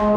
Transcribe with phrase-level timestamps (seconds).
[0.00, 0.16] Fala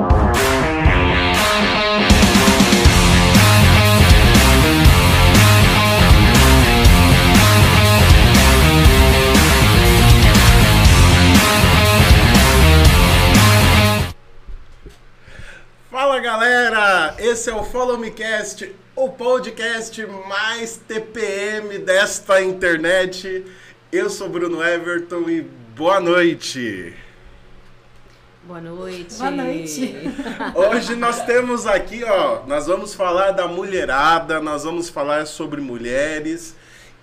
[16.21, 23.45] galera, esse é o Follow Me Cast, o podcast mais TPM desta internet.
[23.91, 27.02] Eu sou Bruno Everton e boa noite.
[28.46, 29.16] Boa noite.
[29.16, 29.96] Boa noite.
[30.54, 36.54] Hoje nós temos aqui, ó, nós vamos falar da mulherada, nós vamos falar sobre mulheres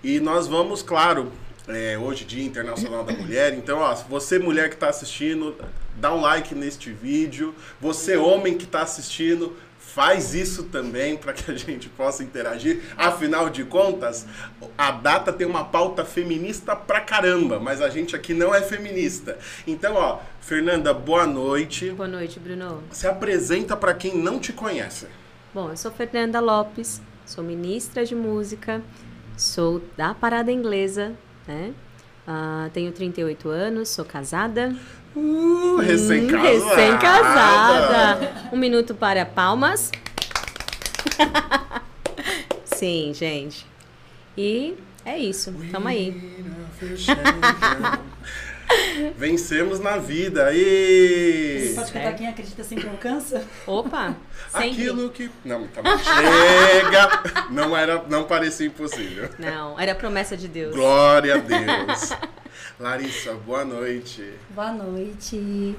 [0.03, 1.31] e nós vamos, claro,
[1.67, 5.55] é, hoje Dia Internacional da Mulher, então, ó, você mulher que está assistindo,
[5.95, 7.55] dá um like neste vídeo.
[7.79, 9.57] Você homem que está assistindo,
[9.93, 12.81] faz isso também para que a gente possa interagir.
[12.95, 14.25] Afinal de contas,
[14.77, 19.37] a data tem uma pauta feminista pra caramba, mas a gente aqui não é feminista.
[19.67, 21.89] Então, ó, Fernanda, boa noite.
[21.91, 22.81] Boa noite, Bruno.
[22.91, 25.07] Se apresenta para quem não te conhece.
[25.53, 28.81] Bom, eu sou Fernanda Lopes, sou ministra de música,
[29.35, 31.13] sou da Parada Inglesa,
[31.45, 31.73] né?
[32.25, 34.73] Ah, tenho 38 anos, sou casada.
[35.15, 36.49] Uh, recém-casada.
[36.49, 38.31] Hum, recém-casada.
[38.53, 39.91] Um minuto para palmas.
[42.63, 43.65] Sim, gente.
[44.37, 45.53] E é isso.
[45.71, 46.15] Tamo aí.
[49.17, 50.51] Vencemos na vida.
[50.53, 53.43] E Você pode cantar Quem Acredita Sempre Alcança?
[53.67, 54.15] Opa!
[54.49, 54.69] Sempre.
[54.69, 55.89] aquilo que não, tá bom.
[55.97, 57.23] chega.
[57.49, 59.29] Não era, não parecia impossível.
[59.37, 60.73] Não, era promessa de Deus.
[60.75, 62.11] Glória a Deus.
[62.81, 64.33] Larissa, boa noite.
[64.55, 65.75] Boa noite.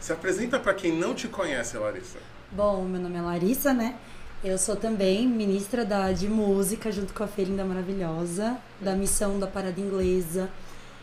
[0.00, 2.16] Se apresenta para quem não te conhece, Larissa.
[2.50, 3.96] Bom, meu nome é Larissa, né?
[4.42, 9.38] Eu sou também ministra da, de música, junto com a Fê Linda Maravilhosa, da missão
[9.38, 10.48] da Parada Inglesa,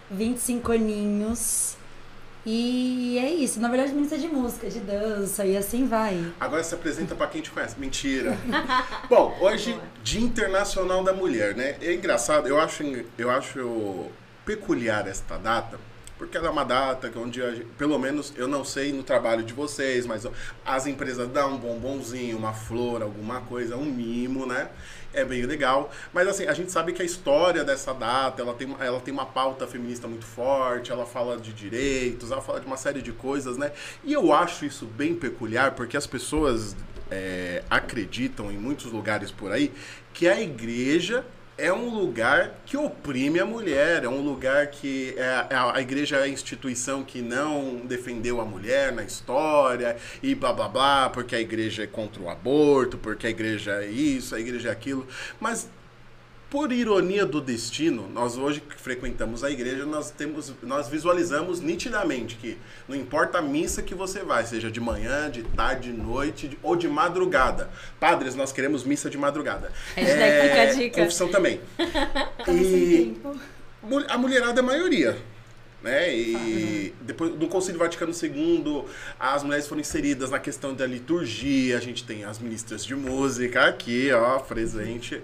[0.09, 1.77] 25 aninhos.
[2.43, 6.25] E é isso, na verdade, ministra de música, de dança e assim vai.
[6.39, 7.79] Agora se apresenta para quem te conhece.
[7.79, 8.35] Mentira.
[9.07, 11.75] Bom, hoje, Dia Internacional da Mulher, né?
[11.81, 12.81] É engraçado, eu acho,
[13.16, 14.09] eu acho
[14.45, 15.79] peculiar esta data,
[16.17, 19.03] porque ela é uma data que onde, a gente- pelo menos, eu não sei no
[19.03, 20.25] trabalho de vocês, mas
[20.66, 24.69] as empresas dão um bombonzinho, uma flor, alguma coisa, um mimo, né?
[25.13, 25.91] É bem legal.
[26.13, 29.25] Mas assim, a gente sabe que a história dessa data, ela tem, ela tem uma
[29.25, 33.57] pauta feminista muito forte, ela fala de direitos, ela fala de uma série de coisas,
[33.57, 33.72] né?
[34.03, 36.75] E eu acho isso bem peculiar, porque as pessoas
[37.12, 39.72] é, acreditam em muitos lugares por aí
[40.13, 41.25] que a igreja
[41.57, 45.81] é um lugar que oprime a mulher, é um lugar que é, é a, a
[45.81, 51.09] igreja é a instituição que não defendeu a mulher na história e blá blá blá,
[51.09, 54.71] porque a igreja é contra o aborto, porque a igreja é isso, a igreja é
[54.71, 55.07] aquilo.
[55.39, 55.69] Mas
[56.55, 62.38] por ironia do destino, nós hoje que frequentamos a igreja, nós temos, nós visualizamos nitidamente
[62.38, 62.57] que
[62.88, 66.57] não importa a missa que você vai, seja de manhã, de tarde, de noite de-
[66.63, 67.69] ou de madrugada.
[67.99, 69.69] Padres, nós queremos missa de madrugada.
[69.97, 71.01] Hashtag fica a dica.
[71.01, 71.59] Confissão também.
[72.47, 73.17] E
[74.07, 75.17] a mulherada é a maioria.
[75.83, 76.15] Né?
[76.15, 78.85] E depois do Concílio Vaticano II,
[79.19, 81.77] as mulheres foram inseridas na questão da liturgia.
[81.77, 85.21] A gente tem as ministras de música aqui, ó, presente.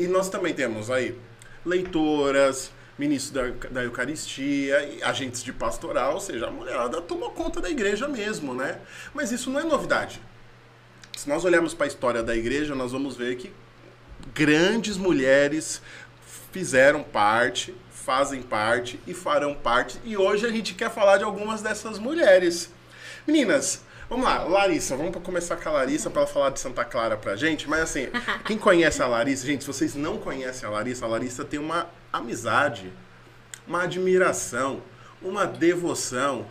[0.00, 1.14] E nós também temos aí
[1.62, 7.68] leitoras, ministros da, da Eucaristia, agentes de pastoral, ou seja, a mulherada tomou conta da
[7.68, 8.80] igreja mesmo, né?
[9.12, 10.18] Mas isso não é novidade.
[11.14, 13.52] Se nós olharmos para a história da igreja, nós vamos ver que
[14.32, 15.82] grandes mulheres
[16.50, 20.00] fizeram parte, fazem parte e farão parte.
[20.02, 22.72] E hoje a gente quer falar de algumas dessas mulheres.
[23.26, 27.16] Meninas, vamos lá, Larissa, vamos começar com a Larissa para ela falar de Santa Clara
[27.16, 27.66] pra gente.
[27.68, 28.08] Mas assim,
[28.44, 31.86] quem conhece a Larissa, gente, se vocês não conhecem a Larissa, a Larissa tem uma
[32.12, 32.92] amizade,
[33.66, 34.82] uma admiração,
[35.22, 36.46] uma devoção,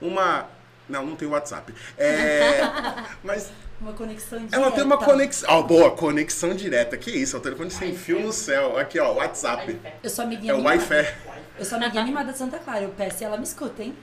[0.00, 0.46] uma.
[0.88, 1.72] Não, não tem WhatsApp.
[1.98, 2.62] É.
[3.22, 3.50] Mas
[3.80, 4.56] Uma conexão direta.
[4.56, 5.48] ela tem uma conexão.
[5.48, 6.96] Ó, boa, conexão direta.
[6.96, 7.36] Que isso?
[7.36, 8.76] É o telefone sem fio no céu.
[8.76, 9.80] Aqui, ó, WhatsApp.
[10.02, 10.62] Eu sou amiguinha É o.
[10.62, 11.14] Wi-Fi.
[11.58, 12.82] Eu sou amiguinha animada de Santa Clara.
[12.82, 13.94] Eu peço e ela me escuta, hein?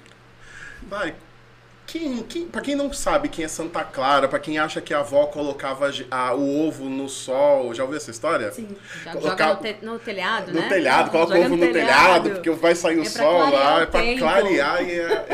[0.83, 1.13] Vai.
[1.87, 4.99] Quem, quem, pra quem não sabe quem é Santa Clara, pra quem acha que a
[4.99, 8.51] avó colocava a- o ovo no sol, já ouviu essa história?
[8.51, 8.75] Sim.
[9.05, 10.67] Já Colocar- no, te- no telhado, No né?
[10.67, 13.81] telhado, coloca o ovo no telhado, porque vai sair o É pra sol lá, o
[13.81, 14.19] é pra tempo.
[14.19, 15.27] clarear e é,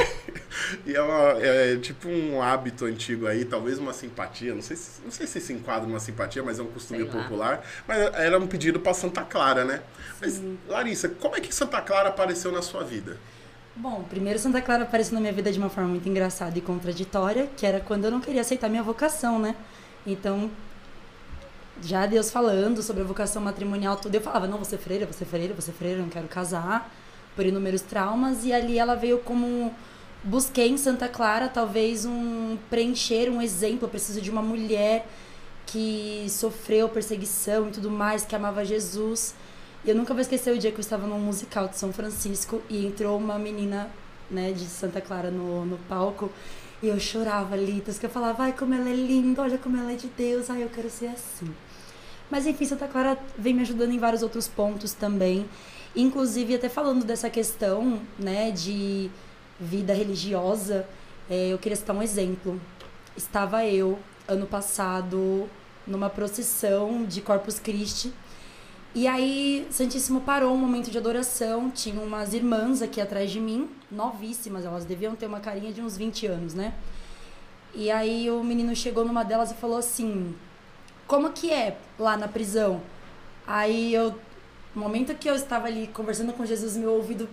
[0.86, 5.02] e é, uma- é tipo um hábito antigo aí, talvez uma simpatia, não sei se,
[5.04, 7.66] não sei se se enquadra uma simpatia, mas é um costume popular.
[7.88, 9.82] Mas era um pedido pra Santa Clara, né?
[10.22, 10.40] Mas,
[10.70, 13.18] Larissa, como é que Santa Clara apareceu na sua vida?
[13.75, 17.50] Bom, primeiro Santa Clara apareceu na minha vida de uma forma muito engraçada e contraditória,
[17.58, 19.56] que era quando eu não queria aceitar minha vocação, né?
[20.06, 20.52] Então,
[21.81, 25.14] já Deus falando sobre a vocação matrimonial, tudo, eu falava, não, vou ser freira, vou
[25.14, 26.94] ser freira, vou ser freira, não quero casar,
[27.36, 29.74] por inúmeros traumas, e ali ela veio como
[30.24, 33.86] busquei em Santa Clara talvez um preencher um exemplo.
[33.86, 35.08] Eu preciso de uma mulher
[35.66, 39.34] que sofreu perseguição e tudo mais, que amava Jesus.
[39.86, 42.62] E eu nunca vou esquecer o dia que eu estava num musical de São Francisco
[42.70, 43.90] e entrou uma menina,
[44.32, 46.32] né, de Santa Clara no, no palco.
[46.82, 49.92] E eu chorava, Litas, que eu falava, ai, como ela é linda, olha como ela
[49.92, 51.54] é de Deus, ai, eu quero ser assim.
[52.32, 55.46] Mas enfim, Santa Clara vem me ajudando em vários outros pontos também.
[55.94, 59.12] Inclusive, até falando dessa questão, né, de
[59.60, 60.88] vida religiosa,
[61.30, 62.60] é, eu queria citar um exemplo.
[63.18, 65.50] Estava eu, ano passado,
[65.86, 68.14] numa procissão de Corpus Christi,
[68.95, 71.72] e aí, Santíssimo parou um momento de adoração.
[71.72, 75.98] Tinha umas irmãs aqui atrás de mim, novíssimas, elas deviam ter uma carinha de uns
[75.98, 76.74] 20 anos, né?
[77.74, 80.36] E aí o menino chegou numa delas e falou assim:
[81.07, 82.81] Como que é lá na prisão?
[83.48, 84.13] Aí eu,
[84.75, 87.28] no momento que eu estava ali conversando com Jesus, meu ouvido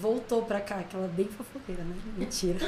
[0.00, 1.94] voltou pra cá, aquela bem fofoqueira, né?
[2.16, 2.58] Mentira.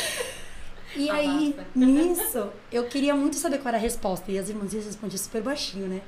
[0.94, 4.30] e aí, nisso, eu queria muito saber qual era a resposta.
[4.30, 6.02] E as irmãs respondiam super baixinho, né?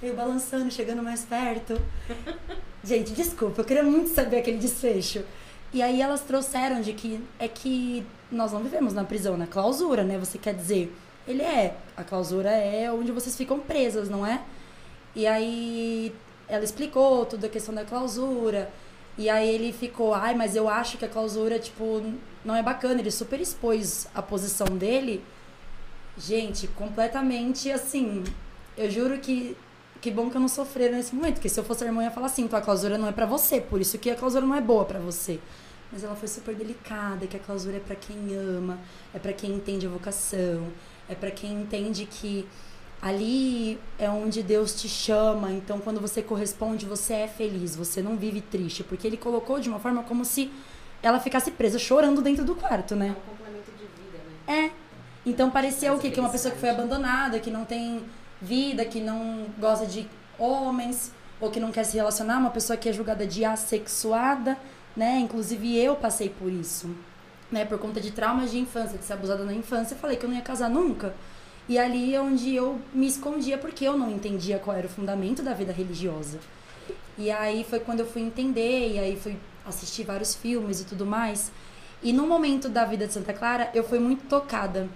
[0.00, 1.80] Veio balançando, chegando mais perto.
[2.84, 5.24] Gente, desculpa, eu queria muito saber aquele desfecho.
[5.72, 10.04] E aí elas trouxeram de que é que nós não vivemos na prisão, na clausura,
[10.04, 10.18] né?
[10.18, 10.94] Você quer dizer,
[11.26, 14.40] ele é, a clausura é onde vocês ficam presas, não é?
[15.16, 16.14] E aí
[16.48, 18.70] ela explicou toda a questão da clausura.
[19.16, 22.02] E aí ele ficou, ai, mas eu acho que a clausura, tipo,
[22.44, 23.00] não é bacana.
[23.00, 25.24] Ele super expôs a posição dele.
[26.18, 28.24] Gente, completamente assim.
[28.76, 29.56] Eu juro que
[30.04, 32.04] que bom que eu não sofri nesse momento, porque se eu fosse a irmã, eu
[32.04, 34.54] ia falar assim, tua clausura não é para você, por isso que a clausura não
[34.54, 35.40] é boa para você.
[35.90, 38.78] Mas ela foi super delicada, que a clausura é para quem ama,
[39.14, 40.68] é para quem entende a vocação,
[41.08, 42.46] é para quem entende que
[43.00, 48.14] ali é onde Deus te chama, então quando você corresponde, você é feliz, você não
[48.14, 50.52] vive triste, porque ele colocou de uma forma como se
[51.02, 53.08] ela ficasse presa chorando dentro do quarto, né?
[53.08, 54.66] É um complemento de vida, né?
[54.66, 54.70] É.
[55.24, 56.10] Então parecia o quê?
[56.10, 58.04] Que uma pessoa que foi abandonada, que não tem
[58.44, 60.08] vida, que não gosta de
[60.38, 64.56] homens, ou que não quer se relacionar, uma pessoa que é julgada de assexuada,
[64.96, 65.18] né?
[65.18, 66.94] Inclusive eu passei por isso,
[67.50, 67.64] né?
[67.64, 70.28] Por conta de traumas de infância, de ser abusada na infância, eu falei que eu
[70.28, 71.14] não ia casar nunca.
[71.68, 75.42] E ali é onde eu me escondia porque eu não entendia qual era o fundamento
[75.42, 76.38] da vida religiosa.
[77.16, 79.36] E aí foi quando eu fui entender, e aí fui
[79.66, 81.50] assistir vários filmes e tudo mais.
[82.02, 84.88] E no momento da vida de Santa Clara, eu fui muito tocada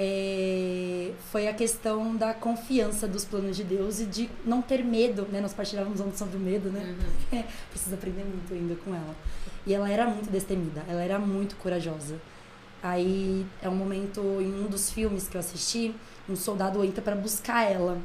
[0.00, 5.26] é, foi a questão da confiança dos planos de Deus e de não ter medo,
[5.32, 5.40] né?
[5.40, 6.96] Nós partilhávamos ontem sobre o medo, né?
[7.32, 7.38] Uhum.
[7.40, 9.16] É, preciso aprender muito ainda com ela.
[9.66, 12.16] E ela era muito destemida, ela era muito corajosa.
[12.80, 15.92] Aí é um momento em um dos filmes que eu assisti,
[16.28, 17.98] um soldado entra para buscar ela.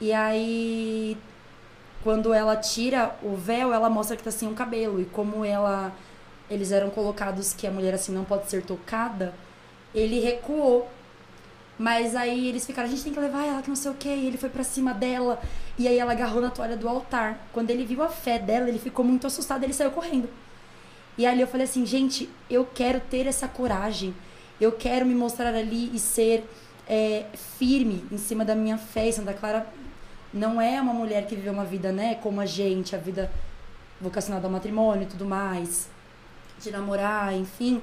[0.00, 1.16] E aí
[2.02, 5.94] quando ela tira o véu, ela mostra que tá sem um cabelo e como ela
[6.50, 9.32] eles eram colocados que a mulher assim não pode ser tocada
[9.94, 10.88] ele recuou.
[11.78, 14.08] Mas aí eles ficaram, a gente tem que levar ela, que não sei o que.
[14.08, 15.40] E ele foi para cima dela.
[15.78, 17.38] E aí ela agarrou na toalha do altar.
[17.52, 20.28] Quando ele viu a fé dela, ele ficou muito assustado, ele saiu correndo.
[21.16, 24.14] E ali eu falei assim, gente, eu quero ter essa coragem.
[24.60, 26.44] Eu quero me mostrar ali e ser
[26.86, 27.24] é,
[27.58, 29.08] firme em cima da minha fé.
[29.08, 29.66] E Santa Clara
[30.32, 33.30] não é uma mulher que viveu uma vida, né, como a gente, a vida
[34.00, 35.88] vocacionada ao matrimônio e tudo mais,
[36.60, 37.82] de namorar, enfim.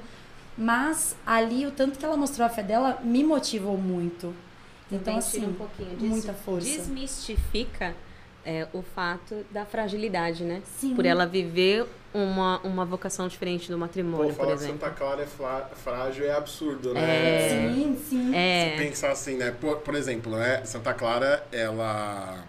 [0.58, 4.34] Mas ali, o tanto que ela mostrou a fé dela me motivou muito.
[4.92, 6.68] Então, assim, um pouquinho disso, muita força.
[6.68, 7.94] Desmistifica
[8.46, 10.62] é, o fato da fragilidade, né?
[10.80, 10.96] Sim.
[10.96, 14.78] Por ela viver uma, uma vocação diferente do matrimônio, Pô, por falar exemplo.
[14.78, 17.02] que Santa Clara é frágil é absurdo, né?
[17.02, 17.50] É.
[17.50, 18.36] Sim, sim.
[18.36, 18.72] É.
[18.72, 19.52] Se pensar assim, né?
[19.52, 20.64] Por, por exemplo, né?
[20.64, 22.46] Santa Clara, ela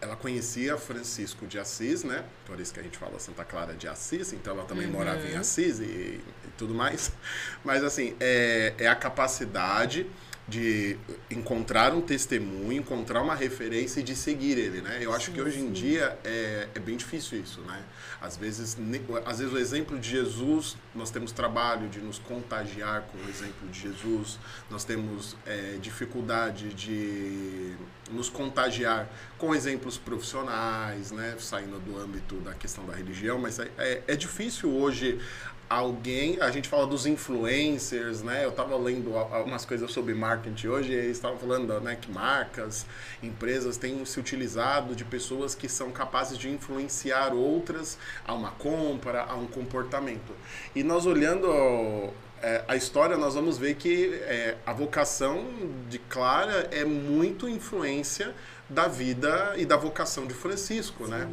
[0.00, 2.24] ela conhecia Francisco de Assis, né?
[2.46, 4.92] Por isso que a gente fala Santa Clara de Assis, então ela também Uhum.
[4.92, 6.24] morava em Assis e, e
[6.58, 7.10] tudo mais.
[7.64, 10.06] Mas assim, é, é a capacidade
[10.48, 10.96] de
[11.28, 14.98] encontrar um testemunho, encontrar uma referência e de seguir ele, né?
[15.00, 17.82] Eu acho que hoje em dia é, é bem difícil isso, né?
[18.20, 18.76] Às vezes,
[19.24, 23.68] às vezes o exemplo de Jesus, nós temos trabalho de nos contagiar com o exemplo
[23.68, 24.38] de Jesus,
[24.70, 27.74] nós temos é, dificuldade de
[28.12, 31.34] nos contagiar com exemplos profissionais, né?
[31.40, 35.18] Saindo do âmbito da questão da religião, mas é, é, é difícil hoje
[35.68, 38.44] alguém, a gente fala dos influencers, né?
[38.44, 42.86] Eu estava lendo algumas coisas sobre marketing hoje e eles estavam falando né, que marcas,
[43.22, 49.24] empresas têm se utilizado de pessoas que são capazes de influenciar outras a uma compra,
[49.24, 50.32] a um comportamento.
[50.74, 55.46] E nós olhando é, a história, nós vamos ver que é, a vocação
[55.88, 58.34] de Clara é muito influência
[58.68, 61.28] da vida e da vocação de Francisco, né?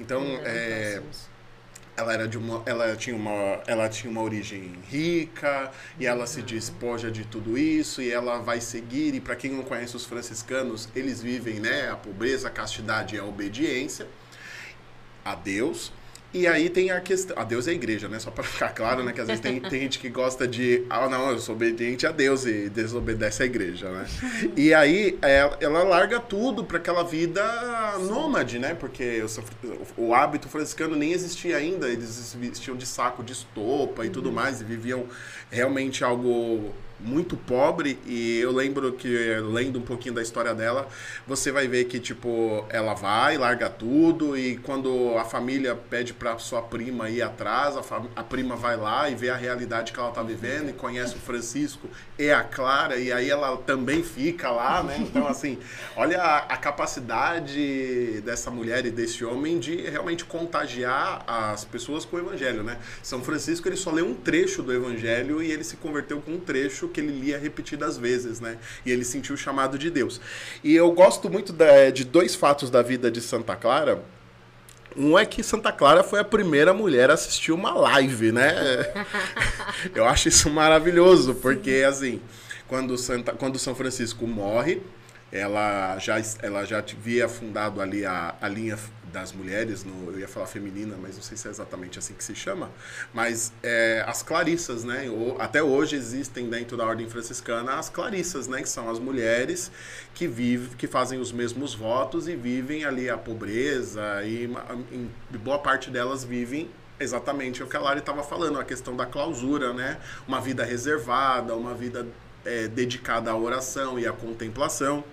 [0.00, 1.02] Então, é,
[1.98, 6.40] ela era de uma ela tinha uma ela tinha uma origem rica e ela se
[6.42, 10.88] despoja de tudo isso e ela vai seguir e para quem não conhece os franciscanos
[10.94, 14.06] eles vivem né a pobreza a castidade e a obediência
[15.24, 15.92] a Deus
[16.32, 17.38] e aí tem a questão.
[17.38, 18.18] A Deus é a igreja, né?
[18.18, 19.12] Só para ficar claro, né?
[19.12, 20.84] Que às vezes tem, tem gente que gosta de.
[20.90, 24.06] Ah, não, eu sou obediente a Deus e desobedece à igreja, né?
[24.54, 27.42] E aí ela, é, ela larga tudo para aquela vida
[28.00, 28.74] nômade, né?
[28.74, 29.22] Porque
[29.96, 31.88] o, o, hábito franciscano nem existia ainda.
[31.88, 34.34] Eles vestiam de saco de estopa e tudo uhum.
[34.34, 35.06] mais e viviam
[35.50, 39.08] realmente algo muito pobre e eu lembro que
[39.40, 40.88] lendo um pouquinho da história dela,
[41.26, 46.38] você vai ver que tipo ela vai, larga tudo e quando a família pede para
[46.38, 47.82] sua prima ir atrás, a,
[48.16, 51.18] a, prima vai lá e vê a realidade que ela tá vivendo e conhece o
[51.18, 51.88] Francisco
[52.18, 54.96] e a Clara e aí ela também fica lá, né?
[55.08, 55.58] Então assim,
[55.96, 62.16] olha a, a capacidade dessa mulher e desse homem de realmente contagiar as pessoas com
[62.16, 62.78] o evangelho, né?
[63.02, 66.40] São Francisco ele só leu um trecho do evangelho e ele se converteu com um
[66.40, 68.58] trecho que ele lia repetidas vezes, né?
[68.84, 70.20] E ele sentiu o chamado de Deus.
[70.62, 74.02] E eu gosto muito da, de dois fatos da vida de Santa Clara.
[74.96, 78.52] Um é que Santa Clara foi a primeira mulher a assistir uma live, né?
[79.94, 82.20] eu acho isso maravilhoso, porque assim,
[82.66, 84.82] quando, Santa, quando São Francisco morre,
[85.30, 88.78] ela já, ela já havia fundado ali a, a linha
[89.12, 92.24] das mulheres, no, eu ia falar feminina, mas não sei se é exatamente assim que
[92.24, 92.70] se chama,
[93.12, 95.06] mas é, as clarissas, né?
[95.38, 98.62] até hoje existem dentro da ordem franciscana as clarissas, né?
[98.62, 99.70] Que são as mulheres
[100.14, 104.50] que vivem, que fazem os mesmos votos e vivem ali a pobreza e
[105.38, 109.72] boa parte delas vivem exatamente o que a Lari estava falando, a questão da clausura,
[109.72, 109.98] né?
[110.26, 112.06] Uma vida reservada, uma vida
[112.44, 115.04] é, dedicada à oração e à contemplação.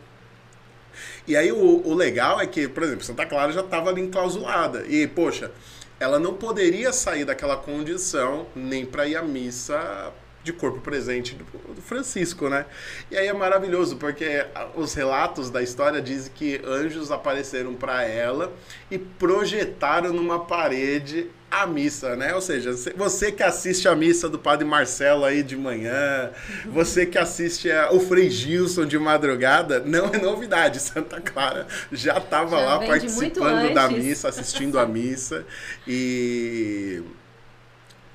[1.28, 4.86] E aí o, o legal é que, por exemplo, Santa Clara já estava ali enclausulada.
[4.88, 5.52] E, poxa,
[6.00, 10.14] ela não poderia sair daquela condição nem para ir à missa
[10.46, 12.68] de corpo presente do Francisco, né?
[13.10, 18.54] E aí é maravilhoso, porque os relatos da história dizem que anjos apareceram para ela
[18.92, 22.36] e projetaram numa parede a missa, né?
[22.36, 26.30] Ou seja, você que assiste a missa do Padre Marcelo aí de manhã,
[26.68, 30.80] você que assiste a, o Frei Gilson de madrugada, não é novidade.
[30.80, 35.44] Santa Clara já estava lá participando da missa, assistindo a missa
[35.88, 37.02] e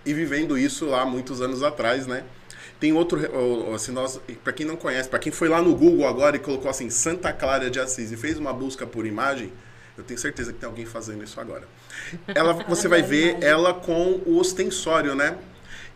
[0.05, 2.25] e vivendo isso lá muitos anos atrás, né?
[2.79, 3.21] Tem outro,
[3.79, 6.71] se nós, para quem não conhece, para quem foi lá no Google agora e colocou
[6.71, 9.53] assim Santa Clara de Assis e fez uma busca por imagem,
[9.99, 11.69] eu tenho certeza que tem alguém fazendo isso agora.
[12.29, 15.37] Ela, você vai ver ela com o ostensório, né?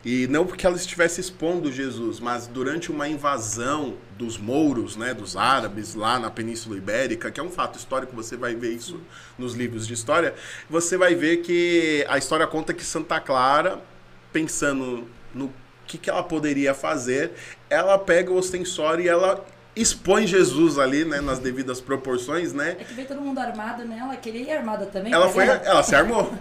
[0.05, 5.35] E não porque ela estivesse expondo Jesus, mas durante uma invasão dos mouros, né, dos
[5.35, 9.01] árabes lá na Península Ibérica, que é um fato histórico, você vai ver isso
[9.39, 10.35] nos livros de história,
[10.69, 13.81] você vai ver que a história conta que Santa Clara,
[14.35, 15.53] pensando no
[15.87, 17.33] que, que ela poderia fazer,
[17.71, 19.45] ela pega o ostensório e ela
[19.77, 22.77] expõe Jesus ali, né, nas devidas proporções, né?
[22.81, 23.99] É que veio todo mundo armado, né?
[24.01, 25.13] Ela queria ir armada também.
[25.13, 26.33] Ela foi, ela se armou.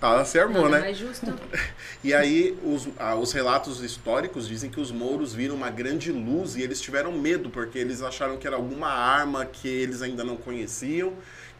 [0.00, 0.80] Ela se armou, Nada né?
[0.80, 1.32] Mais justo.
[2.02, 6.56] E aí os, ah, os relatos históricos dizem que os mouros viram uma grande luz
[6.56, 10.36] e eles tiveram medo porque eles acharam que era alguma arma que eles ainda não
[10.36, 11.12] conheciam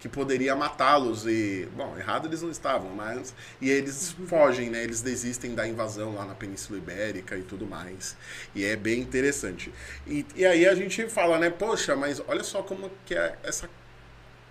[0.02, 4.26] que poderia matá-los e bom errado eles não estavam mas e eles uhum.
[4.26, 8.16] fogem né eles desistem da invasão lá na Península Ibérica e tudo mais
[8.52, 9.73] e é bem interessante
[10.04, 13.71] e, e aí a gente fala né poxa mas olha só como que é essa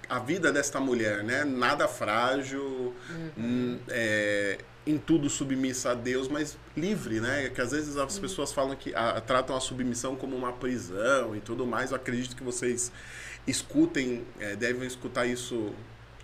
[0.08, 3.32] a vida desta mulher né nada frágil uhum.
[3.38, 7.52] Hum, é, em tudo submissa a Deus, mas livre, né?
[7.54, 8.22] Que às vezes as uhum.
[8.22, 11.92] pessoas falam que a, tratam a submissão como uma prisão e tudo mais.
[11.92, 12.92] Eu acredito que vocês
[13.48, 15.74] escutem, é, devem escutar isso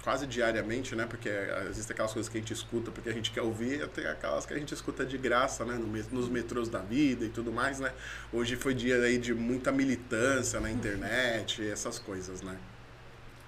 [0.07, 1.05] quase diariamente, né?
[1.05, 1.29] Porque
[1.69, 4.53] existem aquelas coisas que a gente escuta porque a gente quer ouvir, até aquelas que
[4.53, 5.77] a gente escuta de graça, né?
[6.11, 7.91] nos metrôs da vida e tudo mais, né?
[8.31, 12.57] Hoje foi dia aí de muita militância na internet, essas coisas, né?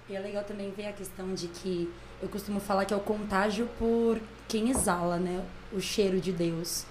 [0.06, 3.00] E é legal também ver a questão de que eu costumo falar que é o
[3.00, 5.42] contágio por quem exala, né?
[5.72, 6.84] O cheiro de Deus.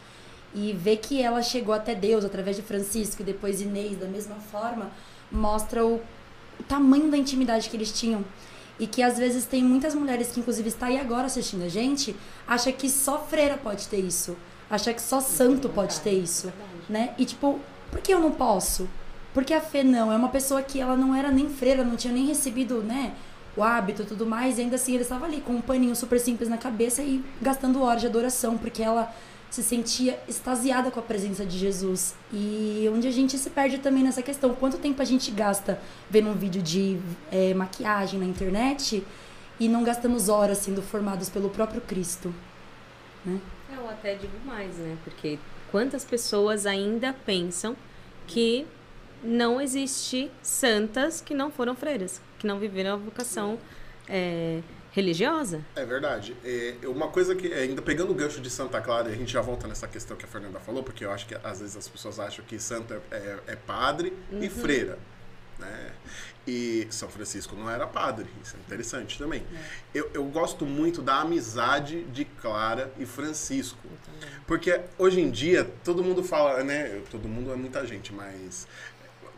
[0.56, 4.38] E ver que ela chegou até Deus através de Francisco e depois Inês, da mesma
[4.38, 4.90] forma,
[5.32, 6.02] mostra o
[6.60, 8.24] o tamanho da intimidade que eles tinham.
[8.80, 12.16] E que às vezes tem muitas mulheres que, inclusive, está aí agora assistindo a gente,
[12.48, 14.38] acha que só freira pode ter isso.
[14.70, 16.52] Acha que só santo pode ter isso.
[16.88, 17.14] Né?
[17.18, 17.60] E tipo,
[17.92, 18.88] por que eu não posso?
[19.34, 20.12] Porque a fé não.
[20.12, 23.14] É uma pessoa que ela não era nem freira, não tinha nem recebido, né?
[23.58, 24.58] O hábito e tudo mais.
[24.58, 27.82] E ainda assim, ele estava ali com um paninho super simples na cabeça e gastando
[27.82, 28.58] horas de adoração.
[28.58, 29.14] Porque ela
[29.50, 32.16] se sentia extasiada com a presença de Jesus.
[32.32, 34.54] E onde a gente se perde também nessa questão.
[34.54, 35.80] Quanto tempo a gente gasta
[36.10, 37.00] vendo um vídeo de
[37.32, 39.04] é, maquiagem na internet
[39.60, 42.34] e não gastamos horas sendo formados pelo próprio Cristo?
[43.26, 43.40] né?
[43.76, 44.98] Eu até digo mais, né?
[45.04, 45.38] Porque
[45.72, 47.76] quantas pessoas ainda pensam
[48.28, 48.66] que
[49.24, 53.58] não existe santas que não foram freiras, que não viveram a vocação
[54.08, 55.62] é, religiosa?
[55.76, 56.36] É verdade.
[56.44, 59.32] É, uma coisa que, é, ainda pegando o gancho de Santa Clara, e a gente
[59.32, 61.88] já volta nessa questão que a Fernanda falou, porque eu acho que às vezes as
[61.88, 64.98] pessoas acham que santa é, é padre e freira.
[65.60, 65.92] Né?
[66.48, 69.44] E São Francisco não era padre, isso é interessante também.
[69.94, 73.78] Eu, eu gosto muito da amizade de Clara e Francisco.
[74.48, 77.02] Porque hoje em dia todo mundo fala, né?
[77.12, 78.68] Todo mundo é muita gente, mas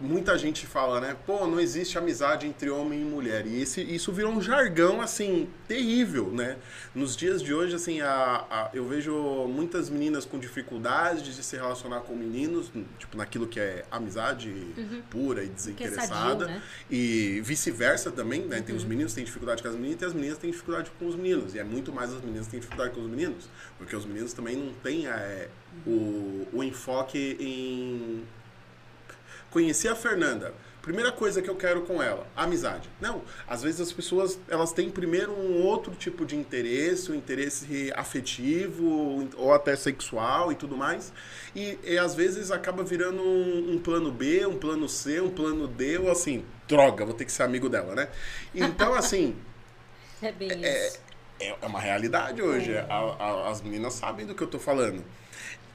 [0.01, 1.15] muita gente fala, né?
[1.25, 3.45] Pô, não existe amizade entre homem e mulher.
[3.45, 6.57] E esse, isso virou um jargão, assim, terrível, né?
[6.93, 9.13] Nos dias de hoje, assim, a, a, eu vejo
[9.47, 15.01] muitas meninas com dificuldade de se relacionar com meninos, tipo, naquilo que é amizade uhum.
[15.09, 16.45] pura e desinteressada.
[16.45, 16.63] É sadio, né?
[16.89, 18.57] E vice-versa também, né?
[18.57, 18.63] Uhum.
[18.63, 18.89] Tem os uhum.
[18.89, 21.53] meninos que têm dificuldade com as meninas e as meninas têm dificuldade com os meninos.
[21.53, 23.47] E é muito mais as meninas que têm dificuldade com os meninos.
[23.77, 25.47] Porque os meninos também não têm é,
[25.85, 28.23] o, o enfoque em
[29.51, 30.53] Conheci a Fernanda.
[30.81, 32.89] Primeira coisa que eu quero com ela, amizade.
[32.99, 37.93] Não, às vezes as pessoas elas têm primeiro um outro tipo de interesse, um interesse
[37.95, 41.13] afetivo ou até sexual e tudo mais,
[41.55, 45.67] e, e às vezes acaba virando um, um, plano B, um plano C, um plano
[45.67, 48.07] D, ou assim, droga, vou ter que ser amigo dela, né?
[48.55, 49.35] Então assim,
[50.19, 50.99] é bem é, isso.
[51.39, 52.71] É, é uma realidade hoje.
[52.73, 52.87] É.
[52.89, 55.03] A, a, as meninas sabem do que eu tô falando.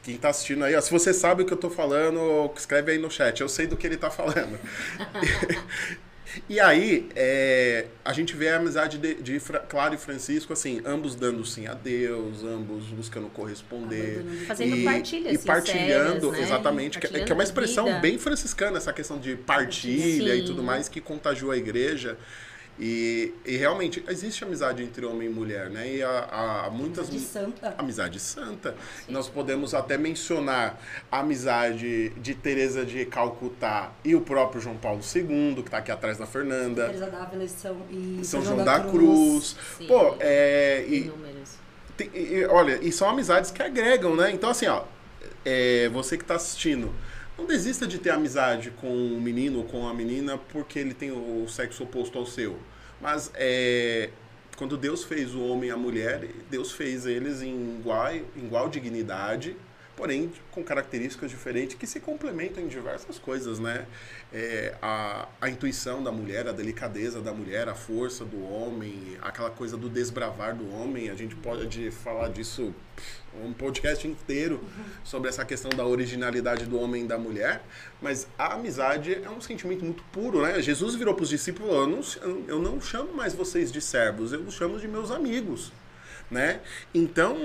[0.06, 2.98] Quem tá assistindo aí, ó, se você sabe o que eu tô falando, escreve aí
[2.98, 3.40] no chat.
[3.40, 4.56] Eu sei do que ele tá falando.
[6.48, 11.16] e aí, é, a gente vê a amizade de, de Clara e Francisco, assim, ambos
[11.16, 14.24] dando sim a Deus, ambos buscando corresponder.
[14.46, 16.40] Fazendo e, partilhas E partilhando, né?
[16.40, 20.40] exatamente, partilhando que, que, é uma expressão bem franciscana, essa questão de partilha sim.
[20.40, 22.16] e tudo mais, que contagiou a igreja.
[22.78, 25.94] E, e, realmente existe amizade entre homem e mulher, né?
[25.94, 27.74] E há, muitas amizade santa.
[27.78, 28.76] Amizade santa.
[29.06, 29.12] Sim.
[29.12, 30.78] Nós podemos até mencionar
[31.10, 35.90] a amizade de Teresa de Calcutá e o próprio João Paulo II, que está aqui
[35.90, 36.86] atrás da Fernanda.
[36.88, 39.56] Teresa Dávila e São, e São João, da, da Cruz.
[39.76, 39.88] Cruz.
[39.88, 41.10] Pô, é, e,
[41.96, 44.30] tem, e, olha, e são amizades que agregam, né?
[44.30, 44.82] Então assim, ó,
[45.46, 46.92] é, você que está assistindo,
[47.36, 51.10] não desista de ter amizade com o menino ou com a menina porque ele tem
[51.10, 52.58] o sexo oposto ao seu.
[53.00, 54.10] Mas é,
[54.56, 59.54] quando Deus fez o homem e a mulher, Deus fez eles em igual, igual dignidade,
[59.94, 63.86] porém com características diferentes que se complementam em diversas coisas, né?
[64.32, 69.50] É, a, a intuição da mulher, a delicadeza da mulher, a força do homem, aquela
[69.50, 72.74] coisa do desbravar do homem, a gente pode falar disso
[73.44, 74.62] um podcast inteiro
[75.04, 77.62] sobre essa questão da originalidade do homem e da mulher,
[78.00, 80.60] mas a amizade é um sentimento muito puro, né?
[80.62, 84.40] Jesus virou para os discípulos, eu não, eu não chamo mais vocês de servos, eu
[84.40, 85.72] os chamo de meus amigos,
[86.30, 86.60] né?
[86.94, 87.36] Então,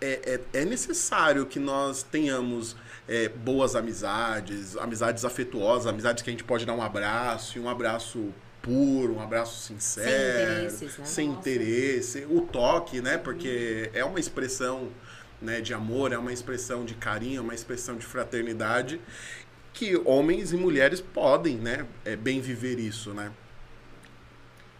[0.00, 2.76] é, é, é necessário que nós tenhamos
[3.08, 7.68] é, boas amizades, amizades afetuosas, amizades que a gente pode dar um abraço, e um
[7.68, 10.94] abraço puro, um abraço sincero, sem, né?
[11.04, 13.18] sem interesse, o toque, né?
[13.18, 14.88] Porque é uma expressão
[15.40, 19.00] né, de amor, é uma expressão de carinho, é uma expressão de fraternidade
[19.72, 23.32] que homens e mulheres podem, né, é, bem viver isso, né?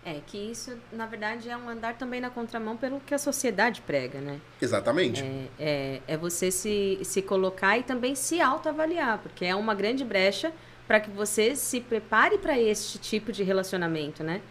[0.04, 3.80] É, que isso, na verdade, é um andar também na contramão pelo que a sociedade
[3.82, 4.40] prega, né?
[4.60, 5.22] Exatamente.
[5.22, 10.04] É, é, é você se, se colocar e também se autoavaliar, porque é uma grande
[10.04, 10.52] brecha
[10.92, 14.42] para que você se prepare para este tipo de relacionamento, né?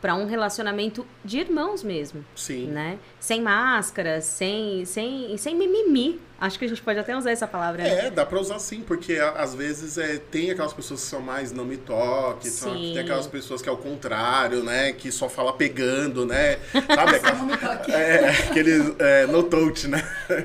[0.00, 2.24] Para um relacionamento de irmãos mesmo.
[2.34, 2.66] Sim.
[2.66, 2.98] Né?
[3.20, 7.82] Sem máscaras, sem, sem, sem mimimi, Acho que a gente pode até usar essa palavra.
[7.82, 8.06] Né?
[8.06, 11.50] É, dá pra usar sim, porque às vezes é, tem aquelas pessoas que são mais
[11.50, 14.92] não me toque, são, tem aquelas pessoas que é o contrário, né?
[14.92, 16.58] Que só fala pegando, né?
[16.72, 17.16] Sabe?
[17.16, 20.00] Aquela, é, aquele é, no touch, né?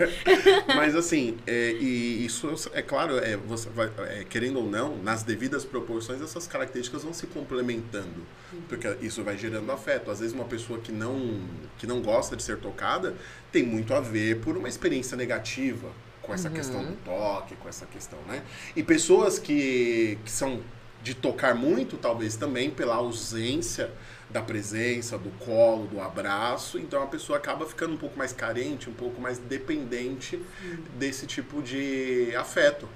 [0.75, 5.21] Mas assim, é, e isso é claro, é, você vai, é, querendo ou não, nas
[5.21, 8.25] devidas proporções, essas características vão se complementando.
[8.67, 10.09] Porque isso vai gerando afeto.
[10.09, 11.39] Às vezes uma pessoa que não,
[11.77, 13.13] que não gosta de ser tocada
[13.51, 15.82] tem muito a ver por uma experiência negativa
[16.23, 16.55] com essa uhum.
[16.55, 18.41] questão do toque, com essa questão, né?
[18.75, 20.61] E pessoas que, que são
[21.03, 23.91] de tocar muito, talvez também pela ausência
[24.29, 28.89] da presença, do colo, do abraço, então a pessoa acaba ficando um pouco mais carente,
[28.89, 30.77] um pouco mais dependente uhum.
[30.97, 32.87] desse tipo de afeto.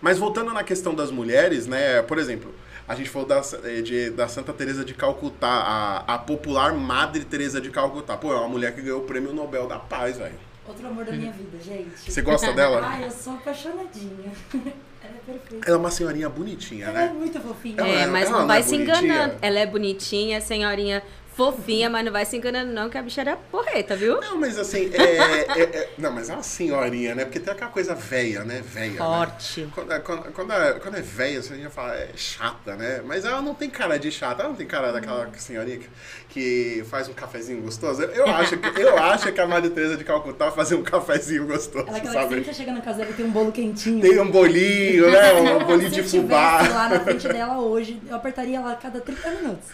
[0.00, 2.02] Mas voltando na questão das mulheres, né?
[2.02, 2.52] Por exemplo,
[2.88, 7.24] a gente falou da, eh, de, da Santa Teresa de Calcutá, a, a popular Madre
[7.24, 8.16] Teresa de Calcutá.
[8.16, 10.38] Pô, é uma mulher que ganhou o prêmio Nobel da Paz, velho.
[10.68, 12.10] Outro amor da minha vida, gente.
[12.10, 12.80] Você gosta dela?
[12.84, 14.32] Ai, eu sou apaixonadinha.
[15.02, 15.66] Ela é perfeita.
[15.66, 17.02] Ela é uma senhorinha bonitinha, ela né?
[17.04, 17.80] Ela é muito fofinha.
[17.80, 19.36] É, mas não vai é se enganando.
[19.40, 21.00] Ela é bonitinha, senhorinha
[21.36, 24.18] fofinha, mas não vai se enganando não, que a bicha era porreta, viu?
[24.22, 27.26] Não, mas assim, é, é- é- não, mas é uma senhorinha, né?
[27.26, 28.62] Porque tem aquela coisa velha, né?
[28.66, 28.96] Velha.
[28.96, 29.60] Forte.
[29.60, 29.68] Né?
[29.74, 33.02] Quando, é- quando, quando, é, quando é velha, você já fala, é chata, né?
[33.04, 35.88] Mas ela não tem cara de chata, ela não tem cara daquela senhorinha que,
[36.36, 38.02] que faz um cafezinho gostoso.
[38.02, 41.86] Eu acho que, eu acho que a Maria Teresa de Calcutá fazia um cafezinho gostoso,
[41.88, 42.34] Ela é aquela que sabe?
[42.36, 44.02] sempre chega na casa dela e tem um bolo quentinho.
[44.02, 45.32] Tem um bolinho, né?
[45.56, 46.58] Um bolinho Se de eu fubá.
[46.58, 49.68] tivesse lá na frente dela hoje, eu apertaria ela a cada 30 minutos.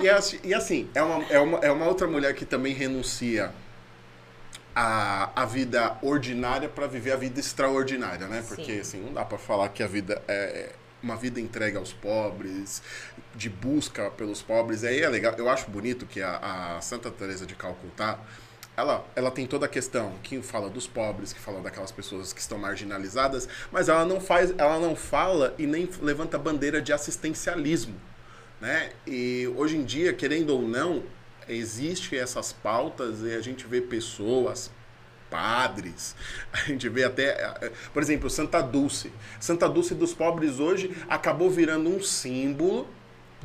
[0.00, 3.50] E, assim- e assim, é uma, é, uma, é uma outra mulher que também renuncia
[4.76, 8.44] a, a vida ordinária para viver a vida extraordinária, né?
[8.46, 8.80] Porque Sim.
[8.80, 10.70] assim, não dá para falar que a vida é
[11.02, 12.82] uma vida entregue aos pobres,
[13.34, 14.84] de busca pelos pobres.
[14.84, 18.18] Aí é legal, eu acho bonito que a, a Santa Teresa de Calcutá
[18.76, 22.40] ela, ela tem toda a questão que fala dos pobres, que fala daquelas pessoas que
[22.40, 27.94] estão marginalizadas, mas ela não faz, ela não fala e nem levanta bandeira de assistencialismo
[28.60, 28.90] né?
[29.06, 31.02] E hoje em dia, querendo ou não,
[31.48, 34.70] existe essas pautas e a gente vê pessoas,
[35.30, 36.14] padres,
[36.52, 39.12] a gente vê até, por exemplo, Santa Dulce.
[39.40, 42.88] Santa Dulce dos pobres hoje acabou virando um símbolo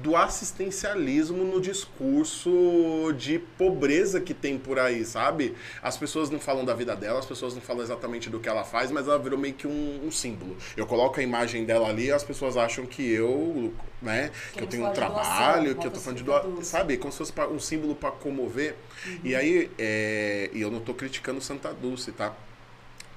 [0.01, 5.55] do assistencialismo no discurso de pobreza que tem por aí, sabe?
[5.81, 8.63] As pessoas não falam da vida dela, as pessoas não falam exatamente do que ela
[8.63, 10.57] faz, mas ela virou meio que um, um símbolo.
[10.75, 14.67] Eu coloco a imagem dela ali e as pessoas acham que eu, né, que eu
[14.67, 16.97] Queremos tenho um de doação, trabalho, que eu tô falando de sabe?
[16.97, 18.75] Como se fosse um símbolo para comover.
[19.23, 22.35] E aí, é, e eu não tô criticando Santa Dulce, tá?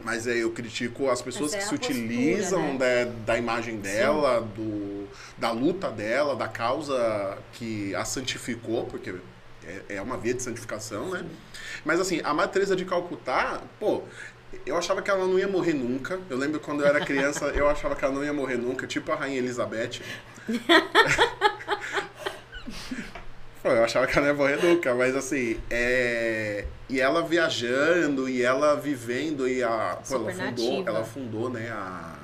[0.00, 3.04] Mas é, eu critico as pessoas é que se postura, utilizam né?
[3.04, 9.14] da, da imagem dela, do, da luta dela, da causa que a santificou, porque
[9.64, 11.24] é, é uma via de santificação, né?
[11.84, 14.02] Mas assim, a Madre Teresa de Calcutá, pô,
[14.66, 16.20] eu achava que ela não ia morrer nunca.
[16.28, 19.10] Eu lembro quando eu era criança, eu achava que ela não ia morrer nunca, tipo
[19.12, 20.00] a Rainha Elizabeth.
[23.64, 26.66] Eu achava que ela não ia morrer nunca, mas assim, é...
[26.88, 29.98] E ela viajando, e ela vivendo, e a...
[30.06, 32.18] Pô, ela fundou, ela fundou, né, a...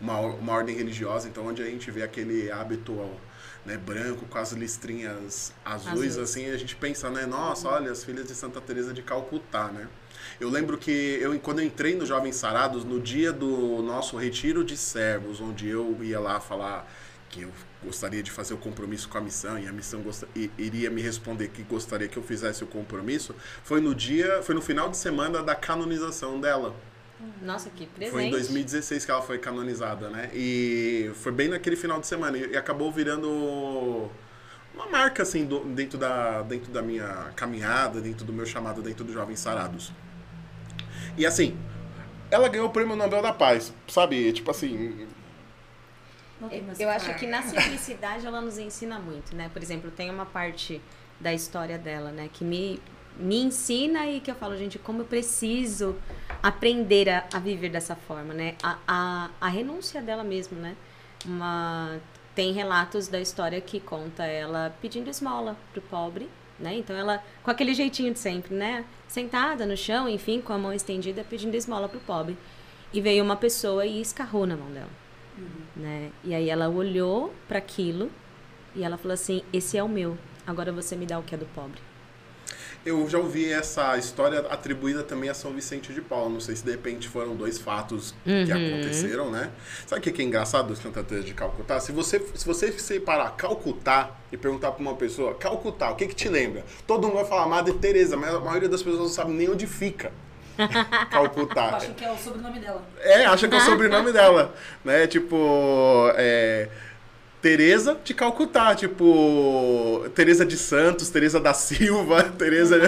[0.00, 2.98] Uma, uma ordem religiosa, então onde a gente vê aquele hábito
[3.64, 8.26] né, branco com as listrinhas azuis, assim, a gente pensa, né, nossa, olha, as filhas
[8.26, 9.86] de Santa Teresa de Calcutá, né?
[10.40, 14.64] Eu lembro que eu, quando eu entrei no Jovens Sarados, no dia do nosso retiro
[14.64, 16.90] de servos, onde eu ia lá falar
[17.32, 17.50] que eu
[17.82, 20.04] gostaria de fazer o compromisso com a missão e a missão
[20.36, 24.54] i- iria me responder que gostaria que eu fizesse o compromisso, foi no dia, foi
[24.54, 26.76] no final de semana da canonização dela.
[27.40, 28.12] Nossa, que presente.
[28.12, 30.30] Foi em 2016 que ela foi canonizada, né?
[30.34, 34.10] E foi bem naquele final de semana e, e acabou virando
[34.74, 39.04] uma marca assim do- dentro da dentro da minha caminhada, dentro do meu chamado, dentro
[39.04, 39.92] do Jovens Sarados.
[41.16, 41.56] E assim,
[42.30, 44.32] ela ganhou o prêmio Nobel da Paz, sabe?
[44.32, 45.06] Tipo assim,
[46.78, 49.50] Eu acho que na simplicidade ela nos ensina muito, né?
[49.52, 50.80] Por exemplo, tem uma parte
[51.20, 52.28] da história dela, né?
[52.32, 52.80] Que me,
[53.16, 55.96] me ensina e que eu falo, gente, como eu preciso
[56.42, 58.56] aprender a, a viver dessa forma, né?
[58.62, 60.76] A, a, a renúncia dela mesmo, né?
[61.24, 62.00] Uma,
[62.34, 66.28] tem relatos da história que conta ela pedindo esmola pro pobre,
[66.58, 66.76] né?
[66.76, 68.84] Então ela, com aquele jeitinho de sempre, né?
[69.06, 72.36] Sentada no chão, enfim, com a mão estendida, pedindo esmola pro pobre.
[72.92, 75.01] E veio uma pessoa e escarrou na mão dela
[75.76, 76.10] né?
[76.24, 78.10] E aí ela olhou para aquilo
[78.74, 80.16] e ela falou assim: "Esse é o meu.
[80.46, 81.80] Agora você me dá o que é do pobre".
[82.84, 86.30] eu já ouvi essa história atribuída também a São Vicente de Paulo.
[86.30, 88.66] Não sei se de repente foram dois fatos que Uhum.
[88.66, 89.52] aconteceram, né?
[89.86, 91.78] Sabe o que que é engraçado dos Santa Teresa de Calcutá?
[91.78, 96.14] Se você, se você separar Calcutá e perguntar para uma pessoa, Calcutá, o que que
[96.14, 96.64] te lembra?
[96.84, 99.66] Todo mundo vai falar Madre Teresa, mas a maioria das pessoas não sabe nem onde
[99.68, 100.10] fica.
[100.58, 100.68] Eu
[101.10, 101.76] Calcutá.
[101.76, 102.82] acho que é o sobrenome dela.
[103.00, 105.06] É, acha que é o sobrenome dela, né?
[105.06, 106.68] Tipo, é,
[107.42, 112.78] Teresa de Calcutá, tipo, Teresa de Santos, Teresa da Silva, Teresa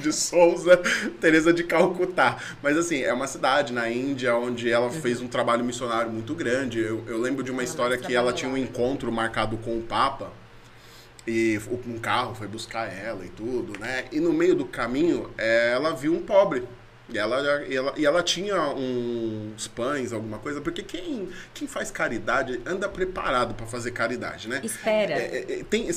[0.00, 0.78] de, Souza,
[1.20, 2.38] Teresa de Calcutá.
[2.62, 6.80] Mas assim, é uma cidade na Índia onde ela fez um trabalho missionário muito grande.
[6.80, 10.32] Eu, eu lembro de uma história que ela tinha um encontro marcado com o Papa
[11.26, 14.06] e um carro foi buscar ela e tudo, né?
[14.10, 16.66] E no meio do caminho, ela viu um pobre.
[17.10, 21.90] E ela, e ela, e ela tinha uns pães, alguma coisa, porque quem, quem faz
[21.90, 24.60] caridade anda preparado para fazer caridade, né?
[24.62, 25.14] Espera.
[25.14, 25.88] É, é, é, tem,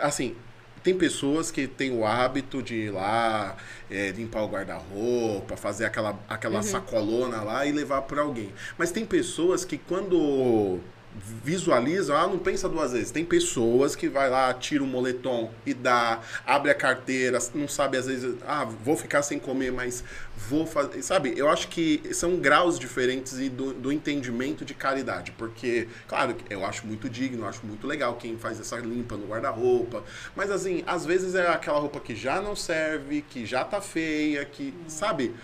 [0.00, 0.36] assim,
[0.82, 3.56] tem pessoas que têm o hábito de ir lá,
[3.90, 8.52] é, limpar o guarda-roupa, fazer aquela, aquela sacolona lá e levar para alguém.
[8.76, 10.78] Mas tem pessoas que quando
[11.44, 13.10] visualizam, ah, não pensa duas vezes.
[13.10, 17.96] Tem pessoas que vai lá, tira o moletom e dá, abre a carteira, não sabe
[17.96, 20.02] às vezes, ah, vou ficar sem comer, mas
[20.48, 21.02] vou fazer.
[21.02, 25.32] Sabe, eu acho que são graus diferentes e do, do entendimento de caridade.
[25.32, 30.04] Porque, claro, eu acho muito digno, acho muito legal quem faz essa limpa no guarda-roupa.
[30.34, 34.44] Mas assim, às vezes é aquela roupa que já não serve, que já tá feia,
[34.44, 35.34] que, sabe?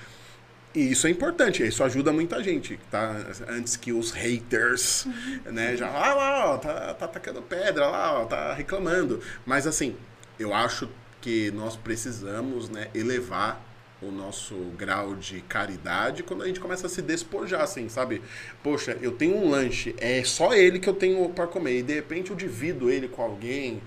[0.77, 3.17] E isso é importante, isso ajuda muita gente, tá?
[3.49, 5.07] Antes que os haters,
[5.47, 9.21] né, já, ah lá, ó, tá, tá atacando pedra lá, ó, tá reclamando.
[9.47, 9.97] Mas assim,
[10.39, 10.89] eu acho
[11.23, 13.65] que nós precisamos, né, elevar
[14.03, 18.21] o nosso grau de caridade quando a gente começa a se despojar, assim, sabe?
[18.63, 21.95] Poxa, eu tenho um lanche, é só ele que eu tenho para comer, e de
[21.95, 23.81] repente eu divido ele com alguém,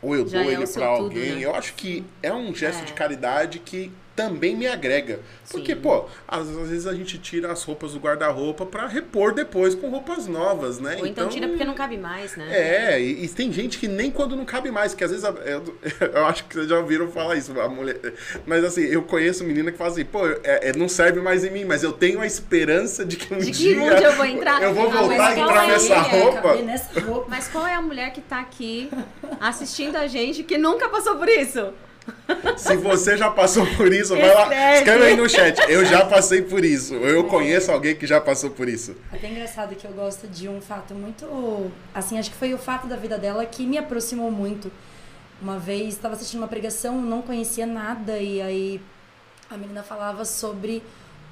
[0.00, 1.34] ou eu Já dou é ele para tudo, alguém.
[1.36, 1.44] né?
[1.44, 2.84] Eu acho que é um gesto É.
[2.86, 5.18] de caridade que também me agrega.
[5.50, 5.80] Porque, Sim.
[5.80, 9.88] pô, às, às vezes a gente tira as roupas do guarda-roupa para repor depois com
[9.90, 10.96] roupas novas, né?
[11.00, 12.46] Ou então tira porque não cabe mais, né?
[12.50, 15.30] É, e, e tem gente que nem quando não cabe mais, que às vezes a-
[15.44, 15.62] eu,
[16.14, 17.98] eu acho que vocês já ouviram falar isso, a mulher.
[18.46, 21.50] Mas assim, eu conheço menina que fala assim, pô, é, é, não serve mais em
[21.50, 24.62] mim, mas eu tenho a esperança de que um De que dia eu vou entrar.
[24.62, 26.54] eu vou Ah, voltar a qual entrar é nessa a roupa.
[26.62, 27.26] nessa roupa.
[27.28, 28.88] Mas qual é a mulher que tá aqui
[29.40, 31.72] assistindo a gente que nunca passou por isso?
[32.56, 35.04] Se você já passou por isso, vai lá, Escreve.
[35.04, 35.58] aí no chat.
[35.68, 36.94] Eu já passei por isso.
[36.94, 38.94] Eu conheço alguém que já passou por isso.
[39.12, 41.70] Até engraçado que eu gosto de um fato muito.
[41.94, 44.70] Assim, acho que foi o fato da vida dela que me aproximou muito.
[45.40, 48.80] Uma vez estava assistindo uma pregação, não conhecia nada, e aí
[49.50, 50.82] a menina falava sobre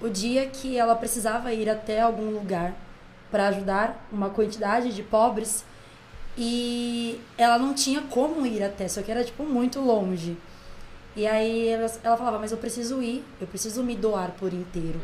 [0.01, 2.75] o dia que ela precisava ir até algum lugar
[3.31, 5.65] para ajudar uma quantidade de pobres
[6.37, 10.37] e ela não tinha como ir até, só que era tipo muito longe.
[11.15, 15.01] E aí ela, ela falava, mas eu preciso ir, eu preciso me doar por inteiro.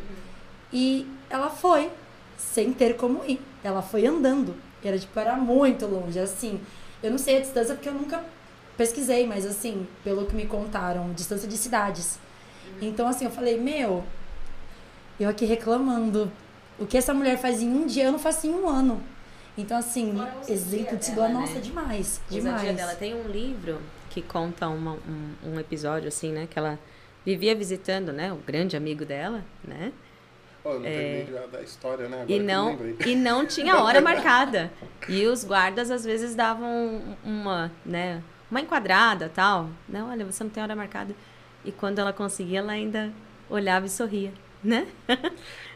[0.73, 1.91] E ela foi,
[2.37, 3.41] sem ter como ir.
[3.63, 4.55] Ela foi andando.
[4.83, 6.19] Era tipo, era muito longe.
[6.19, 6.61] Assim,
[7.03, 8.25] eu não sei a distância porque eu nunca
[8.77, 12.19] pesquisei, mas assim, pelo que me contaram, distância de cidades.
[12.81, 14.05] Então, assim, eu falei, meu,
[15.19, 16.31] eu aqui reclamando.
[16.79, 19.03] O que essa mulher faz em um dia, eu não faço em um ano.
[19.57, 20.15] Então, assim,
[20.49, 21.35] exemplo de se doar, né?
[21.35, 22.21] nossa, demais.
[22.31, 22.77] Ousadia Demais.
[22.77, 22.95] dela.
[22.95, 23.81] Tem um livro
[24.23, 26.47] que conta uma- um, um episódio, assim, né?
[26.51, 26.79] Que ela
[27.25, 28.33] vivia visitando, né?
[28.33, 29.93] O grande amigo dela, né?
[30.63, 32.23] Pô, não de- da história, né?
[32.23, 32.97] Agora E não, lembrei.
[33.07, 34.71] e não tinha hora marcada.
[35.09, 38.23] E os guardas, às vezes, davam uma, né?
[38.51, 39.69] Uma enquadrada, tal.
[39.89, 41.15] Não, olha, você não tem hora marcada.
[41.65, 43.13] E quando ela conseguia, ela ainda
[43.49, 44.33] olhava e sorria,
[44.65, 44.87] né?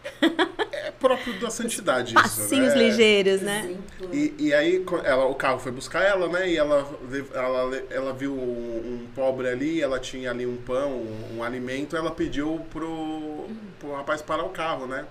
[0.73, 2.83] É próprio da santidade isso, Passinhos né?
[2.83, 3.77] ligeiros, né?
[4.13, 6.49] E, e aí ela, o carro foi buscar ela, né?
[6.49, 6.89] E ela,
[7.33, 11.97] ela, ela viu um, um pobre ali, ela tinha ali um pão, um, um alimento,
[11.97, 15.07] ela pediu pro, pro rapaz parar o carro, né?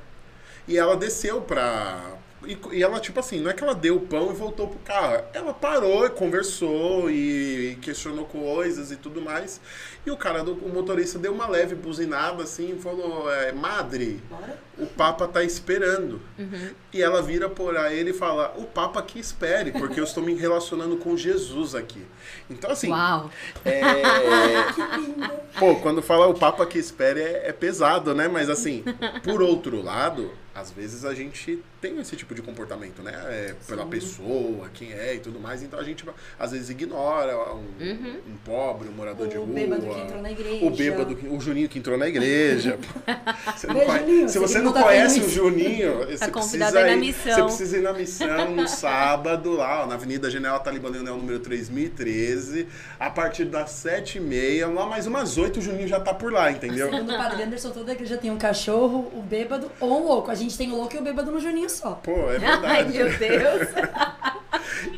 [0.68, 2.18] E ela desceu pra.
[2.46, 4.80] E, e ela, tipo assim, não é que ela deu o pão e voltou pro
[4.80, 5.24] carro.
[5.32, 9.62] Ela parou, conversou e questionou coisas e tudo mais.
[10.06, 14.20] E o cara, do, o motorista, deu uma leve buzinada assim e falou: é, Madre,
[14.30, 14.58] Bora?
[14.82, 16.20] O Papa tá esperando.
[16.94, 20.24] E ela vira por a ele e fala: O Papa que espere, porque eu estou
[20.24, 22.04] me relacionando com Jesus aqui.
[22.50, 23.30] Então, assim, Uau!
[23.64, 25.32] é, Que lindo.
[25.60, 28.28] pô, quando fala o Papa que espere é, é pesado, né?
[28.28, 28.84] Mas, assim,
[29.24, 33.14] por outro lado, às vezes a gente tem esse tipo de comportamento, né?
[33.30, 35.64] É, pela pessoa, quem é e tudo mais.
[35.64, 36.04] Então a gente,
[36.38, 39.54] às vezes, ignora um, um pobre, um morador de O rua.
[39.56, 40.66] bêbado que entrou na igreja.
[40.66, 42.78] O bêbado, que- o Juninho que entrou na igreja.
[43.56, 44.30] Você não Juninho.
[44.30, 45.30] Se Você não não tá conhece o.
[45.30, 47.34] Juninho, você convidado precisa ir- missão.
[47.34, 51.40] Você precisa ir na missão no sábado, lá ó, na Avenida General Talibã Leonel, número
[51.40, 52.68] 3013,
[53.00, 56.90] a partir das 7h30, lá mais umas 8 o Juninho já tá por lá, entendeu?
[56.90, 60.32] Segundo o padre Anderson, toda igreja tem um cachorro, o bêbado ou um louco.
[60.32, 61.92] A gente tem o louco e o bêbado no Juninho só.
[62.04, 62.98] Pô, é Ai, verdade.
[62.98, 63.68] meu Deus!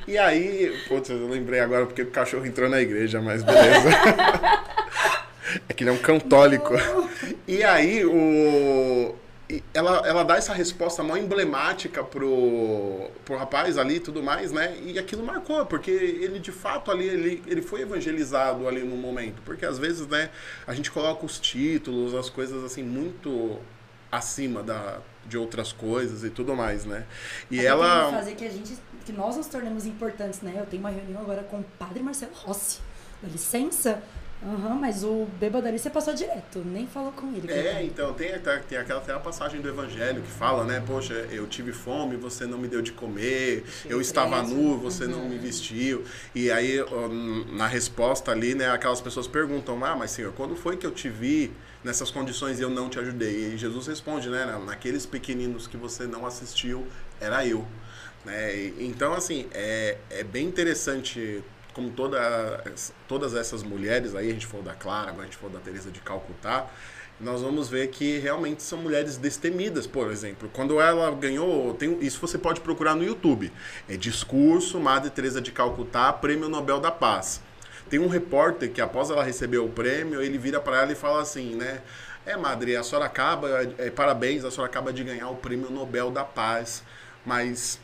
[0.07, 3.89] E aí, putz, eu lembrei agora porque o cachorro entrou na igreja, mas beleza.
[5.69, 6.73] é que ele é um católico.
[7.47, 9.15] E aí, o.
[9.73, 14.77] Ela, ela dá essa resposta mó emblemática pro, pro rapaz ali e tudo mais, né?
[14.85, 19.41] E aquilo marcou, porque ele de fato ali, ele, ele foi evangelizado ali no momento.
[19.43, 20.29] Porque às vezes, né,
[20.67, 23.59] a gente coloca os títulos, as coisas assim, muito
[24.11, 27.05] acima da, de outras coisas e tudo mais, né?
[27.49, 28.11] E Até ela.
[28.11, 30.53] fazer que a gente, que nós nos tornemos importantes, né?
[30.55, 32.79] Eu tenho uma reunião agora com o padre Marcelo Rossi.
[33.21, 34.03] Dá licença?
[34.45, 37.49] Aham, mas o bêbado ali você passou direto, nem falou com ele.
[37.49, 40.83] É, então tem, tem, tem aquela, tem a passagem do Evangelho que fala, né?
[40.85, 44.53] Poxa, eu tive fome, você não me deu de comer, eu estava preso.
[44.53, 46.03] nu, você não me vestiu.
[46.35, 47.07] E aí, ó,
[47.53, 51.07] na resposta ali, né, aquelas pessoas perguntam, ah, mas senhor, quando foi que eu te
[51.07, 51.51] vi
[51.81, 53.53] nessas condições e eu não te ajudei?
[53.53, 54.61] E Jesus responde, né?
[54.65, 56.85] Naqueles pequeninos que você não assistiu,
[57.21, 57.65] era eu.
[58.25, 58.73] Né?
[58.79, 61.41] Então, assim, é, é bem interessante
[61.73, 62.63] como toda,
[63.07, 65.91] todas essas mulheres, aí a gente falou da Clara, agora a gente falou da Teresa
[65.91, 66.67] de Calcutá,
[67.19, 70.49] nós vamos ver que realmente são mulheres destemidas, por exemplo.
[70.51, 73.51] Quando ela ganhou, tem, isso você pode procurar no YouTube.
[73.87, 77.41] É Discurso Madre Teresa de Calcutá, Prêmio Nobel da Paz.
[77.89, 81.21] Tem um repórter que após ela receber o prêmio, ele vira para ela e fala
[81.21, 81.81] assim, né?
[82.25, 86.09] É, madre, a senhora acaba, é, parabéns, a senhora acaba de ganhar o Prêmio Nobel
[86.09, 86.81] da Paz,
[87.25, 87.79] mas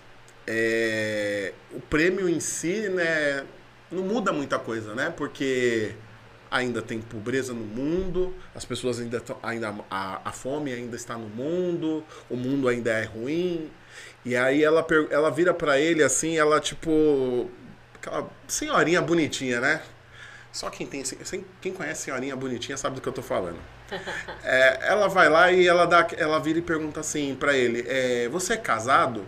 [0.47, 3.45] é, o prêmio em si, né,
[3.91, 5.13] não muda muita coisa, né?
[5.15, 5.93] Porque
[6.51, 11.17] ainda tem pobreza no mundo, as pessoas ainda estão, ainda a, a fome ainda está
[11.17, 13.69] no mundo, o mundo ainda é ruim.
[14.25, 17.49] E aí ela ela vira pra ele assim, ela tipo
[17.95, 19.81] aquela senhorinha bonitinha, né?
[20.51, 21.03] Só quem tem
[21.61, 23.59] quem conhece senhorinha bonitinha sabe do que eu tô falando.
[24.43, 28.29] É, ela vai lá e ela dá ela vira e pergunta assim pra ele, é,
[28.29, 29.25] você é casado?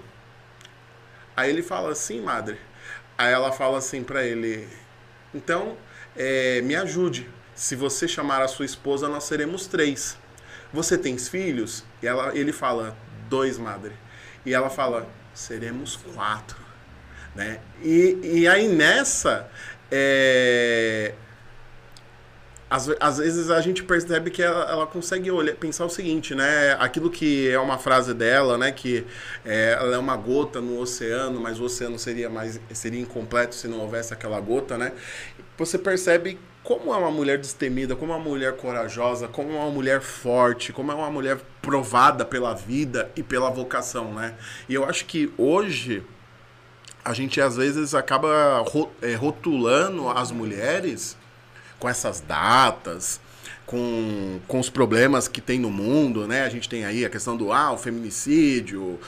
[1.35, 2.57] Aí ele fala assim, madre.
[3.17, 4.67] Aí ela fala assim pra ele:
[5.33, 5.77] Então,
[6.15, 7.29] é, me ajude.
[7.53, 10.17] Se você chamar a sua esposa, nós seremos três.
[10.73, 11.83] Você tem filhos?
[12.01, 12.97] E ela, ele fala:
[13.29, 13.93] Dois, madre.
[14.45, 16.59] E ela fala: Seremos quatro.
[17.35, 17.59] Né?
[17.81, 19.49] E, e aí nessa.
[19.91, 21.13] é,
[22.71, 26.71] às, às vezes a gente percebe que ela, ela consegue olhar, pensar o seguinte, né?
[26.79, 28.71] Aquilo que é uma frase dela, né?
[28.71, 29.05] Que
[29.43, 33.67] é, ela é uma gota no oceano, mas o oceano seria mais seria incompleto se
[33.67, 34.93] não houvesse aquela gota, né?
[35.57, 39.69] Você percebe como é uma mulher destemida, como é uma mulher corajosa, como é uma
[39.69, 44.35] mulher forte, como é uma mulher provada pela vida e pela vocação, né?
[44.69, 46.01] E eu acho que hoje
[47.03, 48.63] a gente às vezes acaba
[49.01, 51.17] eh, rotulando as mulheres
[51.81, 53.19] com essas datas,
[53.65, 56.43] com, com os problemas que tem no mundo, né?
[56.43, 58.99] A gente tem aí a questão do ah, o feminicídio,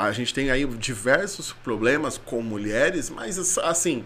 [0.00, 4.04] a gente tem aí diversos problemas com mulheres, mas assim,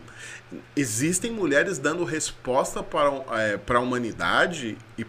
[0.74, 5.04] existem mulheres dando resposta para, é, para a humanidade e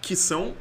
[0.00, 0.54] que são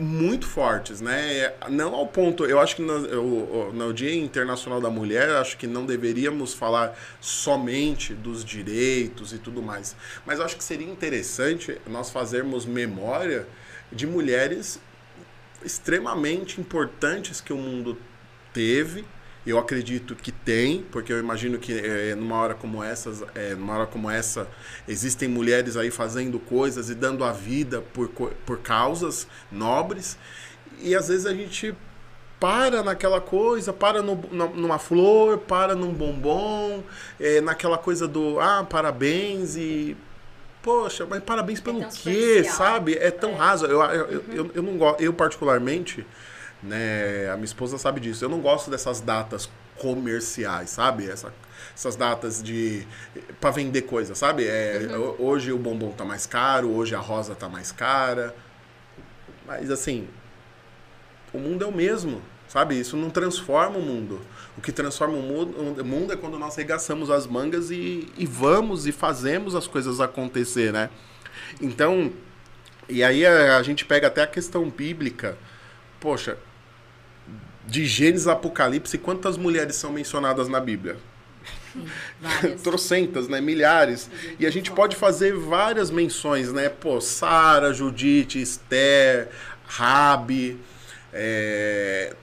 [0.00, 1.52] muito fortes, né?
[1.68, 5.84] Não ao ponto, eu acho que no, no Dia Internacional da Mulher, acho que não
[5.84, 12.64] deveríamos falar somente dos direitos e tudo mais, mas acho que seria interessante nós fazermos
[12.64, 13.46] memória
[13.92, 14.80] de mulheres
[15.64, 17.98] extremamente importantes que o mundo
[18.52, 19.04] teve.
[19.50, 23.74] Eu acredito que tem, porque eu imagino que é, numa hora como essas, é, numa
[23.74, 24.48] hora como essa,
[24.86, 30.16] existem mulheres aí fazendo coisas e dando a vida por, por causas nobres.
[30.80, 31.74] E às vezes a gente
[32.38, 34.14] para naquela coisa, para no,
[34.54, 36.82] numa flor, para num bombom,
[37.18, 39.96] é, naquela coisa do ah, parabéns e
[40.62, 42.94] Poxa, mas parabéns pelo tão quê, sabe?
[42.94, 43.64] É tão raso.
[43.64, 46.06] Eu, eu, eu, eu, eu não gosto, eu particularmente,
[46.62, 48.24] né, a minha esposa sabe disso.
[48.24, 51.08] Eu não gosto dessas datas comerciais, sabe?
[51.10, 51.32] Essa,
[51.74, 52.86] essas datas de
[53.40, 54.46] para vender coisa, sabe?
[54.46, 58.34] É, ho- Hoje o bombom tá mais caro, hoje a rosa tá mais cara.
[59.46, 60.08] Mas assim,
[61.32, 62.78] o mundo é o mesmo, sabe?
[62.78, 64.20] Isso não transforma o mundo.
[64.56, 68.26] O que transforma o mundo, o mundo é quando nós regaçamos as mangas e, e
[68.26, 70.90] vamos e fazemos as coisas acontecer, né?
[71.60, 72.12] Então,
[72.88, 75.36] e aí a, a gente pega até a questão bíblica.
[76.00, 76.38] Poxa,
[77.70, 80.96] de Gênesis a Apocalipse, quantas mulheres são mencionadas na Bíblia?
[82.64, 83.40] Trocentas, né?
[83.40, 84.10] Milhares.
[84.38, 86.68] E a gente pode fazer várias menções, né?
[86.68, 89.28] Pô, Sara, Judite, Esther,
[89.66, 90.58] Rabi,
[91.12, 92.14] é,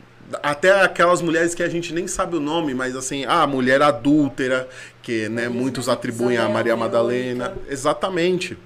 [0.43, 4.67] até aquelas mulheres que a gente nem sabe o nome, mas assim, ah, mulher adúltera,
[5.01, 7.55] que né, muitos atribuem a Maria Madalena.
[7.69, 8.57] Exatamente.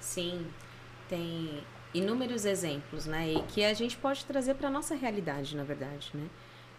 [0.00, 0.46] Sim,
[1.08, 3.32] tem inúmeros exemplos, né?
[3.32, 6.28] E que a gente pode trazer para nossa realidade, na verdade, né?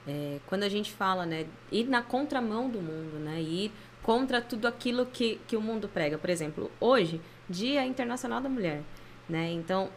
[0.07, 3.71] É, quando a gente fala, né, ir na contramão do mundo, né, ir
[4.01, 6.17] contra tudo aquilo que, que o mundo prega.
[6.17, 8.81] Por exemplo, hoje, Dia Internacional da Mulher,
[9.29, 9.51] né?
[9.51, 9.89] Então,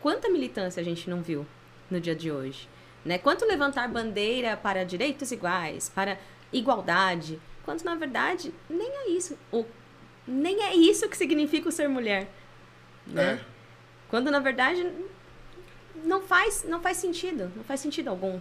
[0.00, 1.46] quanta militância a gente não viu
[1.90, 2.68] no dia de hoje,
[3.04, 3.16] né?
[3.16, 6.18] Quanto levantar bandeira para direitos iguais, para
[6.52, 9.64] igualdade, quanto na verdade nem é isso, o,
[10.26, 12.28] nem é isso que significa o ser mulher,
[13.06, 13.40] né?
[13.40, 13.49] É.
[14.10, 14.86] Quando na verdade
[16.04, 18.40] não faz, não faz sentido, não faz sentido algum.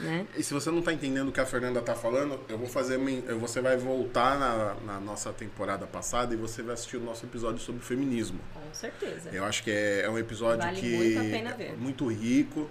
[0.00, 0.26] né?
[0.36, 2.98] E se você não tá entendendo o que a Fernanda tá falando, eu vou fazer.
[3.26, 7.26] eu- Você vai voltar na, na nossa temporada passada e você vai assistir o nosso
[7.26, 8.40] episódio sobre feminismo.
[8.54, 9.28] Com certeza.
[9.32, 11.72] Eu acho que é, é um episódio Vale que muito a pena ver.
[11.72, 12.70] é muito rico,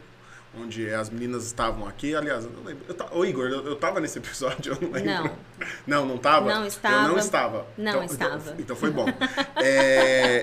[0.57, 2.15] onde as meninas estavam aqui.
[2.15, 2.83] Aliás, eu não lembro.
[2.87, 5.13] Eu Ô, Igor, eu, eu tava nesse episódio, eu não lembro.
[5.13, 5.37] Não.
[5.85, 6.49] Não, não tava?
[6.51, 7.07] Não Eu estava.
[7.09, 7.67] não estava.
[7.77, 8.35] Não Então- estava.
[8.37, 9.05] Então, então foi bom.
[9.61, 10.41] É,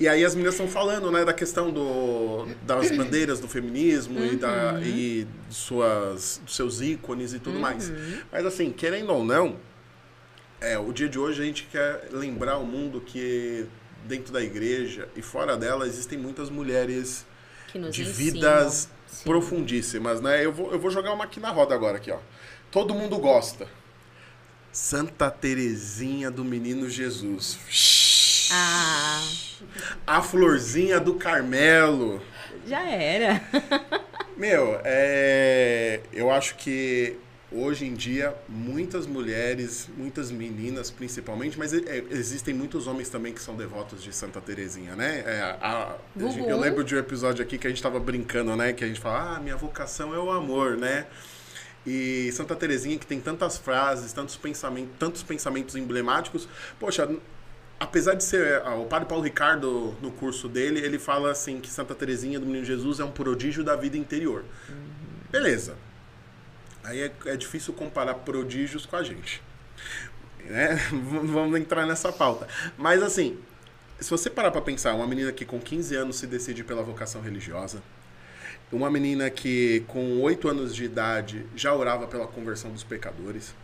[0.00, 4.34] E aí as meninas estão falando, né, da questão do, das bandeiras do feminismo e,
[4.34, 4.82] da, Uhum.
[4.82, 7.90] e suas, dos seus ícones e tudo mais.
[7.90, 8.18] Uhum.
[8.32, 9.56] Mas assim, querendo ou não,
[10.58, 13.66] é, o dia de hoje a gente quer lembrar o mundo que
[14.06, 17.26] dentro da igreja e fora dela existem muitas mulheres
[17.74, 18.12] de ensinam.
[18.14, 19.24] vidas Sim.
[19.24, 20.42] profundíssimas, né?
[20.42, 22.18] Eu vou, eu vou jogar uma aqui na roda agora, aqui, ó.
[22.70, 23.68] Todo mundo gosta.
[24.72, 28.48] Santa Terezinha do Menino Jesus.
[28.52, 29.22] Ah,
[30.06, 32.22] A Florzinha do Carmelo.
[32.66, 33.40] já era.
[34.36, 36.00] Meu, é...
[36.12, 37.16] eu acho que
[37.52, 43.42] hoje em dia muitas mulheres, muitas meninas principalmente, mas é, existem muitos homens também que
[43.42, 45.22] são devotos de Santa Terezinha, né?
[45.26, 45.96] É, a-
[46.46, 48.72] eu lembro de um episódio aqui que a gente tava brincando, né?
[48.72, 51.06] Que a gente fala, ah, minha vocação é o amor, né?
[51.86, 56.48] E Santa Terezinha que tem tantas frases, tantos pensamentos, tantos pensamentos emblemáticos,
[56.78, 57.08] poxa,
[57.80, 61.70] apesar de ser ah, o padre Paulo Ricardo no curso dele, ele fala assim que
[61.70, 64.44] Santa Terezinha do Menino Jesus é um prodígio da vida interior.
[65.30, 65.74] Beleza.
[66.84, 69.42] Aí é, é difícil comparar prodígios com a gente.
[70.44, 70.76] Né?
[70.92, 72.46] Vamos entrar nessa pauta.
[72.76, 73.38] Mas assim,
[73.98, 77.22] se você parar pra pensar, uma menina que com 15 anos se decide pela vocação
[77.22, 77.82] religiosa,
[78.70, 83.54] uma menina que com 8 anos de idade já orava pela conversão dos pecadores,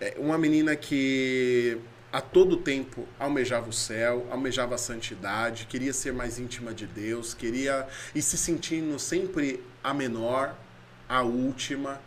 [0.00, 1.78] é, uma menina que
[2.14, 7.34] a todo tempo almejava o céu, almejava a santidade, queria ser mais íntima de Deus,
[7.34, 10.54] queria e se sentindo sempre a menor,
[11.08, 12.00] a última,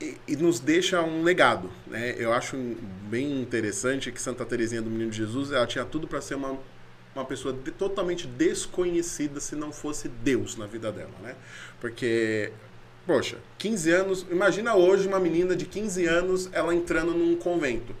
[0.00, 2.16] e, e nos deixa um legado, né?
[2.18, 2.56] Eu acho
[3.08, 6.58] bem interessante que Santa Teresinha do Menino Jesus, ela tinha tudo para ser uma
[7.14, 11.36] uma pessoa de- totalmente desconhecida se não fosse Deus na vida dela, né?
[11.80, 12.50] Porque
[13.06, 14.26] Poxa, 15 anos.
[14.30, 17.94] Imagina hoje uma menina de 15 anos ela entrando num convento.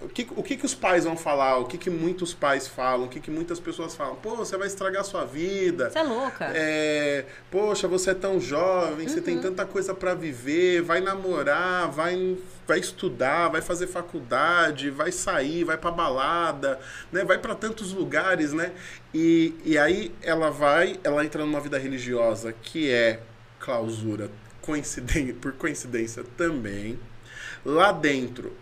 [0.00, 1.58] O que, o que, que os pais vão falar?
[1.58, 3.06] O que, que muitos pais falam?
[3.06, 4.16] O que, que muitas pessoas falam?
[4.16, 5.90] Pô, você vai estragar a sua vida.
[5.90, 6.50] Você é louca.
[6.54, 12.36] É, poxa, você é tão jovem, você tem tanta coisa para viver, vai namorar, vai,
[12.66, 16.80] vai estudar, vai fazer faculdade, vai sair, vai pra balada,
[17.12, 17.24] né?
[17.24, 18.72] Vai para tantos lugares, né?
[19.14, 23.20] E, e aí ela vai, ela entra numa vida religiosa que é
[23.60, 26.98] clausura, coincidência, por coincidência também.
[27.64, 28.52] Lá dentro,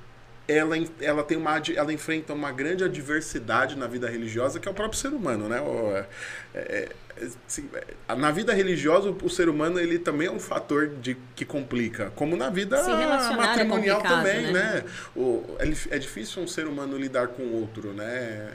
[0.47, 4.75] ela, ela tem uma ela enfrenta uma grande adversidade na vida religiosa que é o
[4.75, 5.61] próprio ser humano, né?
[5.61, 6.07] O- é-
[6.55, 7.69] é- é- assim,
[8.09, 11.45] é- na vida religiosa o, o ser humano ele também é um fator de que
[11.47, 14.53] complica, como na vida Se relacionar é matrimonial complicado, também, né?
[14.53, 14.85] né?
[15.17, 18.53] O, é, é difícil um ser humano lidar com o outro, né?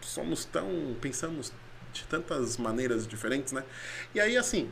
[0.00, 1.52] Somos tão pensamos
[1.92, 3.62] de tantas maneiras diferentes, né?
[4.14, 4.70] E aí assim,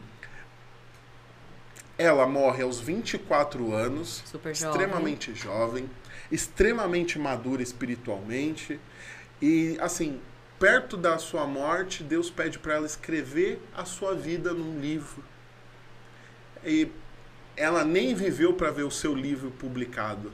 [1.98, 4.70] ela morre aos 24 anos, Super jovem.
[4.70, 5.88] extremamente jovem,
[6.32, 8.80] extremamente madura espiritualmente.
[9.40, 10.20] E, assim,
[10.58, 15.22] perto da sua morte, Deus pede para ela escrever a sua vida num livro.
[16.64, 16.88] E
[17.54, 20.32] ela nem viveu para ver o seu livro publicado.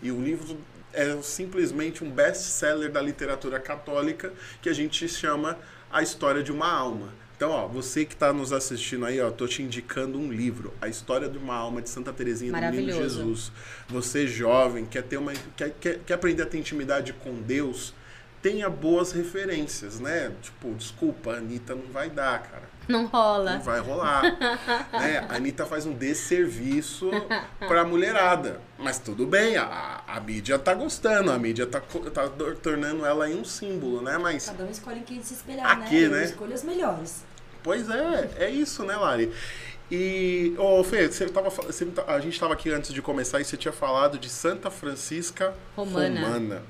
[0.00, 0.56] E o livro
[0.92, 4.32] é simplesmente um best-seller da literatura católica
[4.62, 5.58] que a gente chama
[5.90, 7.12] A História de uma Alma.
[7.36, 10.88] Então, ó, você que está nos assistindo aí, ó, tô te indicando um livro, A
[10.88, 12.92] História de uma Alma de Santa Teresinha do Menino.
[12.92, 13.50] Jesus.
[13.88, 17.92] Você jovem, quer ter uma quer, quer, quer aprender a ter intimidade com Deus,
[18.40, 20.32] tenha boas referências, né?
[20.42, 22.73] Tipo, desculpa, a Anitta não vai dar, cara.
[22.88, 23.54] Não rola.
[23.54, 24.22] Não vai rolar.
[24.92, 25.26] né?
[25.28, 27.10] A Anitta faz um desserviço
[27.66, 28.60] pra mulherada.
[28.78, 31.80] Mas tudo bem, a, a mídia tá gostando, a mídia tá,
[32.12, 34.18] tá tor- tornando ela um símbolo, né?
[34.18, 36.26] Mas, Cada um escolhe em quem se espelhar, Aqui, né?
[36.26, 36.34] né?
[36.54, 37.24] As melhores.
[37.62, 39.32] pois é, é isso, né, Lari?
[39.90, 43.56] E, ô, Fê, você tava, você a gente tava aqui antes de começar e você
[43.56, 46.20] tinha falado de Santa Francisca Romana.
[46.20, 46.62] Romana.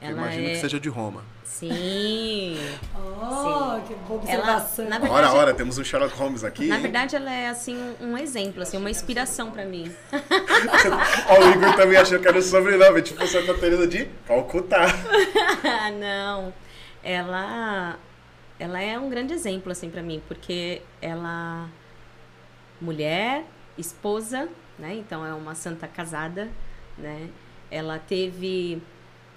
[0.00, 1.22] Eu Ela imagino é- que seja de Roma.
[1.44, 2.56] Sim.
[3.22, 3.82] Oh, Sim.
[3.86, 4.84] que boa Ela, observação.
[4.88, 6.68] na verdade, Ora, ora, temos um Sherlock Holmes aqui.
[6.68, 6.82] Na hein?
[6.82, 9.92] verdade, ela é assim um exemplo, assim, uma inspiração pra mim.
[11.28, 14.86] Ó, o Igor também achou que era o sobrenome, tipo Santa Teresa de Calcutá.
[16.00, 16.52] Não.
[17.04, 17.96] Ela
[18.58, 21.68] ela é um grande exemplo assim para mim, porque ela
[22.80, 23.44] mulher,
[23.76, 24.48] esposa,
[24.78, 24.94] né?
[24.94, 26.48] Então é uma santa casada,
[26.96, 27.28] né?
[27.70, 28.82] Ela teve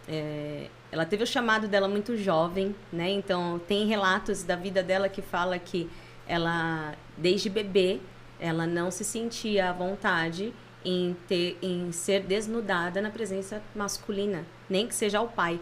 [0.08, 3.10] é, ela teve o chamado dela muito jovem, né?
[3.10, 5.90] Então tem relatos da vida dela que fala que
[6.28, 8.00] ela desde bebê
[8.40, 14.86] ela não se sentia à vontade em, ter, em ser desnudada na presença masculina, nem
[14.86, 15.60] que seja o pai.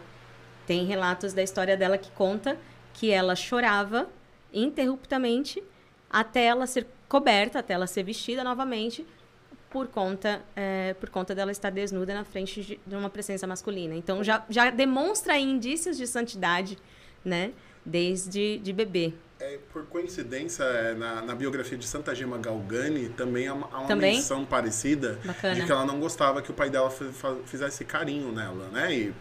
[0.65, 2.57] Tem relatos da história dela que conta
[2.93, 4.09] que ela chorava
[4.51, 5.63] interruptamente
[6.09, 9.05] até ela ser coberta, até ela ser vestida novamente,
[9.71, 13.95] por conta, é, por conta dela estar desnuda na frente de, de uma presença masculina.
[13.95, 16.77] Então já, já demonstra indícios de santidade,
[17.23, 17.51] né?
[17.83, 19.13] Desde de bebê.
[19.39, 23.79] É, por coincidência, é, na, na, biografia de Santa Gema Galgani também há uma, há
[23.79, 24.17] uma também?
[24.17, 25.55] menção parecida Bacana.
[25.55, 26.91] de que ela não gostava que o pai dela
[27.45, 28.93] fizesse carinho nela, né?
[28.93, 29.13] E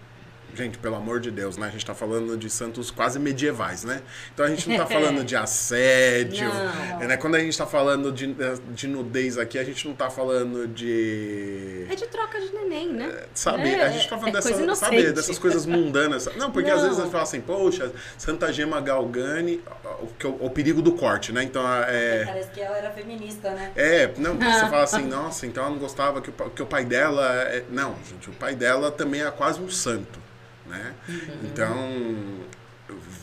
[0.54, 1.66] Gente, pelo amor de Deus, né?
[1.66, 4.02] A gente tá falando de santos quase medievais, né?
[4.32, 6.48] Então a gente não tá falando de assédio.
[6.48, 7.08] Não.
[7.08, 7.16] Né?
[7.16, 8.34] Quando a gente tá falando de,
[8.74, 11.86] de nudez aqui, a gente não tá falando de.
[11.88, 13.06] É de troca de neném, né?
[13.06, 13.68] É, sabe?
[13.68, 16.28] É, a gente tá falando é dessa, sabe, dessas coisas mundanas.
[16.36, 16.76] Não, porque não.
[16.76, 19.62] às vezes a gente fala assim, poxa, Santa Gema Galgani,
[20.00, 21.42] o, o, o perigo do corte, né?
[21.42, 22.24] Então é.
[22.24, 23.72] Parece que ela era feminista, né?
[23.76, 26.84] É, não, você fala assim, nossa, então ela não gostava que o, que o pai
[26.84, 27.26] dela.
[27.44, 27.64] É...
[27.70, 30.30] Não, gente, o pai dela também é quase um santo
[30.70, 30.94] né?
[31.08, 31.38] Uhum.
[31.44, 31.76] Então,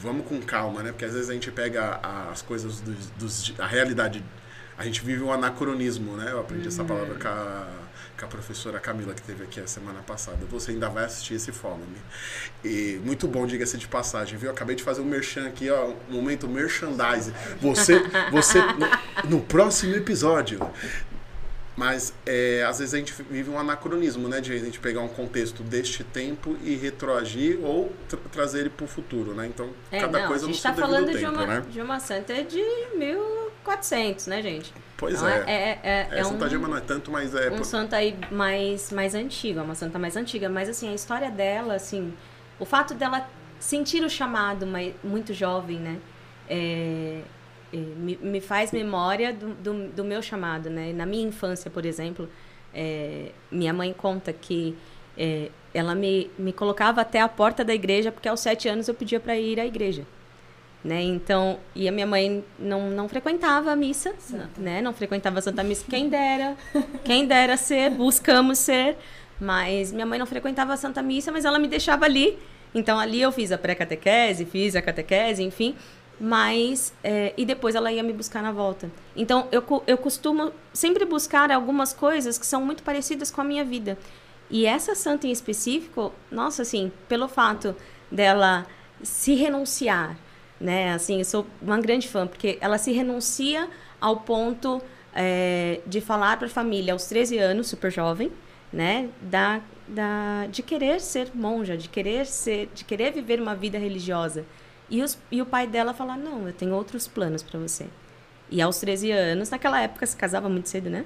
[0.01, 0.91] vamos com calma, né?
[0.91, 1.99] Porque às vezes a gente pega
[2.31, 4.23] as coisas dos, dos a realidade,
[4.77, 6.31] a gente vive um anacronismo, né?
[6.31, 6.67] Eu aprendi uhum.
[6.67, 7.67] essa palavra com a,
[8.19, 10.37] com a professora Camila que teve aqui a semana passada.
[10.51, 11.79] Você ainda vai assistir esse Follow
[12.63, 14.49] E muito bom, diga-se de passagem, viu?
[14.49, 17.33] Eu acabei de fazer um merchan aqui, ó, um momento merchandise.
[17.61, 17.99] Você,
[18.31, 20.59] você no, no próximo episódio
[21.77, 24.41] mas é, às vezes a gente vive um anacronismo, né?
[24.41, 28.83] De a gente pegar um contexto deste tempo e retroagir ou tra trazer ele para
[28.83, 29.45] o futuro, né?
[29.45, 31.65] Então, é, cada não, coisa no seu tá falando devido de tempo, uma, né?
[31.69, 32.63] de uma santa de
[32.95, 34.73] 1400, né, gente?
[34.97, 35.43] Pois não é.
[35.45, 37.51] É, é, é, é, Santa um, Gema não é tanto, mas é...
[37.51, 40.49] Um santo aí mais, mais antigo, é uma santa mais antiga.
[40.49, 42.11] Mas, assim, a história dela, assim...
[42.59, 45.99] O fato dela sentir o chamado mas, muito jovem, né?
[46.49, 47.21] É,
[47.77, 50.91] me, me faz memória do, do, do, meu chamado, né?
[50.93, 52.29] Na minha infância, por exemplo,
[52.73, 54.75] é, minha mãe conta que
[55.17, 58.93] é, ela me, me colocava até a porta da igreja porque aos sete anos eu
[58.93, 60.05] pedia para ir à igreja.
[60.83, 61.01] Né?
[61.01, 64.49] Então, e a minha mãe não, não frequentava a missa, Santa.
[64.57, 64.81] né?
[64.81, 66.55] Não frequentava a Santa Missa, quem dera,
[67.03, 68.95] quem dera ser, buscamos ser,
[69.39, 72.37] mas minha mãe não frequentava a Santa Missa, mas ela me deixava ali.
[72.73, 75.75] Então, ali eu fiz a pré-catequese, fiz a catequese, enfim,
[76.19, 78.91] mas é, e depois ela ia me buscar na volta.
[79.15, 83.63] Então eu, eu costumo sempre buscar algumas coisas que são muito parecidas com a minha
[83.63, 83.97] vida.
[84.49, 87.75] E essa santa em específico, nossa, assim, pelo fato
[88.09, 88.65] dela
[89.03, 90.17] se renunciar,
[90.59, 90.93] né?
[90.93, 93.67] Assim, eu sou uma grande fã porque ela se renuncia
[93.99, 94.81] ao ponto
[95.13, 98.31] é, de falar para a família aos 13 anos, super jovem,
[98.71, 99.09] né?
[99.21, 104.45] Da, da, de querer ser monja, de querer ser, de querer viver uma vida religiosa.
[104.89, 107.87] E, os, e o pai dela fala: Não, eu tenho outros planos para você.
[108.49, 111.05] E aos 13 anos, naquela época se casava muito cedo, né?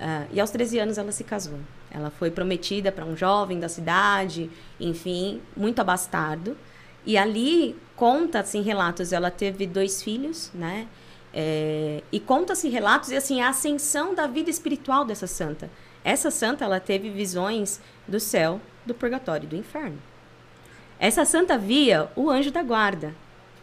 [0.00, 1.58] Uh, e aos 13 anos ela se casou.
[1.90, 6.56] Ela foi prometida para um jovem da cidade, enfim, muito abastardo.
[7.04, 10.86] E ali conta-se em relatos, ela teve dois filhos, né?
[11.32, 15.70] É, e conta-se relatos e assim a ascensão da vida espiritual dessa santa.
[16.02, 19.98] Essa santa ela teve visões do céu, do purgatório, do inferno.
[21.00, 23.14] Essa santa via o anjo da guarda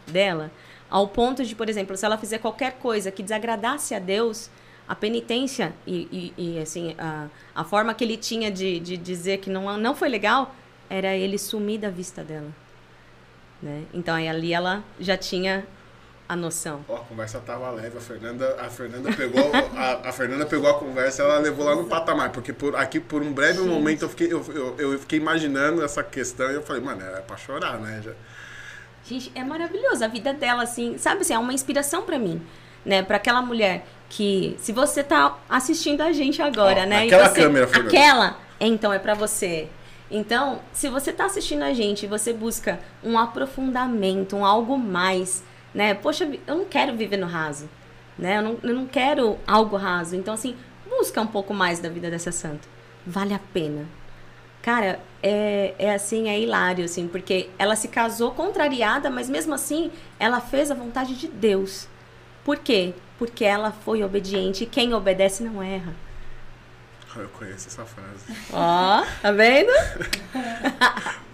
[0.08, 0.50] dela,
[0.90, 4.50] ao ponto de, por exemplo, se ela fizer qualquer coisa que desagradasse a Deus,
[4.88, 9.38] a penitência e, e, e assim a, a forma que ele tinha de, de dizer
[9.38, 10.54] que não, não foi legal
[10.90, 12.50] era ele sumir da vista dela.
[13.62, 13.84] Né?
[13.94, 15.64] Então aí ali ela já tinha
[16.28, 16.84] a noção.
[16.88, 21.22] A conversa tava leve, a Fernanda, a Fernanda pegou a, a, Fernanda pegou a conversa,
[21.22, 23.68] ela levou lá no patamar, porque por aqui por um breve Gente.
[23.68, 27.20] momento eu fiquei eu, eu, eu, fiquei imaginando essa questão e eu falei, mano, é
[27.20, 28.02] para chorar, né?
[28.04, 28.12] Já.
[29.06, 32.42] Gente, é maravilhoso a vida dela assim, sabe assim, é uma inspiração para mim,
[32.84, 33.02] né?
[33.02, 37.04] Para aquela mulher que se você tá assistindo a gente agora, né?
[37.04, 37.88] Aquela você, câmera, Fernanda.
[37.88, 39.68] Aquela, então é para você.
[40.10, 45.42] Então, se você está assistindo a gente e você busca um aprofundamento, um algo mais,
[45.74, 45.94] né?
[45.94, 47.68] Poxa, eu não quero viver no raso,
[48.18, 48.38] né?
[48.38, 50.16] Eu não, eu não quero algo raso.
[50.16, 50.56] Então, assim,
[50.88, 52.68] busca um pouco mais da vida dessa santa.
[53.06, 53.86] Vale a pena.
[54.62, 59.90] Cara, é, é assim, é hilário, assim, porque ela se casou contrariada, mas mesmo assim,
[60.18, 61.88] ela fez a vontade de Deus.
[62.44, 62.94] Por quê?
[63.18, 65.94] Porque ela foi obediente e quem obedece não erra.
[67.16, 68.26] Eu conheço essa frase.
[68.52, 69.72] Ó, tá vendo?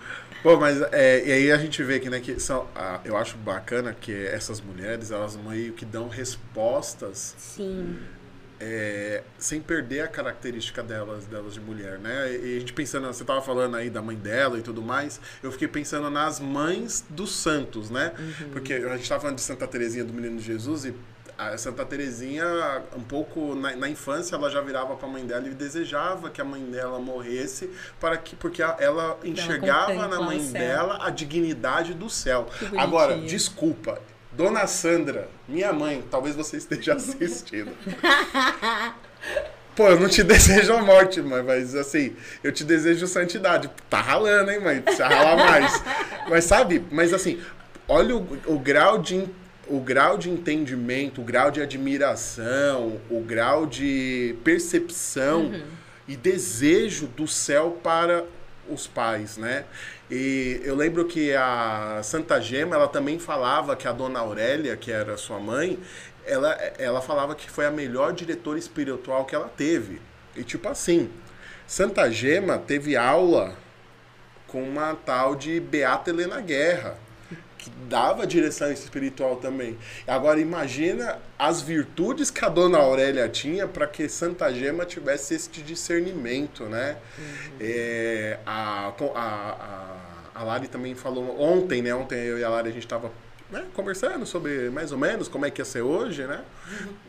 [0.44, 3.38] Bom, mas é, e aí a gente vê que, né, que são, ah, eu acho
[3.38, 7.34] bacana que essas mulheres, elas meio que dão respostas.
[7.38, 7.98] Sim.
[8.60, 12.30] É, sem perder a característica delas, delas de mulher, né?
[12.30, 15.50] E a gente pensando, você estava falando aí da mãe dela e tudo mais, eu
[15.50, 18.12] fiquei pensando nas mães dos santos, né?
[18.18, 18.50] Uhum.
[18.50, 20.94] Porque a gente estava falando de Santa Teresinha do Menino Jesus e
[21.36, 22.44] a Santa Terezinha,
[22.96, 26.40] um pouco na, na infância, ela já virava para a mãe dela e desejava que
[26.40, 27.70] a mãe dela morresse,
[28.00, 32.48] para que porque a- ela enxergava na mãe dela a dignidade do céu.
[32.76, 34.00] Agora, desculpa,
[34.32, 37.72] Dona Sandra, minha mãe, talvez você esteja assistindo.
[39.76, 42.14] Pô, eu não te desejo a morte, mãe, mas assim,
[42.44, 43.68] eu te desejo santidade.
[43.90, 44.80] Tá ralando, hein, mãe?
[44.80, 45.82] Precisa ralar mais.
[46.30, 47.38] Mas sabe, mas assim,
[47.86, 49.28] olha o, o grau de
[49.68, 55.52] o grau de entendimento, o grau de admiração, o grau de percepção
[56.06, 58.24] e desejo do céu para
[58.68, 59.64] os pais, né?
[60.10, 64.90] E eu lembro que a Santa Gema, ela também falava que a Dona Aurélia, que
[64.90, 65.78] era sua mãe,
[66.26, 70.00] ela, ela falava que foi a melhor diretora espiritual que ela teve.
[70.36, 71.10] E tipo assim,
[71.66, 73.56] Santa Gema teve aula
[74.46, 76.96] com uma tal de Beata Helena Guerra,
[77.64, 79.78] que dava direção espiritual também.
[80.06, 85.62] Agora imagina as virtudes que a Dona Aurélia tinha para que Santa Gema tivesse este
[85.62, 86.98] discernimento, né?
[87.58, 89.22] É, a, a,
[90.34, 91.94] a, a Lari também falou ontem, né?
[91.94, 93.10] Ontem eu e a Lari a gente estava
[93.72, 96.42] conversando sobre mais ou menos como é que ia ser hoje, né?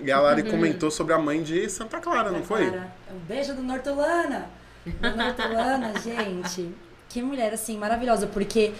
[0.02, 2.72] E a Lari comentou sobre a mãe de Santa Clara, não foi?
[2.72, 4.50] Cara, um beijo do Nortolana.
[4.86, 6.74] Do Nortolana, gente.
[7.10, 8.28] Que mulher, assim, maravilhosa.
[8.28, 8.74] Porque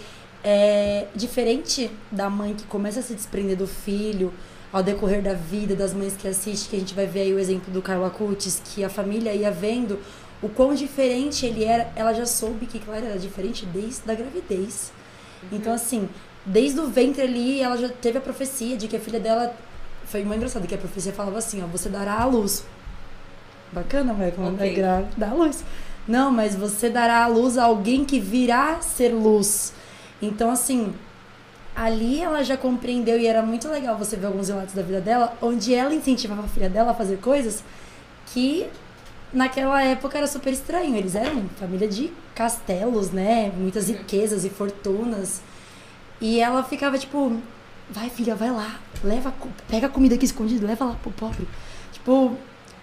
[0.48, 4.32] é diferente da mãe que começa a se desprender do filho
[4.72, 7.38] ao decorrer da vida, das mães que assistem, que a gente vai ver aí o
[7.38, 9.98] exemplo do Carlo Acutis, que a família ia vendo
[10.40, 11.90] o quão diferente ele era.
[11.96, 14.92] Ela já soube que Clara era diferente desde a gravidez.
[15.50, 16.08] Então, assim,
[16.44, 19.52] desde o ventre ali, ela já teve a profecia de que a filha dela.
[20.04, 22.64] Foi muito engraçado que a profecia falava assim: ó, você dará à luz.
[23.72, 24.70] Bacana, mas quando Ok.
[24.70, 25.64] é grávida, dá à luz.
[26.06, 29.72] Não, mas você dará à luz a alguém que virá ser luz.
[30.20, 30.94] Então, assim,
[31.74, 35.36] ali ela já compreendeu e era muito legal você ver alguns relatos da vida dela,
[35.42, 37.62] onde ela incentivava a filha dela a fazer coisas
[38.26, 38.66] que
[39.32, 40.96] naquela época era super estranho.
[40.96, 43.52] Eles eram família de castelos, né?
[43.56, 45.42] Muitas riquezas e fortunas.
[46.20, 47.38] E ela ficava tipo,
[47.90, 49.32] vai filha, vai lá, leva,
[49.68, 51.46] pega a comida aqui escondida, leva lá pro pobre.
[51.92, 52.36] Tipo,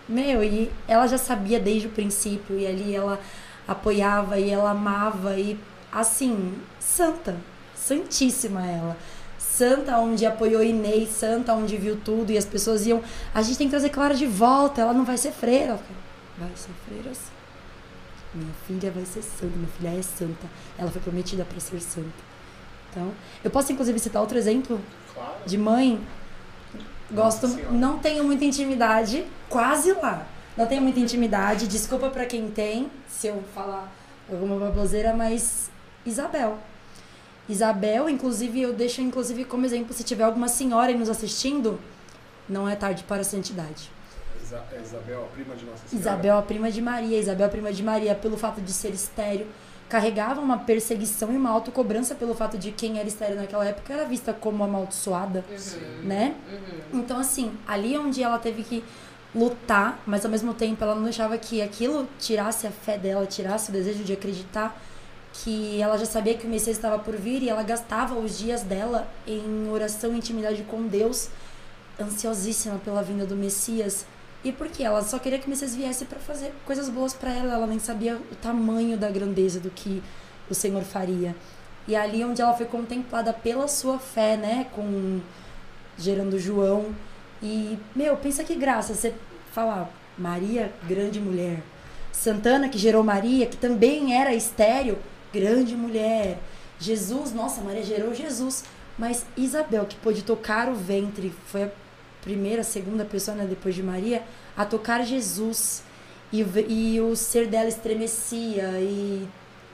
[0.08, 3.20] meu, e ela já sabia desde o princípio, e ali ela
[3.68, 5.58] apoiava e ela amava, e
[5.94, 7.36] assim, santa,
[7.76, 8.98] santíssima ela.
[9.38, 13.02] Santa onde apoiou Inês, santa onde viu tudo, e as pessoas iam,
[13.34, 15.80] a gente tem que trazer Clara de volta, ela não vai ser freira.
[16.38, 17.32] Vai ser freira sim.
[18.34, 20.48] Minha filha vai ser santa, minha filha é santa.
[20.78, 22.08] Ela foi prometida para ser santa.
[22.89, 23.12] Então,
[23.44, 24.80] eu posso inclusive citar outro exemplo
[25.14, 25.34] Claro.
[25.46, 26.00] de mãe.
[27.12, 30.26] Gosto, Nossa não tenho muita intimidade, quase lá.
[30.58, 33.91] Não tenho muita intimidade, desculpa pra quem tem, se eu falar
[34.32, 35.70] alguma baboseira, mas
[36.06, 36.58] Isabel.
[37.47, 41.80] Isabel, inclusive, eu deixo inclusive como exemplo, se tiver alguma senhora aí nos assistindo,
[42.47, 43.91] não é tarde para a santidade.
[44.41, 46.10] Isa- Isabel, a prima de Nossa Senhora.
[46.10, 49.47] Isabel, a prima de Maria, Isabel, a prima de Maria, pelo fato de ser estéreo,
[49.89, 54.06] carregava uma perseguição e uma autocobrança pelo fato de quem era estéreo naquela época era
[54.06, 55.43] vista como amaldiçoada,
[56.04, 56.36] né?
[56.93, 58.84] Então, assim, ali onde ela teve que
[59.36, 63.70] lutar, mas ao mesmo tempo ela não deixava que aquilo tirasse a fé dela, tirasse
[63.70, 64.80] o desejo de acreditar
[65.34, 68.62] que ela já sabia que o Messias estava por vir e ela gastava os dias
[68.62, 71.30] dela em oração e intimidade com Deus,
[72.00, 74.06] ansiosíssima pela vinda do Messias.
[74.44, 74.84] E por quê?
[74.84, 77.80] Ela só queria que o Messias viesse para fazer coisas boas para ela, ela nem
[77.80, 80.04] sabia o tamanho da grandeza do que
[80.50, 81.36] o Senhor faria.
[81.88, 85.20] E ali onde ela foi contemplada pela sua fé, né, com
[85.98, 86.94] gerando João.
[87.42, 89.14] E, meu, pensa que graça você
[89.52, 91.62] falar Maria, grande mulher.
[92.12, 94.98] Santana, que gerou Maria, que também era estéreo,
[95.34, 96.38] grande mulher.
[96.80, 98.64] Jesus, nossa, Maria gerou Jesus.
[98.98, 101.70] Mas Isabel, que pôde tocar o ventre, foi a
[102.22, 104.22] primeira, segunda pessoa, né, depois de Maria,
[104.56, 105.84] a tocar Jesus.
[106.32, 108.64] E, e o ser dela estremecia.
[108.80, 109.28] E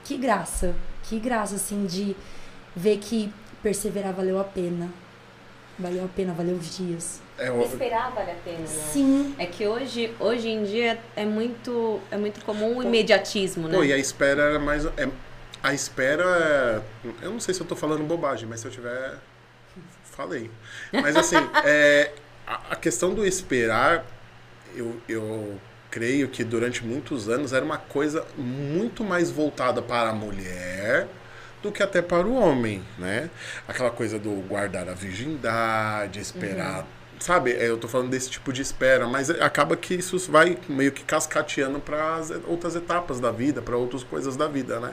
[0.04, 2.16] que graça, que graça, assim, de
[2.74, 3.32] ver que
[3.62, 4.88] perseverar valeu a pena.
[5.78, 7.20] Valeu a pena, valeu os dias.
[7.38, 8.66] É, o- Esperar vale a pena, né?
[8.66, 9.34] Sim.
[9.38, 13.74] É que hoje, hoje em dia é muito, é muito comum o imediatismo, né?
[13.76, 14.84] Pô, e a espera era mais.
[14.84, 15.08] É,
[15.62, 16.82] a espera é.
[17.22, 19.18] Eu não sei se eu tô falando bobagem, mas se eu tiver.
[20.04, 20.50] Falei.
[20.92, 22.12] Mas assim, é,
[22.46, 24.04] a, a questão do esperar,
[24.74, 30.12] eu, eu creio que durante muitos anos era uma coisa muito mais voltada para a
[30.12, 31.08] mulher
[31.62, 33.30] do que até para o homem, né?
[33.68, 36.86] Aquela coisa do guardar a virgindade, esperar
[37.20, 40.90] sabe, é, eu tô falando desse tipo de espera, mas acaba que isso vai meio
[40.90, 44.92] que cascateando para outras etapas da vida, para outras coisas da vida, né?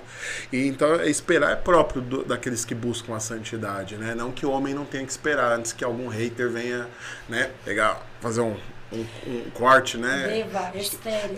[0.51, 4.13] E então esperar é próprio do, daqueles que buscam a santidade, né?
[4.13, 6.87] Não que o homem não tenha que esperar antes que algum hater venha,
[7.29, 8.55] né, pegar, fazer um,
[8.91, 10.39] um, um, corte, né?
[10.39, 10.71] Eva,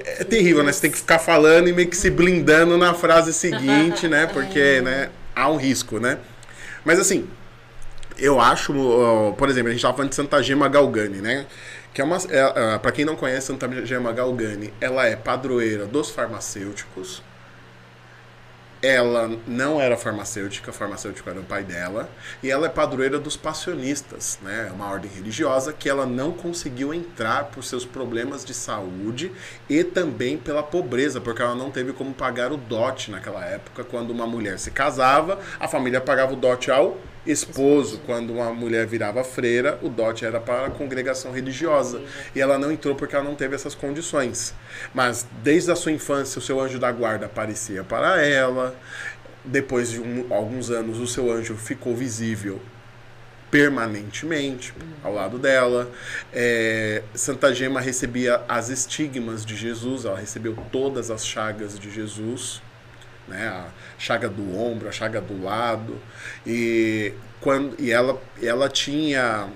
[0.05, 0.71] é terrível, né?
[0.71, 4.25] Você tem que ficar falando e meio que se blindando na frase seguinte, né?
[4.33, 4.81] Porque, é.
[4.81, 6.17] né, há um risco, né?
[6.83, 7.27] Mas assim,
[8.21, 8.73] eu acho,
[9.37, 11.45] por exemplo, a gente estava falando de Santa Gema Galgani, né?
[11.93, 15.85] Que é uma, é, é para quem não conhece Santa Gema Galgani, ela é padroeira
[15.85, 17.23] dos farmacêuticos,
[18.81, 22.09] ela não era farmacêutica, farmacêutico era o pai dela,
[22.41, 24.67] e ela é padroeira dos passionistas, né?
[24.69, 29.31] É uma ordem religiosa que ela não conseguiu entrar por seus problemas de saúde
[29.69, 34.11] e também pela pobreza, porque ela não teve como pagar o dote naquela época, quando
[34.11, 38.01] uma mulher se casava, a família pagava o dote ao esposo.
[38.05, 42.01] Quando uma mulher virava freira, o dote era para a congregação religiosa.
[42.35, 44.53] E ela não entrou porque ela não teve essas condições.
[44.93, 48.75] Mas desde a sua infância, o seu anjo da guarda aparecia para ela.
[49.43, 52.59] Depois de um, alguns anos, o seu anjo ficou visível
[53.49, 55.89] permanentemente ao lado dela.
[56.31, 62.61] É, Santa Gema recebia as estigmas de Jesus, ela recebeu todas as chagas de Jesus
[63.29, 63.47] né?
[63.47, 63.67] A
[63.97, 65.97] chaga do ombro, a chaga do lado.
[66.45, 69.47] E, quando, e ela, ela tinha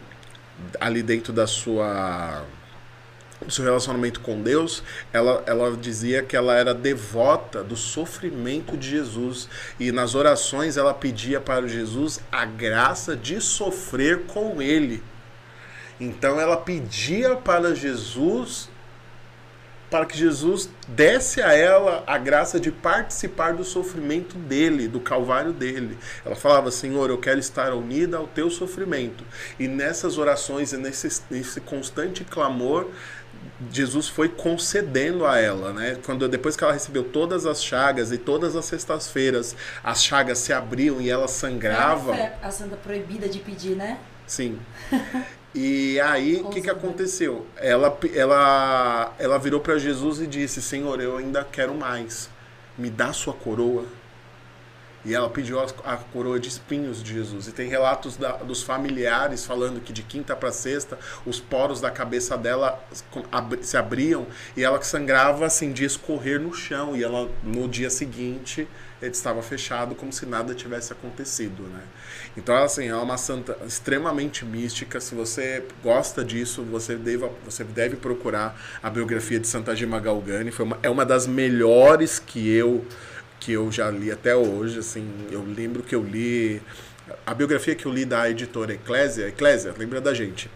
[0.79, 2.45] ali dentro da sua
[3.43, 8.89] do seu relacionamento com Deus, ela, ela dizia que ela era devota do sofrimento de
[8.89, 9.49] Jesus.
[9.79, 15.03] E nas orações ela pedia para Jesus a graça de sofrer com ele.
[15.99, 18.69] Então ela pedia para Jesus
[19.93, 25.53] para que Jesus desse a ela a graça de participar do sofrimento dele, do calvário
[25.53, 25.99] dele.
[26.25, 29.23] Ela falava: Senhor, eu quero estar unida ao teu sofrimento.
[29.59, 32.87] E nessas orações e nesse, nesse constante clamor,
[33.71, 35.97] Jesus foi concedendo a ela, né?
[36.05, 40.53] Quando depois que ela recebeu todas as chagas e todas as sextas-feiras as chagas se
[40.53, 42.13] abriam e ela sangrava.
[42.41, 43.99] a santa proibida de pedir, né?
[44.25, 44.59] Sim.
[45.55, 47.45] E aí, o que, que aconteceu?
[47.57, 52.27] Ela, ela, ela virou para Jesus e disse: Senhor, eu ainda quero mais.
[52.75, 53.85] Me dá sua coroa.
[55.05, 57.47] E ela pediu a, coroa de espinhos de Jesus.
[57.47, 61.91] E tem relatos da, dos familiares falando que de quinta para sexta os poros da
[61.91, 62.81] cabeça dela
[63.61, 64.25] se abriam
[64.55, 66.95] e ela sangrava assim de escorrer no chão.
[66.95, 68.67] E ela no dia seguinte
[69.01, 71.81] ele estava fechado como se nada tivesse acontecido, né?
[72.37, 75.01] Então, assim, é uma santa extremamente mística.
[75.01, 80.51] Se você gosta disso, você deve, você deve procurar a biografia de Santa Gema Galgani.
[80.51, 82.85] Foi uma, é uma das melhores que eu
[83.43, 86.61] que eu já li até hoje, assim, eu lembro que eu li
[87.25, 90.49] a biografia que eu li da editora Eclésia, Eclésia, lembra da gente?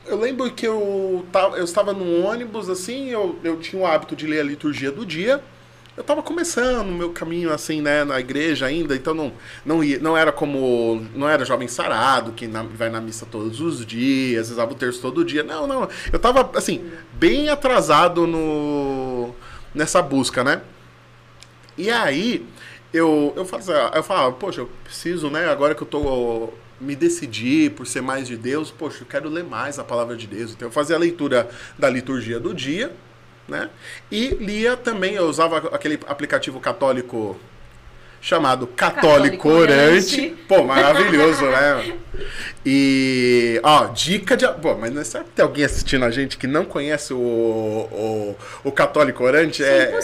[0.06, 1.24] eu lembro que eu,
[1.56, 5.04] eu estava num ônibus, assim, eu, eu tinha o hábito de ler a liturgia do
[5.04, 5.42] dia.
[5.94, 9.32] Eu estava começando o meu caminho, assim, né, na igreja ainda, então não,
[9.66, 11.06] não, ia, não era como.
[11.14, 15.02] Não era jovem sarado, que na, vai na missa todos os dias, rezava o terço
[15.02, 15.42] todo dia.
[15.42, 15.82] Não, não.
[16.10, 19.34] Eu estava, assim, bem atrasado no,
[19.74, 20.62] nessa busca, né?
[21.76, 22.46] E aí,
[22.92, 25.48] eu, eu, fazia, eu falava, poxa, eu preciso, né?
[25.48, 29.44] Agora que eu tô me decidi por ser mais de Deus, poxa, eu quero ler
[29.44, 30.52] mais a palavra de Deus.
[30.52, 32.90] Então eu fazia a leitura da liturgia do dia,
[33.46, 33.68] né?
[34.10, 37.38] E lia também, eu usava aquele aplicativo católico
[38.20, 40.20] chamado Católico, Católico Orante.
[40.20, 40.36] Orante.
[40.46, 41.96] Pô, maravilhoso, né?
[42.64, 44.46] E, ó, dica de.
[44.46, 48.72] Pô, mas será que tem alguém assistindo a gente que não conhece o, o, o
[48.72, 49.62] Católico Orante?
[49.62, 49.98] Isso é, é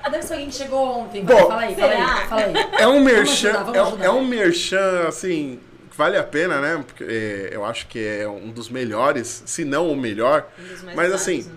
[0.00, 0.10] impossível.
[0.10, 1.24] Deve ser alguém que chegou ontem.
[1.24, 2.54] Bom, fala aí, fala aí, fala aí.
[2.78, 5.60] É um merchan, ajudar, é, é, um merchan, assim,
[5.96, 6.84] vale a pena, né?
[6.86, 10.48] Porque é, eu acho que é um dos melhores, se não o melhor.
[10.58, 11.52] Um mas assim, né?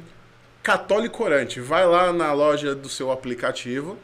[0.61, 3.97] Católico Orante, vai lá na loja do seu aplicativo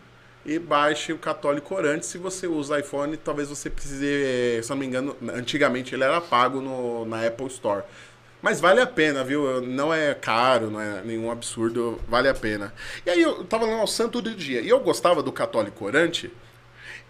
[0.46, 2.06] e baixe o Católico Orante.
[2.06, 6.60] Se você usa iPhone, talvez você precise, se não me engano, antigamente ele era pago
[6.60, 7.84] no, na Apple Store.
[8.42, 9.62] Mas vale a pena, viu?
[9.62, 12.74] Não é caro, não é nenhum absurdo, vale a pena.
[13.06, 14.62] E aí eu tava lá no Santo do Dia.
[14.62, 16.32] E eu gostava do Católico Orante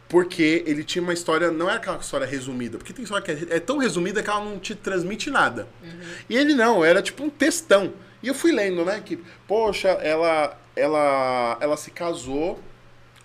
[0.08, 3.58] porque ele tinha uma história, não é aquela história resumida, porque tem história que é,
[3.58, 5.68] é tão resumida que ela não te transmite nada.
[5.84, 6.00] Uhum.
[6.28, 7.94] E ele não, era tipo um textão.
[8.24, 12.60] E eu fui lendo, né, que, poxa, ela, ela, ela se casou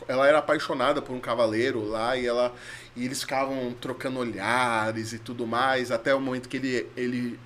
[0.07, 2.53] ela era apaixonada por um cavaleiro lá e ela
[2.97, 7.41] e eles ficavam trocando olhares e tudo mais até o momento que ele ele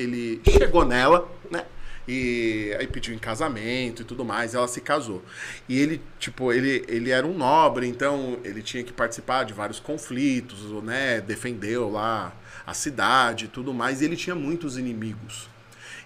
[0.00, 1.64] ele chegou nela, né?
[2.06, 5.22] E aí pediu em casamento e tudo mais, e ela se casou.
[5.68, 9.78] E ele, tipo, ele, ele era um nobre, então ele tinha que participar de vários
[9.78, 11.20] conflitos, né?
[11.20, 12.32] Defendeu lá
[12.66, 15.50] a cidade e tudo mais, e ele tinha muitos inimigos.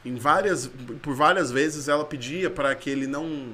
[0.05, 0.68] Em várias,
[1.01, 3.53] por várias vezes ela pedia para que ele não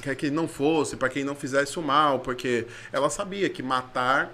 [0.00, 4.32] quer que não fosse, para quem não fizesse o mal, porque ela sabia que matar,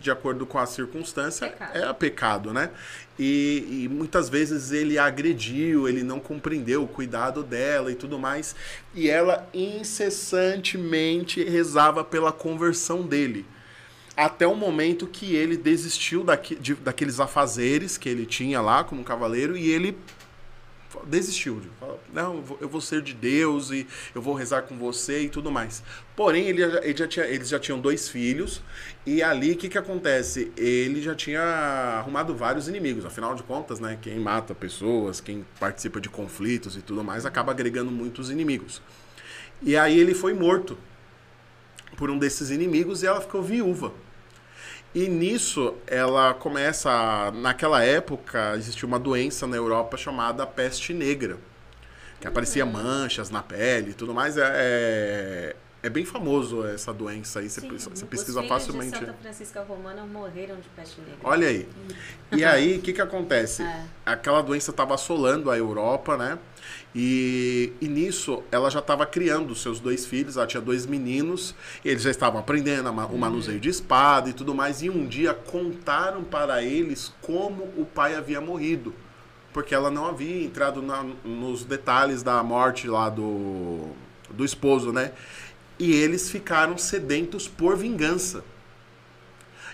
[0.00, 1.76] de acordo com a circunstância, pecado.
[1.76, 2.70] era pecado, né?
[3.18, 8.56] E, e, muitas vezes ele agrediu, ele não compreendeu o cuidado dela e tudo mais,
[8.94, 13.46] e ela incessantemente rezava pela conversão dele.
[14.16, 19.02] Até o momento que ele desistiu daqui, de, daqueles afazeres que ele tinha lá como
[19.04, 19.96] cavaleiro e ele
[21.06, 21.60] desistiu.
[21.60, 25.28] De falar, não, eu vou ser de Deus e eu vou rezar com você e
[25.28, 25.82] tudo mais.
[26.16, 28.62] Porém, ele, ele já tinha, eles já tinham dois filhos
[29.06, 30.52] e ali o que, que acontece?
[30.56, 33.04] Ele já tinha arrumado vários inimigos.
[33.04, 37.52] Afinal de contas, né, quem mata pessoas, quem participa de conflitos e tudo mais, acaba
[37.52, 38.80] agregando muitos inimigos.
[39.62, 40.76] E aí ele foi morto
[41.96, 43.92] por um desses inimigos e ela ficou viúva.
[44.94, 47.32] E nisso ela começa.
[47.32, 51.36] Naquela época existia uma doença na Europa chamada peste negra.
[52.20, 54.38] Que aparecia manchas na pele e tudo mais.
[54.38, 57.50] É, é, é bem famoso essa doença aí.
[57.50, 58.92] Você, Sim, você pesquisa os facilmente.
[58.92, 61.18] De Santa Francisca Romana morreram de peste negra.
[61.24, 61.68] Olha aí.
[62.32, 63.62] E aí, o que, que acontece?
[63.74, 63.84] É.
[64.12, 66.38] Aquela doença estava assolando a Europa, né?
[66.94, 72.02] E, e nisso ela já estava criando seus dois filhos, ela tinha dois meninos, eles
[72.02, 76.62] já estavam aprendendo o manuseio de espada e tudo mais, e um dia contaram para
[76.62, 78.94] eles como o pai havia morrido,
[79.52, 83.88] porque ela não havia entrado na, nos detalhes da morte lá do,
[84.30, 85.10] do esposo, né?
[85.76, 88.44] E eles ficaram sedentos por vingança.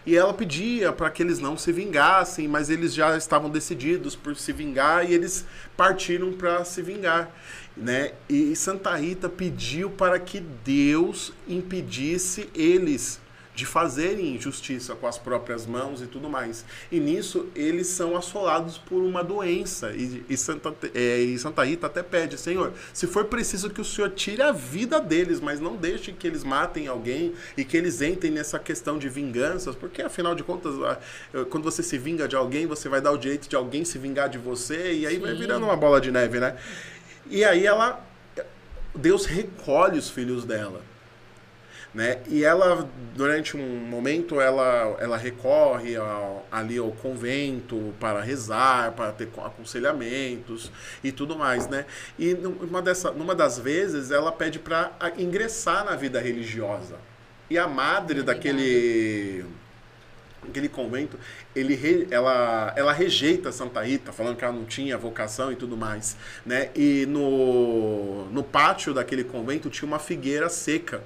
[0.07, 4.35] E ela pedia para que eles não se vingassem, mas eles já estavam decididos por
[4.35, 5.45] se vingar e eles
[5.77, 7.31] partiram para se vingar.
[7.77, 8.13] Né?
[8.29, 13.20] E Santa Rita pediu para que Deus impedisse eles
[13.55, 16.65] de fazerem justiça com as próprias mãos e tudo mais.
[16.91, 19.93] E nisso eles são assolados por uma doença.
[19.93, 23.85] E, e, Santa, é, e Santa Rita até pede, Senhor, se for preciso que o
[23.85, 28.01] Senhor tire a vida deles, mas não deixe que eles matem alguém e que eles
[28.01, 30.75] entrem nessa questão de vinganças, porque afinal de contas,
[31.51, 34.29] quando você se vinga de alguém, você vai dar o direito de alguém se vingar
[34.29, 35.21] de você, e aí Sim.
[35.21, 36.57] vai virando uma bola de neve, né?
[37.29, 38.05] E aí ela.
[38.95, 40.83] Deus recolhe os filhos dela.
[41.93, 42.21] Né?
[42.29, 49.11] E ela, durante um momento, ela, ela recorre ao, ali ao convento para rezar, para
[49.11, 50.71] ter aconselhamentos
[51.03, 51.85] e tudo mais, né?
[52.17, 56.97] E numa, dessa, numa das vezes, ela pede para ingressar na vida religiosa.
[57.51, 59.45] E a madre daquele
[60.49, 61.19] aquele convento,
[61.55, 66.17] ele, ela, ela rejeita Santa Rita, falando que ela não tinha vocação e tudo mais,
[66.47, 66.71] né?
[66.75, 71.03] E no, no pátio daquele convento tinha uma figueira seca,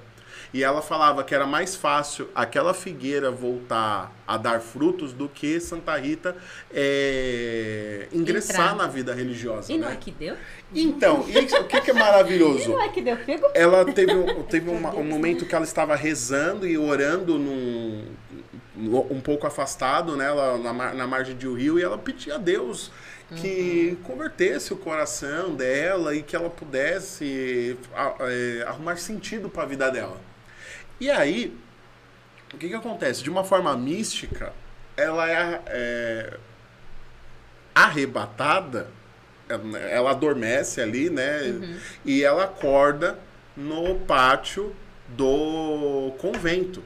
[0.55, 5.59] e ela falava que era mais fácil aquela figueira voltar a dar frutos do que
[5.59, 6.33] Santa Rita
[6.73, 8.75] é, ingressar Entrar.
[8.77, 9.69] na vida religiosa.
[9.69, 9.85] E né?
[9.85, 10.37] não é que deu?
[10.73, 12.63] Então, e o que, que é maravilhoso?
[12.71, 13.47] e não é que deu pego?
[13.53, 18.05] Ela teve, um, teve uma, um momento que ela estava rezando e orando num,
[18.77, 22.37] um pouco afastado, né, ela, na, na margem de um rio, e ela pedia a
[22.37, 22.93] Deus
[23.35, 24.03] que uhum.
[24.03, 27.77] convertesse o coração dela e que ela pudesse
[28.21, 30.17] é, arrumar sentido para a vida dela.
[30.99, 31.55] E aí,
[32.53, 33.23] o que que acontece?
[33.23, 34.53] De uma forma mística,
[34.95, 36.37] ela é, é
[37.73, 38.87] arrebatada,
[39.89, 41.41] ela adormece ali, né?
[41.43, 41.77] Uhum.
[42.05, 43.19] E ela acorda
[43.55, 44.75] no pátio
[45.09, 46.83] do convento.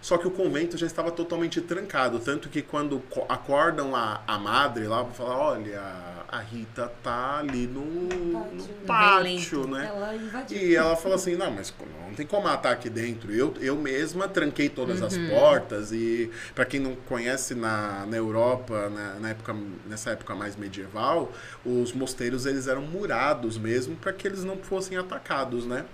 [0.00, 4.38] Só que o convento já estava totalmente trancado, tanto que quando co- acordam a, a
[4.38, 5.82] madre lá, pra falar, olha,
[6.30, 9.66] a Rita tá ali no, no Pátio.
[9.66, 9.86] No né?
[9.92, 10.58] Ela invadiu.
[10.58, 11.74] E ela falou assim, não, mas
[12.06, 13.32] não tem como matar aqui dentro.
[13.32, 18.88] Eu, eu mesma tranquei todas as portas e para quem não conhece na, na Europa,
[18.88, 19.56] na, na época,
[19.88, 21.32] nessa época mais medieval,
[21.64, 25.84] os mosteiros eles eram murados mesmo para que eles não fossem atacados, né?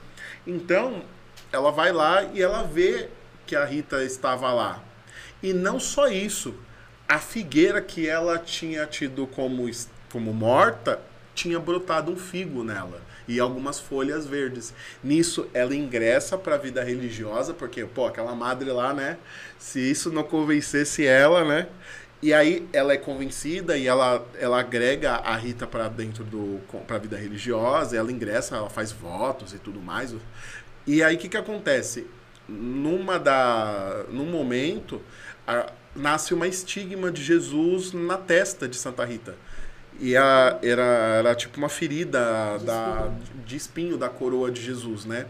[0.46, 1.02] Então,
[1.50, 3.08] ela vai lá e ela vê
[3.46, 4.82] que a Rita estava lá.
[5.42, 6.54] E não só isso,
[7.08, 9.68] a figueira que ela tinha tido como,
[10.12, 11.00] como morta
[11.34, 14.72] tinha brotado um figo nela e algumas folhas verdes.
[15.02, 19.18] Nisso ela ingressa para a vida religiosa, porque pô, aquela madre lá, né?
[19.58, 21.66] Se isso não convencesse ela, né?
[22.22, 26.96] E aí ela é convencida e ela, ela agrega a Rita para dentro do para
[26.96, 30.14] a vida religiosa, ela ingressa, ela faz votos e tudo mais.
[30.86, 32.06] E aí o que que acontece?
[32.48, 35.02] Numa da num momento
[35.46, 39.34] a- nasce uma estigma de Jesus na testa de Santa Rita.
[39.98, 43.10] E a, era, era tipo uma ferida De da,
[43.46, 45.26] de espinho da coroa de Jesus, né?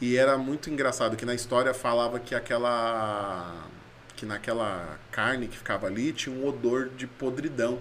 [0.00, 3.68] E era muito engraçado que na história falava que aquela
[4.16, 7.80] que naquela carne que ficava ali tinha um odor de podridão.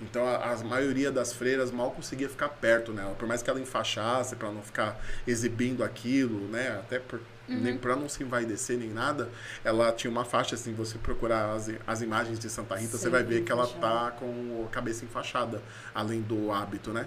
[0.00, 3.60] Então a, a maioria das freiras mal conseguia ficar perto nela, por mais que ela
[3.60, 6.70] enfaixasse para não ficar exibindo aquilo, né?
[6.78, 9.28] Até por, nem para não se envaidecer nem nada,
[9.62, 13.22] ela tinha uma faixa assim, você procurar as, as imagens de Santa Rita, você vai
[13.22, 15.62] ver que ela tá com a cabeça enfaixada,
[15.94, 17.06] além do hábito, né?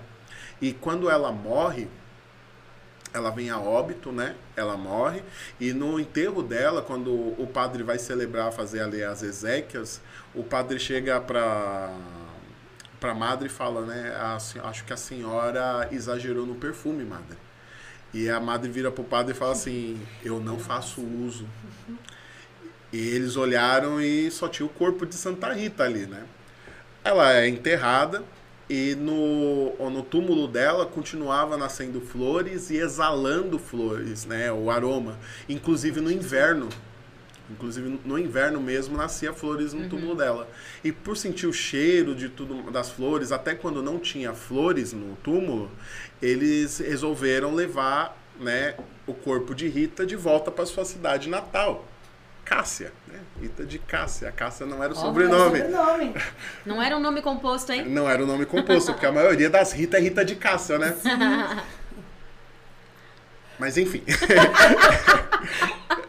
[0.61, 1.87] E quando ela morre,
[3.13, 4.35] ela vem a óbito, né?
[4.55, 5.23] Ela morre.
[5.59, 10.01] E no enterro dela, quando o padre vai celebrar, fazer ali as exéquias,
[10.35, 11.91] o padre chega para
[12.99, 14.11] para madre e fala, né?
[14.15, 14.35] "A
[14.69, 17.37] acho que a senhora exagerou no perfume, madre.
[18.13, 21.47] E a madre vira pro padre e fala assim: Eu não faço uso.
[22.91, 26.23] E eles olharam e só tinha o corpo de Santa Rita ali, né?
[27.03, 28.23] Ela é enterrada
[28.69, 34.51] e no, no túmulo dela continuava nascendo flores e exalando flores, né?
[34.51, 35.17] O aroma.
[35.47, 36.69] Inclusive no inverno.
[37.49, 40.49] Inclusive no inverno mesmo nascia flores no túmulo dela.
[40.83, 45.15] E por sentir o cheiro de tudo das flores, até quando não tinha flores no
[45.17, 45.71] túmulo,
[46.21, 48.75] eles resolveram levar, né,
[49.05, 51.85] o corpo de Rita de volta para sua cidade natal.
[52.43, 53.19] Cássia, né?
[53.41, 54.31] Rita de Cássia.
[54.31, 55.59] Cássia não era o Ó, sobrenome.
[55.59, 56.13] sobrenome.
[56.65, 57.83] Não era um nome composto, hein?
[57.85, 60.95] Não era o nome composto, porque a maioria das Rita é Rita de Cássia, né?
[63.59, 64.01] Mas enfim.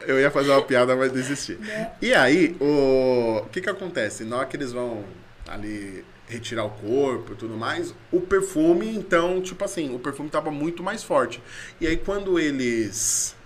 [0.08, 1.58] Eu ia fazer uma piada, mas desisti.
[2.00, 4.24] E aí, o, o que que acontece?
[4.24, 5.04] Na hora que eles vão
[5.46, 10.50] ali retirar o corpo e tudo mais, o perfume, então, tipo assim, o perfume tava
[10.50, 11.42] muito mais forte.
[11.78, 13.36] E aí, quando eles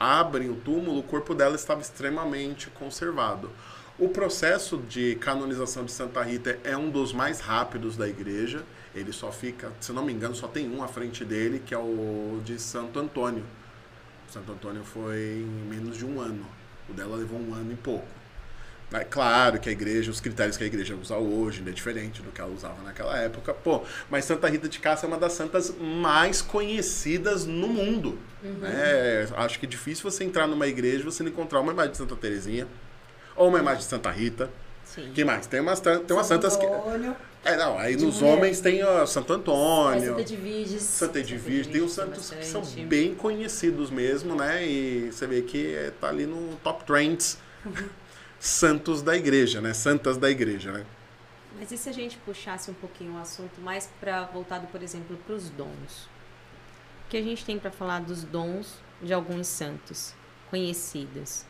[0.00, 3.48] abrem o túmulo, o corpo dela estava extremamente conservado.
[3.96, 8.64] O processo de canonização de Santa Rita é um dos mais rápidos da igreja.
[8.96, 11.78] Ele só fica, se não me engano, só tem um à frente dele, que é
[11.78, 13.44] o de Santo Antônio.
[14.30, 16.46] Santo Antônio foi em menos de um ano.
[16.88, 18.06] O dela levou um ano e pouco.
[18.92, 22.20] É claro que a igreja, os critérios que a igreja usa hoje ainda é diferente
[22.22, 23.54] do que ela usava naquela época.
[23.54, 28.18] Pô, mas Santa Rita de Cássia é uma das santas mais conhecidas no mundo.
[28.42, 29.28] né?
[29.36, 31.98] Acho que é difícil você entrar numa igreja e você não encontrar uma imagem de
[31.98, 32.66] Santa Terezinha
[33.36, 34.50] ou uma imagem de Santa Rita.
[34.84, 35.12] Sim.
[35.14, 35.46] que mais?
[35.46, 36.66] Tem umas, tem umas santas que.
[37.44, 38.34] É, não, aí de nos mulher.
[38.34, 40.10] homens tem ó, Santo Antônio.
[40.10, 40.82] Santa de Virges.
[40.82, 42.86] Santa Edvige, tem os santos que são bastante.
[42.86, 44.66] bem conhecidos mesmo, né?
[44.66, 47.38] E você vê que é, tá ali no top trends
[48.38, 49.72] santos da igreja, né?
[49.72, 50.84] Santas da igreja, né?
[51.58, 55.16] Mas e se a gente puxasse um pouquinho o assunto mais para voltado, por exemplo,
[55.26, 56.08] para os dons?
[57.06, 60.14] O que a gente tem para falar dos dons de alguns santos
[60.50, 61.44] conhecidos?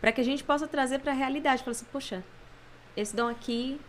[0.00, 2.24] Para que a gente possa trazer para a realidade, falar assim, poxa,
[2.96, 3.80] esse dom aqui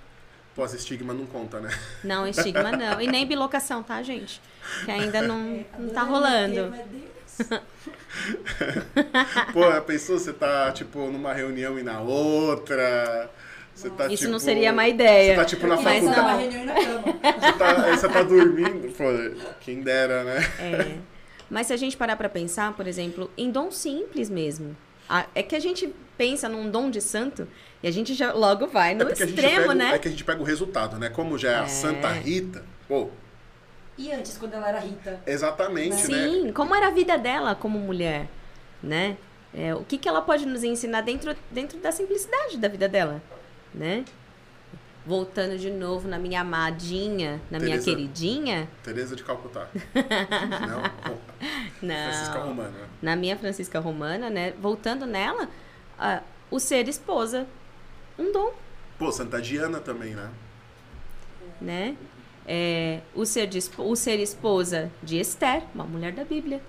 [0.56, 1.70] Pós-estigma não conta, né?
[2.04, 4.42] não estigma não e nem bilocação, tá, gente?
[4.86, 6.74] Que ainda não, É, não tá o rolando.
[9.52, 13.30] Pô, já pensou você tá, tipo, numa reunião e na outra?
[13.74, 15.34] Você tá, Isso tipo, não seria má ideia.
[15.34, 16.22] Você tá, tipo, na Mas Mas faculdade.
[16.22, 17.02] uma reunião e na cama.
[17.40, 18.94] Você tá, você tá dormindo.
[18.96, 19.06] Pô,
[19.62, 20.38] quem dera, né?
[20.60, 20.98] É.
[21.50, 24.78] Mas se a gente parar para pensar, por exemplo, em dom simples mesmo.
[25.36, 27.48] É que a gente pensa num dom de santo
[27.84, 29.92] e a gente já logo vai no É a gente extremo, pega, né?
[29.96, 31.10] É que a gente pega o resultado, né?
[31.10, 31.68] Como já é a É.
[31.68, 33.10] Santa Rita, pô,
[33.98, 35.22] E antes, quando ela era Rita?
[35.28, 35.98] exatamente, né?
[36.30, 38.28] Sim, como era a vida dela como mulher,
[38.82, 39.18] né?
[39.54, 43.22] É, o que, que ela pode nos ensinar dentro, dentro da simplicidade da vida dela,
[43.72, 44.04] né?
[45.06, 48.70] Voltando de novo na minha amadinha, na minha Teresa- queridinha.
[48.82, 49.68] Teresa de Calcutá.
[50.68, 50.82] Não?
[51.82, 51.96] Não.
[52.12, 52.74] Francisca Romana.
[53.02, 54.54] na minha Francisca Romana, né?
[54.62, 55.50] Voltando nela,
[56.00, 57.46] ah, o ser esposa,
[58.18, 58.54] um dom,
[58.98, 60.32] Pô, Santa Diana também, né?
[61.60, 61.98] né?
[62.46, 66.62] É, o, ser de o ser esposa de Esther, uma mulher da Bíblia.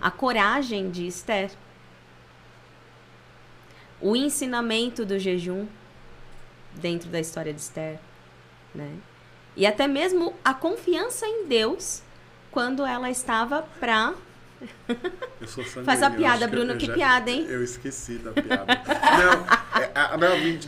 [0.00, 1.50] A coragem de Esther.
[4.00, 5.66] O ensinamento do jejum
[6.74, 7.98] dentro da história de Esther,
[8.74, 8.96] né?
[9.56, 12.02] E até mesmo a confiança em Deus
[12.50, 14.14] quando ela estava pra
[15.40, 17.46] Eu sou sanguíneo, Faz a piada, Bruno, que já- piada, hein?
[17.48, 18.66] Eu esqueci da piada.
[18.66, 20.18] não, é, a, a,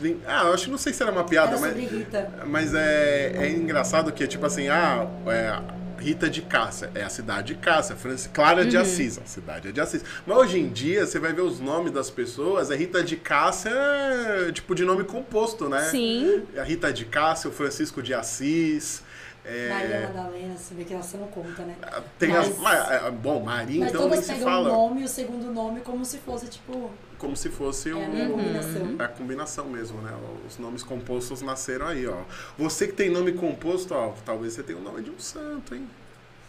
[0.01, 1.69] nem- ah, eu acho que não sei se era uma piada, Era mas.
[1.73, 2.31] sobre Rita.
[2.45, 7.53] Mas é, é engraçado que, tipo assim, ah, é, Rita de Cássia, é a cidade
[7.53, 8.69] de Cássia, Franci, Clara Uhum.
[8.69, 10.03] de Assis, a cidade é de Assis.
[10.25, 13.69] Mas hoje em dia, você vai ver os nomes das pessoas, é Rita de Cássia,
[13.71, 15.81] é, tipo, de nome composto, né?
[15.91, 19.01] sim, A Rita de Cássia, o Francisco de Assis.
[19.45, 21.75] É, Maria Madalena, você vê que ela você não conta, né?
[22.17, 24.69] tem Mas- as, mas, é, bom, Maria, Mas então nem se pegam o fala.
[24.69, 28.29] nome e o segundo nome como se fosse, tipo, Como se fosse é, um, uma
[28.37, 28.95] combinação.
[28.99, 30.11] É a combinação mesmo, né?
[30.47, 32.21] Os nomes compostos nasceram aí, ó.
[32.57, 35.87] Você que tem nome composto, ó, talvez você tenha o nome de um santo, hein?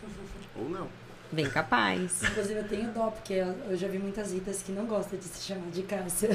[0.56, 0.88] Ou não.
[1.32, 2.22] bem capaz.
[2.22, 5.42] Inclusive eu tenho dó, porque eu já vi muitas Ritas que não gostam de se
[5.42, 6.30] chamar de Cássia.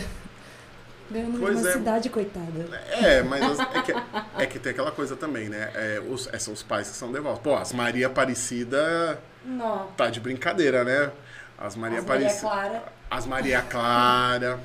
[1.12, 1.74] Ganhando Pois uma é.
[1.74, 2.80] cidade, coitada.
[2.92, 3.94] É, mas as- é que,
[4.38, 5.72] é que tem aquela coisa também, né?
[5.74, 7.40] É, os, é, são os pais que são devotos.
[7.42, 9.88] Pô, as Maria Aparecida Não.
[9.98, 11.12] tá de brincadeira, né?
[11.58, 12.50] As Maria As Maria Aparecida.
[12.52, 12.84] Clara.
[13.10, 14.60] As Maria Clara.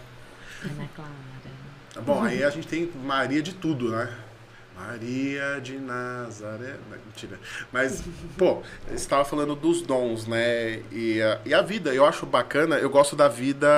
[0.62, 1.11] Ana Clara.
[2.05, 4.12] Bom, aí a gente tem Maria de tudo, né?
[4.77, 6.77] Maria de Nazaré.
[7.07, 7.39] Mentira.
[7.72, 8.03] Mas,
[8.37, 10.83] pô, você estava falando dos dons, né?
[10.91, 13.68] E a, e a vida, eu acho bacana, eu gosto da vida.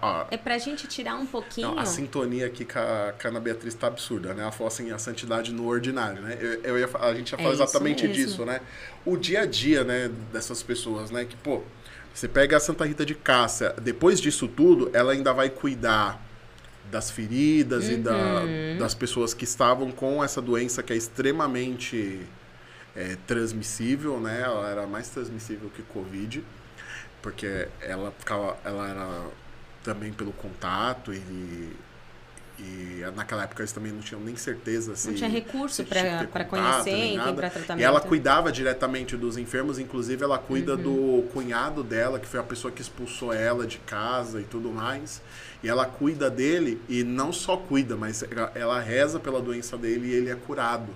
[0.00, 1.68] Ó, É pra gente tirar um pouquinho.
[1.72, 4.42] não, a sintonia aqui com a, com a Ana Beatriz tá absurda, né?
[4.42, 6.38] Ela falou assim, a santidade no ordinário, né?
[6.40, 8.24] Eu, eu ia, a gente ia É falar isso exatamente mesmo.
[8.24, 8.60] disso, né?
[9.04, 11.24] O dia a dia, né, dessas pessoas, né?
[11.24, 11.62] Que, pô,
[12.14, 16.24] você pega a Santa Rita de Cássia, depois disso tudo, ela ainda vai cuidar
[16.90, 18.78] das feridas e da- Uhum.
[18.78, 22.20] das pessoas que estavam com essa doença que é extremamente
[22.96, 24.42] é, transmissível, né?
[24.44, 26.42] Ela era mais transmissível que Covid,
[27.22, 29.26] porque ela ficava, ela era
[29.84, 31.72] também pelo contato e,
[32.58, 36.28] e naquela época eles também não tinham nem certeza se Não tinha recurso contato,
[36.82, 37.80] conhecer, pra tratamento.
[37.80, 40.82] E ela cuidava diretamente dos enfermos, inclusive ela cuida Uhum.
[41.22, 45.22] do cunhado dela, que foi a pessoa que expulsou ela de casa e tudo mais.
[45.62, 50.08] E ela cuida dele e não só cuida, mas ela- ela reza pela doença dele
[50.08, 50.88] e ele é curado.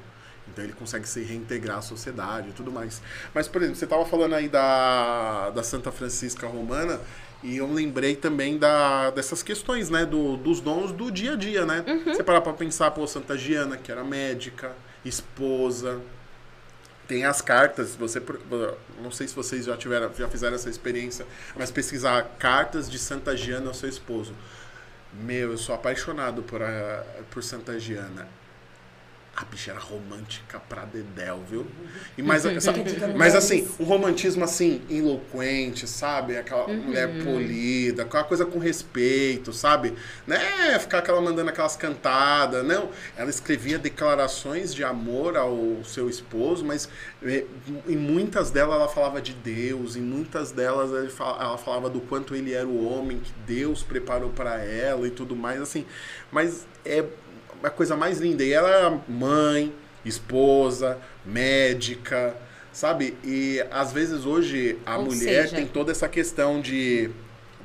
[0.48, 3.00] Então ele consegue se reintegrar à sociedade e tudo mais.
[3.34, 7.00] Mas, por exemplo, você estava falando aí da, da Santa Francisca Romana
[7.42, 10.04] e eu lembrei também da, dessas questões, né?
[10.06, 11.84] Do, dos dons do dia a dia, né?
[11.86, 12.14] Uhum.
[12.14, 14.72] Você parar pra pensar, pô, Santa Giana, que era médica,
[15.04, 16.00] esposa,
[17.06, 18.22] tem as cartas, você
[19.02, 21.26] não sei se vocês já tiveram, já fizeram essa experiência,
[21.56, 24.34] mas pesquisar cartas de Santa Giana ao seu esposo.
[25.12, 28.26] Meu, eu sou apaixonado por, a, por Santa Giana.
[29.36, 31.66] A bicha era romântica pra dedéu, viu?
[32.16, 32.84] E mais, sabe,
[33.16, 36.36] mas assim, um romantismo assim, eloquente, sabe?
[36.36, 39.94] Aquela mulher polida, aquela coisa com respeito, sabe?
[40.24, 40.78] Né?
[40.78, 42.64] Ficar aquela mandando aquelas cantadas.
[42.64, 46.88] Não, ela escrevia declarações de amor ao seu esposo, mas
[47.22, 47.44] eh,
[47.88, 52.52] em muitas delas ela falava de Deus, em muitas delas ela falava do quanto ele
[52.52, 55.84] era o homem que Deus preparou para ela e tudo mais, assim.
[56.30, 57.04] Mas é
[57.64, 58.44] a coisa mais linda.
[58.44, 59.72] E ela era mãe,
[60.04, 62.34] esposa, médica,
[62.72, 63.16] sabe?
[63.24, 67.10] E às vezes hoje a Ou mulher seja- tem toda essa questão de.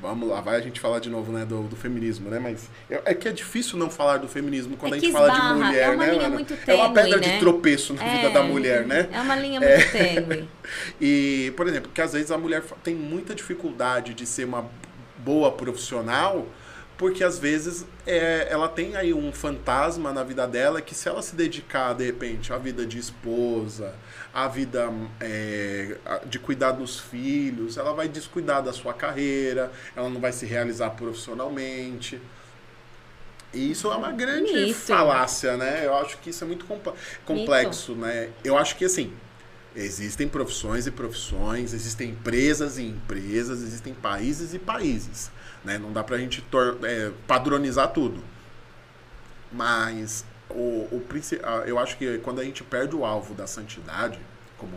[0.02, 2.38] Vamos lá, vai a gente falar de novo, né, do, do feminismo, né?
[2.38, 5.28] Mas é, é que é difícil não falar do feminismo quando É a gente fala
[5.28, 7.32] de esbarra, mulher, é uma né, linha muito é uma tênue, pedra né?
[7.34, 8.32] de tropeço na vida É.
[8.32, 9.10] da mulher, né?
[9.12, 10.48] É uma linha muito tênue.
[10.98, 14.70] E, por exemplo, que às vezes a mulher tem muita dificuldade de ser uma
[15.18, 16.46] boa profissional,
[17.00, 21.22] porque às vezes é, ela tem aí um fantasma na vida dela que se ela
[21.22, 23.94] se dedicar, de repente, à vida de esposa,
[24.34, 25.96] à vida é,
[26.26, 30.90] de cuidar dos filhos, ela vai descuidar da sua carreira, ela não vai se realizar
[30.90, 32.20] profissionalmente.
[33.54, 35.86] E isso é uma grande falácia, né?
[35.86, 36.66] Eu acho que isso é muito
[37.24, 38.28] complexo, né?
[38.44, 39.10] Eu acho que assim,
[39.74, 45.30] existem profissões e profissões, existem empresas e empresas, existem países e países,
[45.64, 45.78] né?
[45.78, 48.22] Não dá pra gente tor- é, padronizar tudo.
[49.52, 51.02] Mas o, o
[51.66, 54.18] eu acho que quando a gente perde o alvo da santidade
[54.56, 54.72] como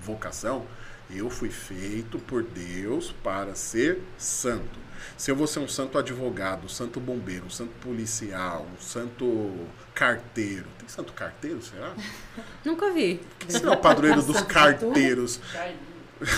[0.00, 0.64] vocação,
[1.12, 4.78] Eu fui feito por Deus para ser santo.
[5.16, 9.52] Se eu vou ser um santo advogado, um santo bombeiro, um santo policial, um santo
[9.92, 10.66] carteiro.
[10.78, 11.92] Tem santo carteiro, será?
[12.64, 13.20] Nunca vi.
[13.48, 15.40] Você não é o padroeiro dos carteiros.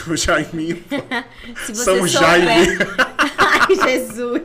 [0.07, 0.77] O Jaiminho.
[1.67, 2.79] Se você São souber- Jaime.
[3.69, 4.43] Ai, Jesus.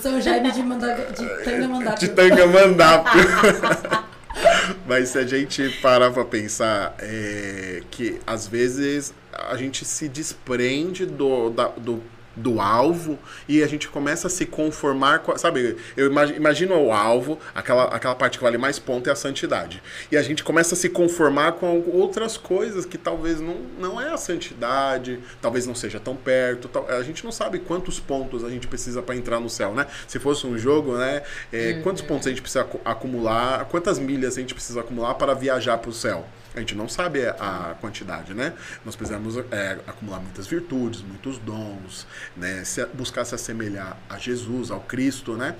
[0.00, 0.94] São Jaime de, manda...
[0.94, 2.08] de Tangamandápio.
[2.08, 3.22] De Tangamandápio.
[4.86, 9.12] Mas se a gente parar pra pensar é, que às vezes
[9.50, 12.02] a gente se desprende do, da- do,
[12.34, 13.18] do alvo
[13.48, 15.32] e a gente começa a se conformar com.
[15.32, 19.12] a- Sabe, eu imagi- imagino o alvo, aquela, aquela parte que vale mais ponto é
[19.12, 19.82] a santidade.
[20.10, 24.10] E a gente começa a se conformar com outras coisas que talvez não, não é
[24.12, 26.68] a santidade, talvez não seja tão perto.
[26.68, 29.86] tal- a gente não sabe quantos pontos a gente precisa para entrar no céu, né?
[30.06, 31.22] Se fosse um jogo, né?
[31.52, 35.34] é, Quantos pontos a gente precisa acu- acumular, quantas milhas a gente precisa acumular para
[35.34, 36.24] viajar para o céu?
[36.54, 38.52] A gente não sabe a quantidade, né?
[38.84, 42.06] Nós precisamos é, acumular muitas virtudes, muitos dons,
[42.36, 42.62] né?
[42.64, 45.56] Se- buscar se assemelhar a Jesus, ao Cristo, né?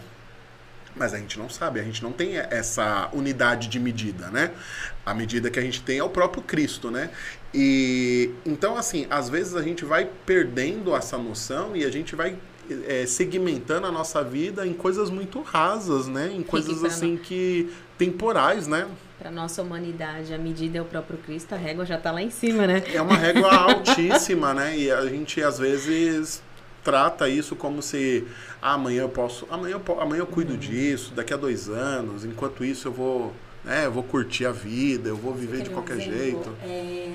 [0.95, 4.51] Mas a gente não sabe, a gente não tem essa unidade de medida, né?
[5.07, 7.09] A medida que a gente tem é o próprio Cristo, né?
[7.55, 12.37] E então, assim, às vezes a gente vai perdendo essa noção e a gente vai
[12.87, 16.31] é, segmentando a nossa vida em coisas muito rasas, né?
[16.31, 18.87] Em coisas assim que temporais, né?
[19.23, 22.29] Para nossa humanidade, a medida é o próprio Cristo, a régua já tá lá em
[22.29, 22.83] cima, né?
[22.93, 24.77] É uma régua altíssima, né?
[24.77, 26.43] E a gente às vezes
[26.83, 28.27] trata isso como se
[28.61, 32.65] ah, amanhã eu posso, amanhã eu, amanhã eu cuido disso, daqui a dois anos, enquanto
[32.65, 33.33] isso eu vou,
[33.65, 36.53] né, eu vou curtir a vida, eu vou viver de Quer um qualquer jeito.
[36.61, 37.13] É,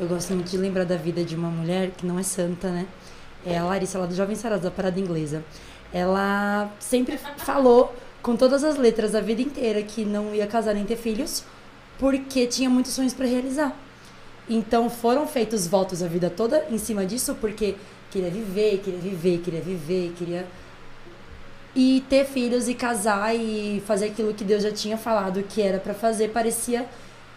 [0.00, 2.84] Eu gosto muito de lembrar da vida de uma mulher que não é santa, né?
[3.46, 5.44] É a Larissa, lá do Jovem Sarado, da Parada Inglesa.
[5.92, 7.94] Ela sempre falou
[8.28, 11.42] com todas as letras a vida inteira que não ia casar nem ter filhos,
[11.98, 13.74] porque tinha muitos sonhos para realizar.
[14.46, 17.74] Então foram feitos votos a vida toda em cima disso, porque
[18.10, 20.46] queria viver, queria viver, queria viver, queria.
[21.74, 25.78] E ter filhos e casar e fazer aquilo que Deus já tinha falado que era
[25.78, 26.86] para fazer parecia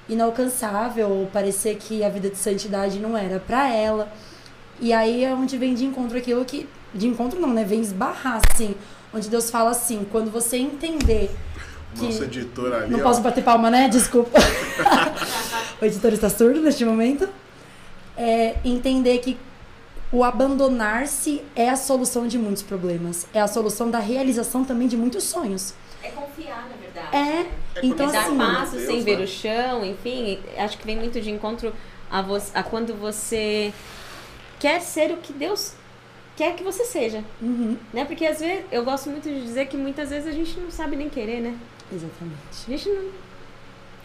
[0.10, 4.12] inalcançável, ou parecia que a vida de santidade não era para ela.
[4.78, 6.68] E aí é onde vem de encontro aquilo que.
[6.94, 7.64] De encontro não, né?
[7.64, 8.76] Vem esbarrar, assim.
[9.14, 11.30] Onde Deus fala assim, quando você entender
[11.96, 12.06] que.
[12.06, 13.90] Nosso editor ali, Não ó, posso bater palma, né?
[13.90, 14.40] Desculpa.
[15.82, 17.28] o editor está surdo neste momento.
[18.18, 19.38] É entender que
[20.12, 23.28] o abandonar-se é a solução de muitos problemas.
[23.34, 25.74] É a solução da realização também de muitos sonhos.
[26.04, 27.16] É confiar, na verdade.
[27.16, 27.62] É.
[27.76, 28.38] É então, confiar dar assim.
[28.38, 29.24] passos Deus, sem ver né?
[29.24, 31.74] o chão, enfim, acho que vem muito de encontro
[32.10, 33.74] a, vo a quando você
[34.60, 35.74] quer ser o que Deus
[36.36, 38.06] quer que você seja, Uhum, né?
[38.06, 40.96] Porque às vezes, eu gosto muito de dizer que muitas vezes a gente não sabe
[40.96, 41.56] nem querer, né?
[41.94, 42.38] exatamente.
[42.68, 43.04] A gente não...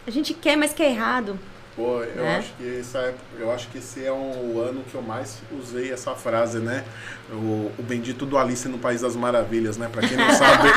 [0.05, 1.37] A gente quer, mas quer errado.
[1.75, 2.37] Pô, eu né?
[2.37, 5.37] acho que essa é, eu acho que esse é um- o ano que eu mais
[5.57, 6.83] usei essa frase, né?
[7.31, 9.87] O, o bendito do Alice no País das Maravilhas, né?
[9.91, 10.69] Pra quem não sabe,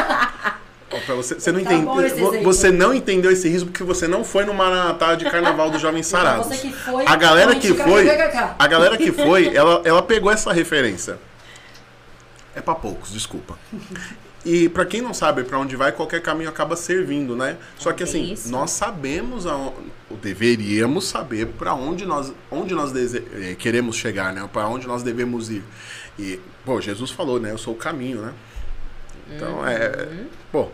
[1.07, 1.71] pra você, você não Tá
[2.33, 2.43] exemplo.
[2.43, 6.03] você não entendeu esse riso porque você não foi no Maranatá de Carnaval do Jovem
[6.71, 8.07] foi, A galera que foi,
[8.59, 11.19] a galera que foi, ela, ela pegou essa referência.
[12.61, 13.59] É pra poucos, desculpa.
[14.45, 17.57] E pra quem não sabe pra onde vai, qualquer caminho acaba servindo, né?
[17.79, 18.21] Só que assim,
[18.51, 19.75] nós sabemos, ou
[20.23, 24.47] deveríamos saber pra onde nós, onde nós dese- eh, queremos chegar, né?
[24.53, 25.63] Pra onde nós devemos ir.
[26.19, 27.51] E, pô, Jesus falou, né?
[27.51, 28.35] Eu sou o caminho, né?
[29.35, 30.25] Então, é.
[30.53, 30.69] Pô,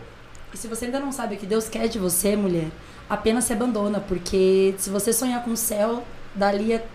[0.53, 2.67] E se você ainda não sabe o que Deus quer de você, mulher,
[3.09, 6.05] apenas se abandona, porque se você sonhar com o céu,
[6.35, 6.85] dali é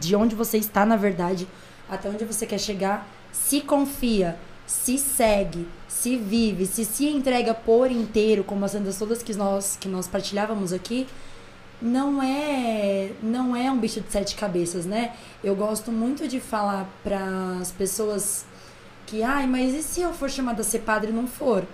[0.00, 1.46] de onde você está, na verdade,
[1.88, 7.90] até onde você quer chegar, se confia, se segue, se vive, se se entrega por
[7.90, 11.06] inteiro, como as santas todas que nós que nós partilhávamos aqui,
[11.82, 15.14] não é não é um bicho de sete cabeças, né?
[15.42, 18.46] Eu gosto muito de falar para as pessoas
[19.06, 21.64] que, ai, mas e se eu for chamada a ser padre e não for?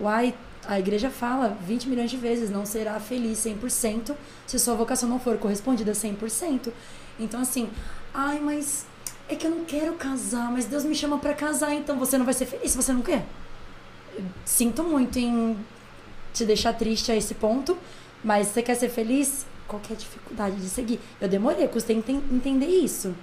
[0.00, 0.34] Uai,
[0.66, 4.14] a igreja fala 20 milhões de vezes, não será feliz 100%
[4.46, 6.72] se sua vocação não for correspondida 100%.
[7.20, 7.70] Então, assim,
[8.12, 8.86] ai, mas
[9.28, 12.24] é que eu não quero casar, mas Deus me chama pra casar, então você não
[12.24, 13.24] vai ser feliz se você não quer.
[14.44, 15.56] Sinto muito em
[16.32, 17.76] te deixar triste a esse ponto,
[18.22, 19.44] mas você quer ser feliz?
[19.66, 21.00] Qualquer dificuldade de seguir.
[21.20, 23.14] Eu demorei, custei enten- entender isso.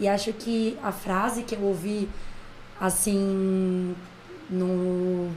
[0.00, 2.08] E acho que a frase que eu ouvi,
[2.80, 3.94] assim,
[4.50, 5.30] no,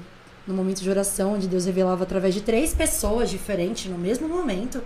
[0.47, 4.81] no momento de oração, onde Deus revelava através de três pessoas diferentes no mesmo momento,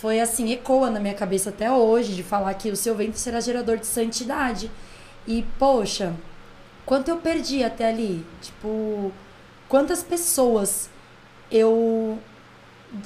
[0.00, 3.40] foi assim, ecoa na minha cabeça até hoje, de falar que o seu ventre será
[3.40, 4.70] gerador de santidade.
[5.26, 6.14] E, poxa,
[6.86, 8.24] quanto eu perdi até ali?
[8.40, 9.12] Tipo,
[9.68, 10.88] quantas pessoas
[11.50, 12.18] eu.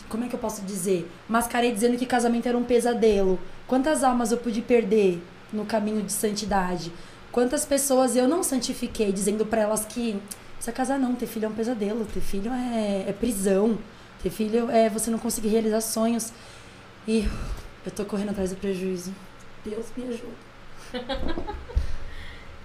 [0.09, 1.11] Como é que eu posso dizer?
[1.29, 3.39] Mascarei dizendo que casamento era um pesadelo.
[3.67, 5.21] Quantas almas eu pude perder
[5.53, 6.93] no caminho de santidade?
[7.33, 10.21] Quantas pessoas eu não santifiquei, dizendo para elas que
[10.55, 13.79] precisa casar não, ter filho é um pesadelo, ter filho é, é prisão,
[14.23, 16.33] ter filho é você não conseguir realizar sonhos.
[17.07, 17.29] E
[17.85, 19.13] eu tô correndo atrás do prejuízo.
[19.65, 20.33] Deus me ajuda.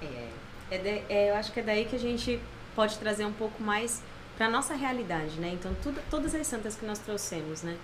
[0.02, 0.30] É,
[0.70, 2.40] é, de- é, eu acho que é daí que a gente
[2.76, 4.04] pode trazer um pouco mais
[4.38, 5.50] para nossa realidade, né?
[5.54, 7.76] Então, tudo, todas as santas que nós trouxemos, né?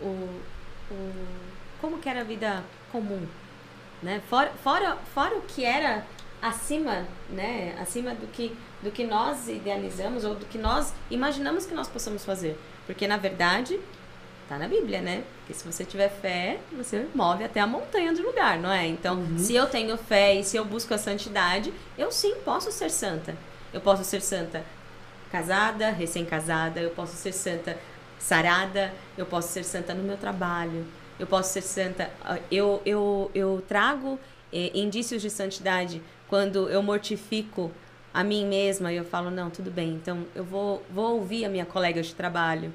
[0.00, 0.06] O,
[0.90, 1.12] o,
[1.80, 2.62] como que era a vida
[2.92, 3.26] comum,
[4.00, 4.22] né?
[4.30, 6.06] Fora, fora, fora o que era
[6.40, 7.76] acima, né?
[7.80, 12.24] Acima do que, do que nós idealizamos ou do que nós imaginamos que nós possamos
[12.24, 12.56] fazer.
[12.86, 13.80] Porque, na verdade,
[14.48, 15.24] tá na Bíblia, né?
[15.38, 18.86] Porque se você tiver fé, você move até a montanha do lugar, não é?
[18.86, 22.90] Então, se eu tenho fé e se eu busco a santidade, eu sim posso ser
[22.90, 23.34] santa.
[23.72, 24.64] Eu posso ser santa
[25.30, 27.76] casada, recém-casada, eu posso ser santa
[28.18, 30.86] sarada, eu posso ser santa no meu trabalho,
[31.18, 32.10] eu posso ser santa.
[32.24, 34.18] ah, Eu, eu, eu trago
[34.52, 37.70] eh, indícios de santidade quando eu mortifico
[38.14, 41.48] a mim mesma e eu falo, não, tudo bem, então eu vou, vou ouvir a
[41.48, 42.72] minha colega de trabalho.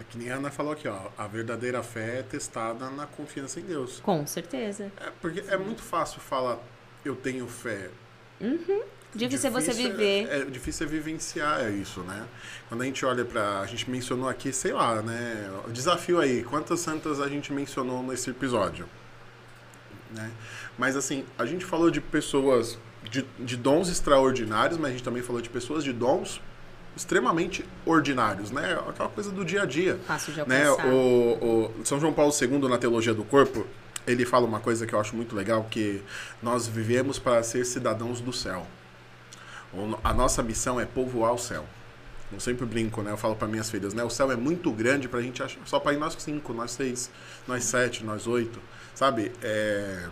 [0.00, 1.08] É que nem a Ana falou aqui, ó.
[1.16, 4.00] A verdadeira fé é testada na confiança em Deus.
[4.00, 4.90] Com certeza.
[4.96, 6.58] É porque é muito fácil falar
[7.04, 7.90] eu tenho fé.
[9.14, 10.28] Difícil é você viver.
[10.28, 12.26] É, é difícil é vivenciar isso, né?
[12.68, 13.60] Quando a gente olha pra.
[13.60, 15.50] A gente mencionou aqui, sei lá, né?
[15.66, 18.88] O desafio aí, quantas santas a gente mencionou nesse episódio?
[20.10, 20.30] Né?
[20.76, 25.22] Mas assim, a gente falou de pessoas de, de dons extraordinários, mas a gente também
[25.22, 26.40] falou de pessoas de dons
[26.96, 28.78] extremamente ordinários, né?
[28.88, 30.66] Aquela coisa do dia a dia Fácil de né?
[30.66, 30.88] alcançar.
[30.92, 33.66] O, o São João Paulo II, na Teologia do Corpo,
[34.06, 36.02] ele fala uma coisa que eu acho muito legal, que
[36.42, 38.66] nós vivemos para ser cidadãos do céu.
[40.04, 41.64] A nossa missão é povoar o céu.
[42.32, 43.10] Eu sempre brinco, né?
[43.10, 44.02] Eu falo para minhas filhas, né?
[44.02, 47.10] O céu é muito grande pra gente achar, só para ir nós cinco, nós seis,
[47.46, 48.60] nós sete, nós oito,
[48.94, 49.32] sabe?
[49.42, 50.08] É...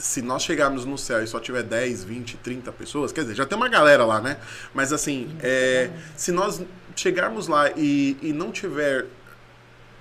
[0.00, 3.44] Se nós chegarmos no céu e só tiver 10, 20, 30 pessoas, quer dizer, já
[3.44, 4.38] tem uma galera lá, né?
[4.72, 5.90] Mas assim, é...
[6.16, 6.62] se nós
[6.96, 9.06] chegarmos lá e, e não tiver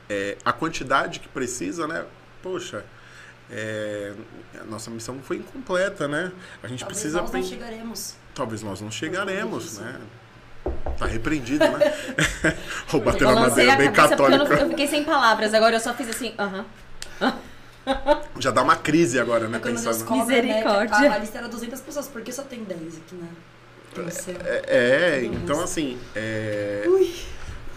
[0.10, 2.06] é, a quantidade que precisa, né?
[2.42, 2.84] Poxa,
[3.52, 4.14] é,
[4.62, 6.32] a nossa missão foi incompleta, né?
[6.64, 8.16] A gente Talvez precisa nós não chegaremos.
[8.34, 10.00] Talvez nós não chegaremos, né?
[10.98, 11.94] Tá repreendido, né?
[12.94, 15.54] Ou bater na madeira bem porque eu, não- eu fiquei sem palavras.
[15.54, 16.66] Agora eu só fiz assim, aham.
[18.40, 19.58] Já dá uma crise agora, né?
[19.58, 20.06] É Pensando.
[20.06, 21.12] cobra, né, Misericórdia.
[21.12, 23.28] a, a lista era 200 pessoas, por que só tem 10 aqui, né?
[24.46, 26.86] É, é, então assim, é,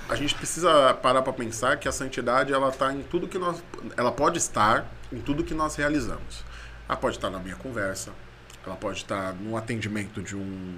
[0.09, 3.62] a gente precisa parar para pensar que a santidade ela tá em tudo que nós,
[3.97, 6.44] ela pode estar em tudo que nós realizamos.
[6.89, 8.10] Ela pode estar na minha conversa,
[8.64, 10.76] ela pode estar no atendimento de um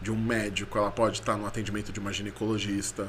[0.00, 3.08] de um médico, ela pode estar no atendimento de uma ginecologista.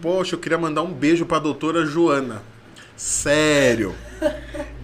[0.00, 2.40] Poxa, eu queria mandar um beijo para a doutora Joana.
[2.98, 3.94] Sério.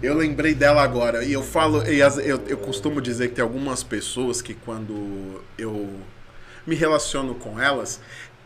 [0.01, 1.23] Eu lembrei dela agora.
[1.23, 5.93] E eu falo, e eu, eu costumo dizer que tem algumas pessoas que quando eu
[6.65, 7.99] me relaciono com elas,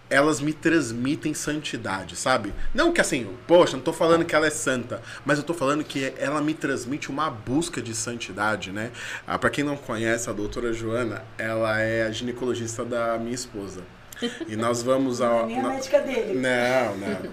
[0.09, 2.51] elas me transmitem santidade, sabe?
[2.73, 5.83] Não que assim, poxa, não tô falando que ela é santa, mas eu tô falando
[5.83, 8.89] que ela me transmite uma busca de santidade, né?
[9.27, 13.81] Ah, para quem não conhece, a doutora Joana, ela é a ginecologista da minha esposa.
[14.47, 15.45] E nós vamos ao.
[15.45, 16.33] Nem a na- médica dele.
[16.39, 17.31] não, não.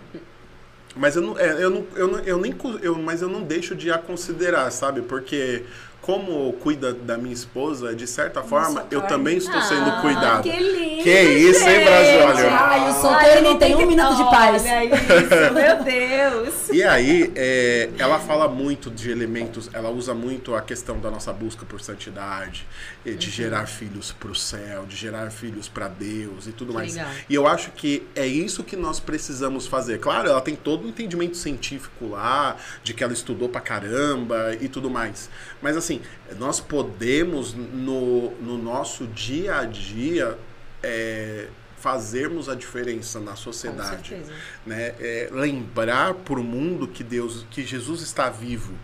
[0.96, 3.74] Mas eu não, é, eu não, eu não, eu nem, eu, mas eu não deixo
[3.74, 5.02] de a considerar, sabe?
[5.02, 5.62] Porque
[6.06, 10.42] como cuida da minha esposa, de certa forma, eu também estou sendo Ah, cuidado.
[10.44, 11.84] Que lindo, Que isso, hein, gente?
[11.84, 12.20] Brasil?
[12.26, 12.50] Olha.
[12.56, 14.62] Ai, o solteiro não tem um que- minuto de paz.
[14.64, 16.68] Olha isso, meu Deus.
[16.72, 21.32] E aí, é, ela fala muito de elementos, ela usa muito a questão da nossa
[21.32, 22.66] busca por santidade,
[23.04, 23.16] e Uhum.
[23.16, 26.94] de gerar filhos para o céu, de gerar filhos para Deus e tudo Que mais.
[26.94, 27.10] legal.
[27.28, 29.98] E eu acho que é isso que nós precisamos fazer.
[29.98, 34.68] Claro, ela tem todo um entendimento científico lá, de que ela estudou pra caramba e
[34.68, 35.28] tudo mais.
[35.60, 35.95] Mas assim,
[36.38, 40.38] nós podemos no, no nosso dia a dia
[40.82, 41.48] é,
[41.78, 44.16] fazermos a diferença na sociedade
[44.64, 44.94] né?
[44.98, 48.74] É, lembrar para o mundo que Deus, que Jesus está vivo.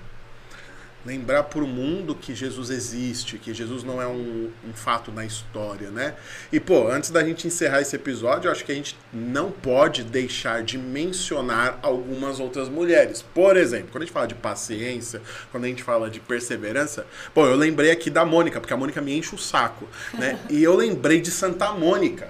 [1.05, 5.25] Lembrar para o mundo que Jesus existe, que Jesus não é um, um fato na
[5.25, 6.15] história, né?
[6.53, 10.05] E, pô, antes da gente encerrar esse episódio, eu acho que a gente não pode
[10.05, 13.23] deixar de mencionar algumas outras mulheres.
[13.23, 15.21] Por exemplo, quando a gente fala de paciência,
[15.51, 19.01] quando a gente fala de perseverança, pô, eu lembrei aqui da Mônica, porque a Mônica
[19.01, 20.39] me enche o saco, né?
[20.51, 22.29] E eu lembrei de Santa Mônica.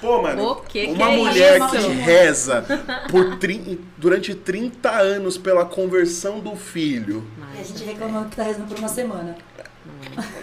[0.00, 1.70] Pô, mano, O que que uma é mulher isso?
[1.70, 2.64] que reza
[3.10, 7.24] por tri- durante 30 anos pela conversão do filho,
[7.56, 9.36] E a gente reclamando que tá rezando por uma semana.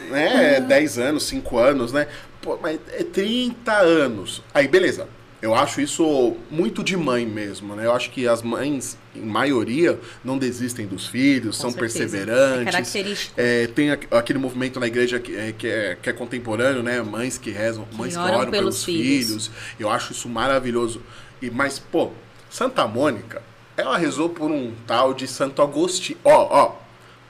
[0.09, 0.59] né?
[0.59, 2.07] 10 anos, 5 anos, né?
[2.41, 4.41] Pô, mas é 30 anos.
[4.53, 5.07] Aí, beleza.
[5.43, 7.85] Eu acho isso muito de mãe mesmo, né?
[7.85, 11.97] Eu acho que as mães, em maioria, não desistem dos filhos, Com são certeza.
[11.99, 12.61] perseverantes.
[12.61, 13.33] É característico.
[13.35, 17.01] É, tem aqu- aquele movimento na igreja que é, que é, que é contemporâneo, né?
[17.01, 19.47] Mães que rezam, mães que oram oram pelos, pelos filhos.
[19.47, 19.51] filhos.
[19.77, 21.01] Eu acho isso maravilhoso.
[21.41, 22.11] E, mas, pô,
[22.49, 23.41] Santa Mônica,
[23.75, 26.19] ela rezou por um tal de Santo Agostinho.
[26.23, 26.75] Ó, ó,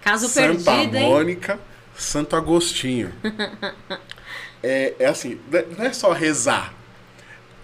[0.03, 1.09] Caso Santa perdido, hein?
[1.09, 1.59] Mônica,
[1.97, 3.11] Santo Agostinho.
[4.61, 5.39] é, é assim,
[5.77, 6.75] não é só rezar.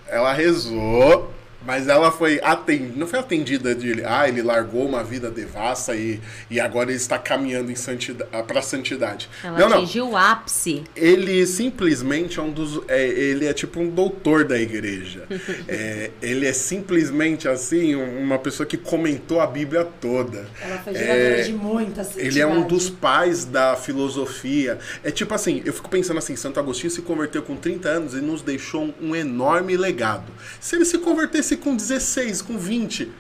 [0.10, 1.31] Ela rezou,
[1.65, 6.19] mas ela foi atendida, não foi atendida de, ah, ele largou uma vida devassa e,
[6.49, 9.30] e agora ele está caminhando santidade, para santidade.
[9.44, 9.77] Ela não, não.
[9.77, 10.84] atingiu o ápice.
[10.95, 12.81] Ele simplesmente é um dos.
[12.88, 15.23] É, ele é tipo um doutor da igreja.
[15.68, 20.48] É, ele é simplesmente assim, um- uma pessoa que comentou a Bíblia toda.
[20.61, 22.27] Ela foi geradora É, de muita santidade.
[22.27, 24.80] Ele é um dos pais da filosofia.
[25.03, 28.18] É tipo assim, eu fico pensando assim, Santo Agostinho se converteu com 30 anos e
[28.22, 30.31] nos deixou um, um enorme legado.
[30.60, 33.11] Se ele se convertesse com 16, com 20,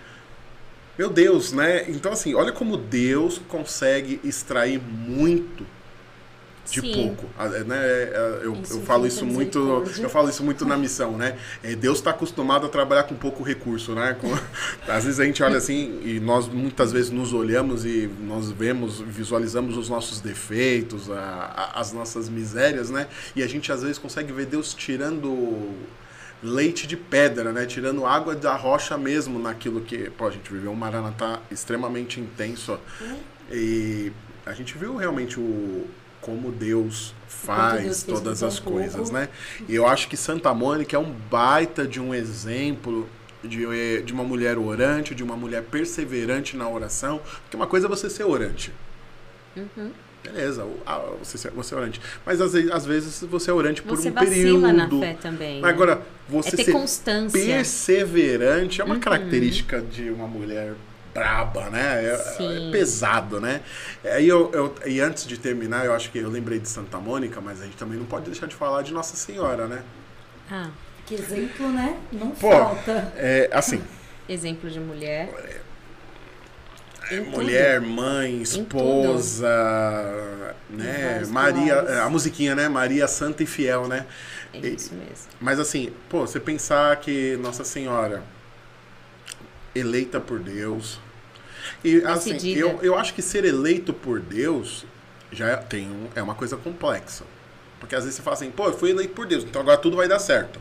[0.97, 1.89] meu Deus, né?
[1.89, 5.65] Então assim, olha como Deus consegue extrair muito
[6.71, 6.93] de Sim.
[6.93, 7.77] pouco, Ah, é, né?
[7.77, 9.57] É, Eu, Isso eu falo isso muito,
[9.97, 11.35] eu falo isso muito na missão, né?
[11.63, 14.15] É, Deus está acostumado a trabalhar com pouco recurso, né?
[14.21, 14.31] Com-
[14.87, 18.99] às vezes a gente olha assim e nós muitas vezes nos olhamos e nós vemos,
[19.01, 23.07] visualizamos os nossos defeitos, a- a- as nossas misérias, né?
[23.35, 25.71] E a gente às vezes consegue ver Deus tirando
[26.41, 27.65] leite de pedra, né?
[27.65, 32.73] Tirando água da rocha mesmo naquilo que, pô, a gente viveu um Maranatá extremamente intenso.
[32.73, 33.05] ó.
[33.51, 34.11] E
[34.45, 35.87] a gente viu realmente o
[36.21, 39.13] como Deus faz Deus todas as coisas, pouco.
[39.13, 39.29] né?
[39.67, 43.07] E eu acho que Santa Mônica é um baita de um exemplo
[43.43, 47.21] de, eh, de uma mulher orante, de uma mulher perseverante na oração.
[47.43, 48.71] Porque uma coisa é você ser orante.
[49.55, 49.91] Uhum.
[50.21, 50.67] Beleza,
[51.23, 52.01] você, você é orante.
[52.25, 54.99] Mas às, vezes- às vezes você é orante por Você um vacila período.
[54.99, 55.55] na fé também.
[55.55, 55.61] Né?
[56.29, 57.43] Você é ter ser constância.
[57.45, 58.99] perseverante é uma Uhum.
[59.01, 60.73] característica de uma mulher
[61.13, 62.05] braba, né?
[62.05, 62.69] É, Sim.
[62.69, 63.61] é pesado, né?
[64.05, 67.41] Aí eu, eu- e antes de terminar, eu acho que eu lembrei de Santa Mônica,
[67.41, 69.81] mas a gente também não pode deixar de falar de Nossa Senhora, né?
[70.51, 70.69] Ah,
[71.05, 71.97] Que exemplo, né?
[72.11, 73.11] Não Pô, falta.
[73.17, 73.81] é assim,
[74.29, 75.29] exemplo de mulher.
[77.11, 77.37] Em tudo.
[77.37, 79.49] mulher, mãe, esposa,
[80.69, 81.23] né?
[81.31, 82.69] Maria, a musiquinha, né?
[82.69, 84.05] Maria Santa e Fiel, né?
[84.53, 85.27] É E- isso mesmo.
[85.39, 88.23] Mas assim, pô, você pensar que Nossa Senhora
[89.73, 90.99] eleita por Deus.
[91.83, 92.59] E assim, Decidida.
[92.59, 94.85] eu, eu acho que ser eleito por Deus
[95.31, 97.23] já tem um, é uma coisa complexa.
[97.79, 99.95] Porque às vezes você fala assim, pô, eu fui eleito por Deus, então agora tudo
[99.95, 100.59] vai dar certo.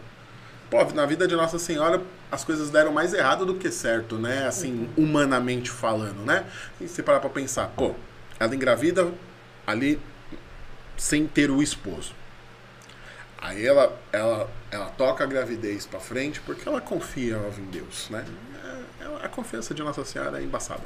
[0.70, 4.46] Pô, na vida de Nossa Senhora as coisas deram mais errado do que certo, né?
[4.46, 6.44] Assim, humanamente falando, né?
[6.80, 7.94] E você parar pra pensar, pô,
[8.38, 9.10] ela engravida
[9.66, 9.98] ali
[10.96, 12.12] sem ter o esposo.
[13.40, 18.24] Aí ela, ela, ela toca a gravidez pra frente porque ela confia em Deus, né?
[19.00, 20.82] É- é- a confiança de Nossa Senhora é embaçada.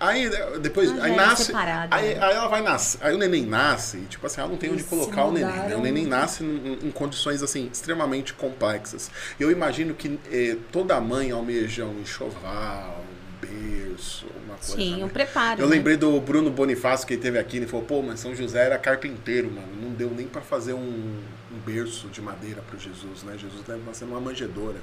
[0.00, 0.28] Aí
[0.60, 2.24] depois, Ah, aí era nasce, aí, né?
[2.24, 4.82] aí ela vai nascer, aí o neném nasce, e, tipo assim, ela não tem onde
[4.82, 5.76] colocar o neném, né?
[5.76, 9.08] O neném nasce em, em condições assim extremamente complexas.
[9.38, 14.74] Eu imagino que eh, toda mãe almeja um enxoval, um berço, uma coisa.
[14.74, 15.04] Sim, né?
[15.04, 15.60] um preparo.
[15.62, 15.76] Eu né?
[15.76, 18.78] lembrei do Bruno Bonifácio que ele teve aqui, ele falou, pô, mas São José era
[18.78, 19.68] carpinteiro, mano.
[19.80, 21.22] Não deu nem pra fazer um
[21.64, 23.36] berço de madeira para Jesus, né?
[23.38, 24.76] Jesus deve nascer numa manjedoura.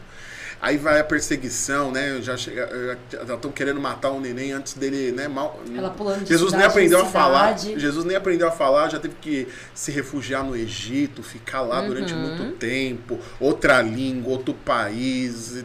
[0.62, 2.22] Aí vai a perseguição, né?
[2.22, 5.28] Já estão querendo matar o neném antes dele, né?
[5.28, 7.58] Mal, Ela pulando de Jesus nem aprendeu a falar.
[7.58, 12.14] Jesus nem aprendeu a falar, já teve que se refugiar no Egito, ficar lá durante
[12.14, 12.20] Uhum.
[12.20, 15.64] muito tempo, outra língua, outro país,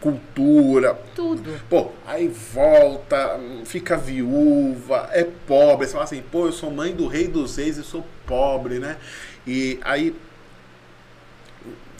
[0.00, 0.98] cultura.
[1.14, 1.58] Tudo.
[1.70, 5.86] Pô, aí volta, fica viúva, é pobre.
[5.86, 8.96] Você fala assim, pô, eu sou mãe do rei dos reis e sou pobre, né?
[9.46, 10.14] E aí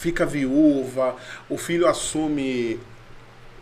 [0.05, 1.16] fica viúva,
[1.48, 2.78] o filho assume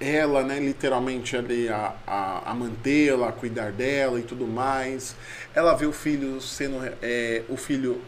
[0.01, 5.14] ela, né, literalmente ali a, a, a mantê-la, a cuidar dela e tudo mais.
[5.55, 8.02] Ela vê o filho sendo é, o filho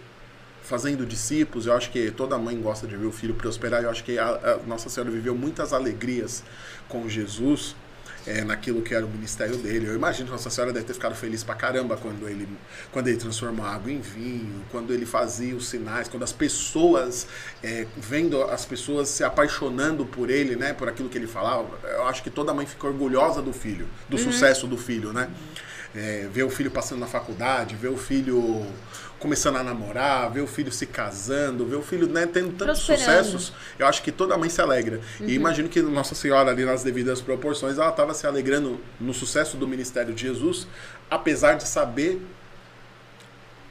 [0.65, 1.67] fazendo discípulos.
[1.67, 3.85] Eu acho que toda mãe gosta de ver o filho prosperar.
[3.85, 6.43] Eu acho que a, a Nossa Senhora viveu muitas alegrias
[6.89, 7.77] com Jesus.
[8.27, 9.87] É, naquilo que era o ministério dele.
[9.87, 12.49] Eu imagino que Nossa Senhora deve ter ficado feliz pra caramba quando ele,
[12.91, 17.27] quando ele transformou a água em vinho, quando ele fazia os sinais, quando as pessoas,
[17.63, 21.69] é, vendo as pessoas se apaixonando por ele, né, por aquilo que ele falava.
[21.85, 25.29] Eu acho que toda mãe fica orgulhosa do filho, do sucesso do filho, né?
[25.95, 28.67] É, ver o filho passando na faculdade, ver o filho
[29.25, 33.55] começando a namorar, ver o filho se casando, ver o filho né, tendo tantos sucessos,
[33.79, 35.01] eu acho que toda mãe se alegra.
[35.19, 35.27] Uhum.
[35.27, 39.57] E imagino que Nossa Senhora, ali nas devidas proporções, ela estava se alegrando no sucesso
[39.57, 40.67] do ministério de Jesus,
[41.11, 42.21] apesar de saber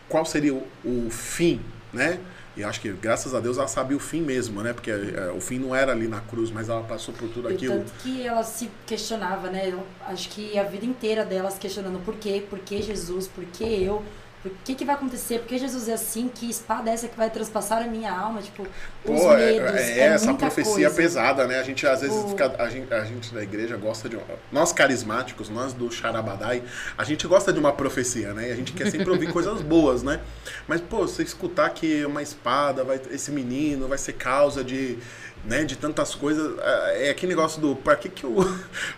[0.10, 2.20] qual seria o, o fim, né?
[2.56, 4.74] E acho que, graças a Deus, ela sabia o fim mesmo, né?
[4.74, 7.56] Porque é, o fim não era ali na cruz, mas ela passou por tudo E
[7.56, 7.80] aquilo.
[7.80, 9.70] tanto que ela se questionava, né?
[9.72, 12.44] Eu acho que a vida inteira dela se questionando por quê?
[12.48, 13.28] Por que Jesus?
[13.28, 14.04] Por que eu?
[14.44, 15.40] Por que, que vai acontecer?
[15.40, 16.28] Por que Jesus é assim?
[16.28, 18.42] Que espada é essa que vai transpassar a minha alma?
[18.42, 18.64] Tipo,
[19.06, 19.74] os Pô, é, medos.
[19.80, 20.90] é É, essa muita profecia coisa.
[20.96, 21.60] pesada, né?
[21.60, 22.54] A gente às vezes O- fica.
[22.60, 24.20] A gente, a gente da igreja gosta de.
[24.52, 26.62] Nós carismáticos, nós do Charabadai,
[26.98, 28.50] a gente gosta de uma profecia, né?
[28.50, 30.20] E a gente quer sempre ouvir coisas boas, né?
[30.68, 35.00] Mas, pô, você escutar que uma espada, vai, esse menino vai ser causa de.
[35.46, 36.58] Né, de tantas coisas.
[36.96, 37.76] É aquele negócio do.
[37.76, 38.34] Pra que que eu.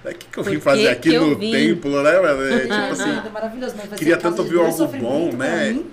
[0.04, 1.52] Pra que que eu vim fazer aqui no vim?
[1.52, 2.44] templo, né, mano?
[2.44, 3.10] É, tipo É, assim.
[3.10, 5.84] é maravilhoso, mas vai queria tanto ouvir algo bom, né?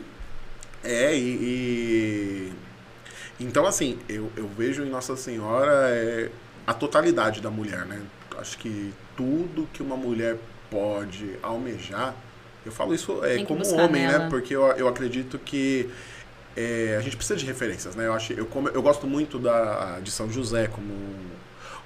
[0.84, 2.52] É, e, e-
[3.40, 6.28] Então, assim, eu, eu vejo em Nossa Senhora é,
[6.66, 8.00] a totalidade da mulher, né?
[8.38, 10.36] Acho que tudo que uma mulher
[10.70, 12.14] pode almejar,
[12.64, 14.18] eu falo isso é, como homem, né?
[14.18, 14.28] nela.
[14.30, 15.88] Porque eu, eu acredito que
[16.56, 18.06] é, a gente precisa de referências, né?
[18.06, 20.92] Eu, acho, eu, como, eu gosto muito da, de São José como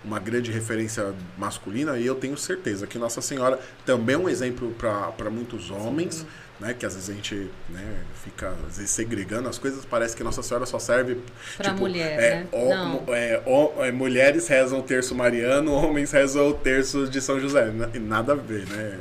[0.04, 4.72] uma grande referência masculina e eu tenho certeza que Nossa Senhora também é um exemplo
[4.78, 6.24] para muitos homens,
[6.60, 6.74] né?
[6.74, 10.42] Que às vezes a gente né, fica às vezes, segregando as coisas, parece que Nossa
[10.42, 11.18] Senhora só serve
[11.56, 12.46] Pra mulher, é, né?
[12.84, 17.40] mo- é, ó- é, mulheres rezam o terço mariano, homens rezam o terço de São
[17.40, 17.66] José.
[17.72, 18.98] Na- E nada a ver, né?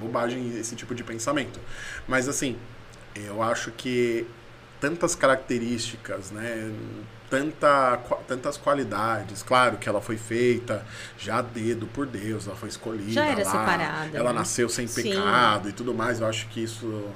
[0.00, 1.58] Bobagem esse tipo de pensamento.
[2.06, 2.56] Mas assim,
[3.16, 4.26] eu acho que
[4.80, 6.72] tantas características, né?
[7.28, 7.98] Tanta,
[8.28, 9.42] tantas qualidades.
[9.42, 10.86] Claro que ela foi feita
[11.18, 13.10] já dedo por Deus, ela foi escolhida.
[13.10, 14.38] Já era lá, separada, Ela né?
[14.38, 15.02] nasceu sem Sim.
[15.02, 16.20] pecado e tudo mais.
[16.20, 17.08] Eu acho que isso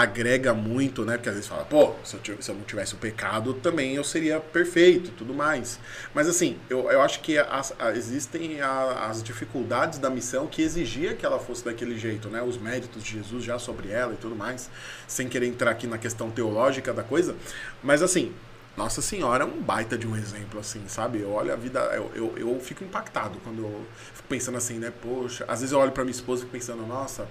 [0.00, 1.16] agrega muito, né?
[1.16, 4.04] Porque às vezes fala, pô, se eu, se eu não tivesse o pecado, também eu
[4.04, 5.78] seria perfeito tudo mais.
[6.14, 10.62] Mas assim, eu, eu acho que as- a- existem a- as dificuldades da missão que
[10.62, 12.42] exigia que ela fosse daquele jeito, né?
[12.42, 14.70] Os méritos de Jesus já sobre ela e tudo mais,
[15.06, 17.34] sem querer entrar aqui na questão teológica da coisa.
[17.82, 18.32] Mas assim,
[18.76, 21.20] Nossa Senhora é um baita de um exemplo, assim, sabe?
[21.20, 23.84] Eu olho a vida, eu, eu, eu fico impactado quando eu
[24.14, 24.92] fico pensando assim, né?
[25.02, 27.26] Poxa, às vezes eu olho pra minha esposa e fico pensando, nossa,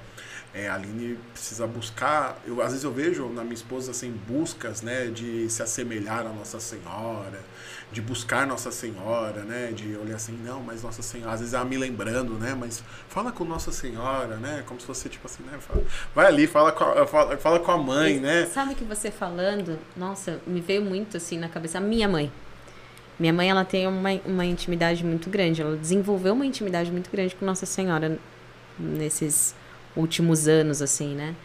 [0.54, 2.38] é, a Aline precisa buscar.
[2.46, 5.06] Eu, às vezes eu vejo na minha esposa assim, buscas, né?
[5.08, 7.40] De se assemelhar a Nossa Senhora,
[7.92, 9.72] de buscar Nossa Senhora, né?
[9.72, 12.56] De olhar assim, não, mas Nossa Senhora, às vezes ela me lembrando, né?
[12.60, 14.64] Mas fala com Nossa Senhora, né?
[14.66, 15.58] Como se fosse tipo assim, né?
[15.60, 15.84] Fala-
[16.16, 18.46] vai ali, fala com a, fala, fala com a mãe, né?
[18.48, 22.32] Sabe que você falando, nossa, me veio muito assim na cabeça a minha mãe.
[23.20, 27.36] Minha mãe, ela tem uma, uma intimidade muito grande, ela desenvolveu uma intimidade muito grande
[27.36, 28.18] com Nossa Senhora
[28.80, 29.56] nesses
[29.98, 31.36] últimos anos, assim, né?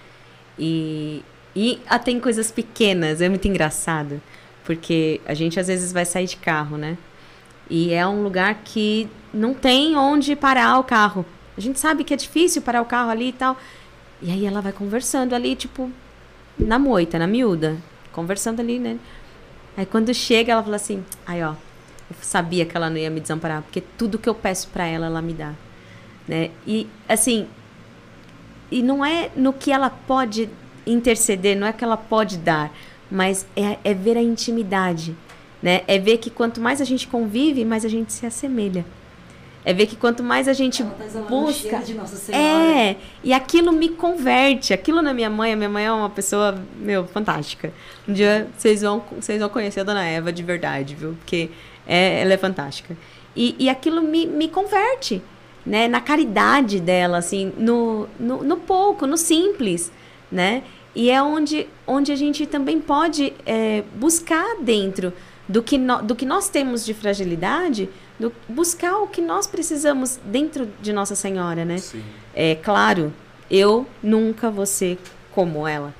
[0.58, 1.24] E,
[1.56, 4.20] e tem coisas pequenas, é muito engraçado,
[4.64, 6.96] porque a gente às vezes vai sair de carro, né?
[7.68, 11.24] E é um lugar que não tem onde parar o carro.
[11.56, 13.56] A gente sabe que é difícil parar o carro ali e tal.
[14.20, 15.90] E aí ela vai conversando ali, tipo,
[16.58, 17.76] na moita, na miúda,
[18.12, 18.98] conversando ali, né?
[19.76, 21.52] Aí quando chega, ela fala assim: aí ó,
[22.10, 25.06] eu sabia que ela não ia me desamparar, porque tudo que eu peço pra ela,
[25.06, 25.54] ela me dá.
[26.28, 26.50] Né?
[26.66, 27.48] E assim,
[28.72, 30.48] e não é no que ela pode
[30.86, 32.72] interceder, não é que ela pode dar,
[33.10, 35.14] mas é, é ver a intimidade,
[35.62, 35.82] né?
[35.86, 38.84] É ver que quanto mais a gente convive, mais a gente se assemelha.
[39.64, 41.80] É ver que quanto mais a gente tá busca.
[42.32, 44.72] É, e aquilo me converte.
[44.72, 47.72] Aquilo na minha mãe, a minha mãe é uma pessoa, meu, fantástica.
[48.08, 51.14] Um dia vocês vão, vocês vão conhecer a dona Eva de verdade, viu?
[51.14, 51.50] Porque
[51.86, 52.96] é, ela é fantástica.
[53.36, 55.22] E, e aquilo me, me converte,
[55.64, 55.88] né?
[55.88, 59.92] Na caridade dela, assim, no, no, no pouco, no simples,
[60.30, 60.62] né?
[60.94, 65.12] E é onde, onde a gente também pode é, buscar dentro
[65.48, 70.18] do que, no, do que nós temos de fragilidade, do, buscar o que nós precisamos
[70.24, 71.78] dentro de Nossa Senhora, né?
[71.78, 72.02] Sim.
[72.34, 73.12] É claro,
[73.50, 74.98] eu nunca vou ser
[75.30, 75.94] como ela.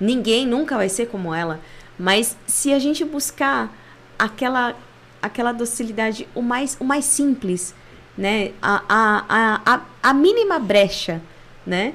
[0.00, 1.60] Ninguém nunca vai ser como ela.
[1.98, 3.72] Mas se a gente buscar
[4.18, 4.74] aquela,
[5.20, 7.74] aquela docilidade, o mais, o mais simples,
[8.16, 8.52] né?
[8.60, 11.20] A, a, a, a, mínima brecha,
[11.66, 11.94] né?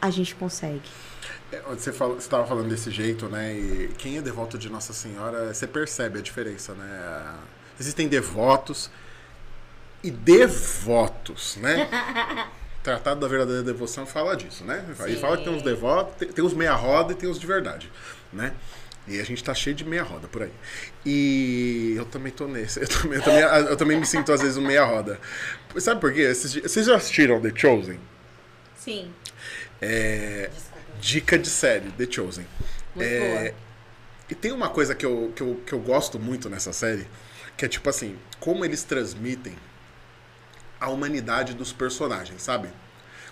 [0.00, 0.88] A gente consegue.
[1.52, 3.54] É, Você estava falando desse jeito, né?
[3.54, 7.34] E quem é devoto de Nossa Senhora, você percebe a diferença, né?
[7.78, 8.90] Existem devotos
[10.02, 11.88] e devotos, né?
[12.82, 14.84] Tratado da Verdadeira Devoção fala disso, né?
[15.00, 15.20] Aí Sim.
[15.20, 17.90] fala que tem os devotos, tem, tem os meia-roda e tem os de verdade,
[18.32, 18.54] né?
[19.08, 20.52] E a gente tá cheio de meia-roda por aí.
[21.04, 22.80] E eu também tô nesse.
[22.80, 25.20] Eu também, eu também, eu também me sinto, às vezes, um meia-roda.
[25.78, 26.32] Sabe por quê?
[26.32, 27.98] Vocês já assistiram The Chosen?
[28.74, 29.12] Sim.
[29.80, 30.50] É,
[31.00, 32.46] dica de série, The Chosen.
[32.94, 33.54] Muito É, boa.
[34.30, 37.06] E tem uma coisa que eu, que, eu, que eu gosto muito nessa série,
[37.56, 39.56] que é tipo assim, como eles transmitem
[40.80, 42.68] a humanidade dos personagens, sabe?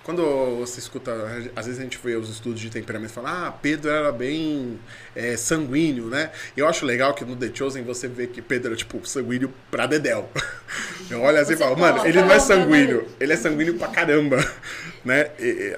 [0.09, 1.13] Quando você escuta,
[1.55, 4.81] às vezes a gente vê os estudos de temperamento e fala, ah, Pedro era bem
[5.15, 6.31] é, sanguíneo, né?
[6.57, 9.87] Eu acho legal que no The Chosen você vê que Pedro é tipo sanguíneo pra
[9.87, 10.31] Dedel.
[11.11, 14.39] Eu olho assim e falo, mano, ele não é sanguíneo, ele é sanguíneo pra caramba,
[15.05, 15.31] né?
[15.39, 15.77] E,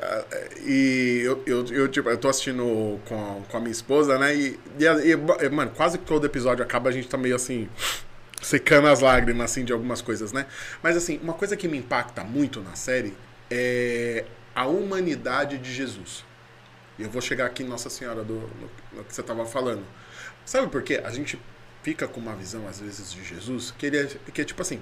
[0.65, 4.33] e eu, eu, eu, tipo, eu tô assistindo com, com a minha esposa, né?
[4.33, 7.69] E, e, e, mano, quase todo episódio acaba, a gente tá meio assim
[8.41, 10.47] secando as lágrimas, assim, de algumas coisas, né?
[10.83, 13.13] Mas, assim, uma coisa que me impacta muito na série
[13.51, 14.25] é
[14.55, 16.25] a humanidade de Jesus.
[16.99, 19.85] E eu vou chegar aqui em Nossa Senhora do no, no que você estava falando.
[20.45, 21.01] Sabe por quê?
[21.05, 21.41] A gente
[21.83, 24.81] fica com uma visão, às vezes, de Jesus que ele é, que é tipo assim,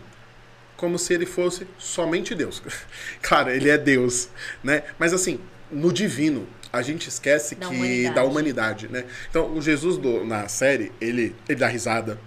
[0.76, 2.62] como se ele fosse somente Deus.
[3.22, 4.28] claro, ele é Deus,
[4.62, 4.82] né?
[4.98, 5.40] Mas assim,
[5.70, 8.14] no divino, a gente esquece da que humanidade.
[8.14, 9.04] da humanidade, né?
[9.30, 12.18] Então, o Jesus do, na série, ele, ele dá risada,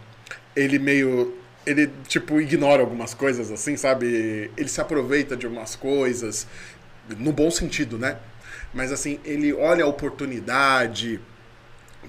[0.55, 4.51] ele meio ele, tipo, ignora algumas coisas, assim, sabe?
[4.57, 6.47] Ele se aproveita de algumas coisas,
[7.17, 8.17] no bom sentido, né?
[8.73, 11.19] Mas, assim, ele olha a oportunidade.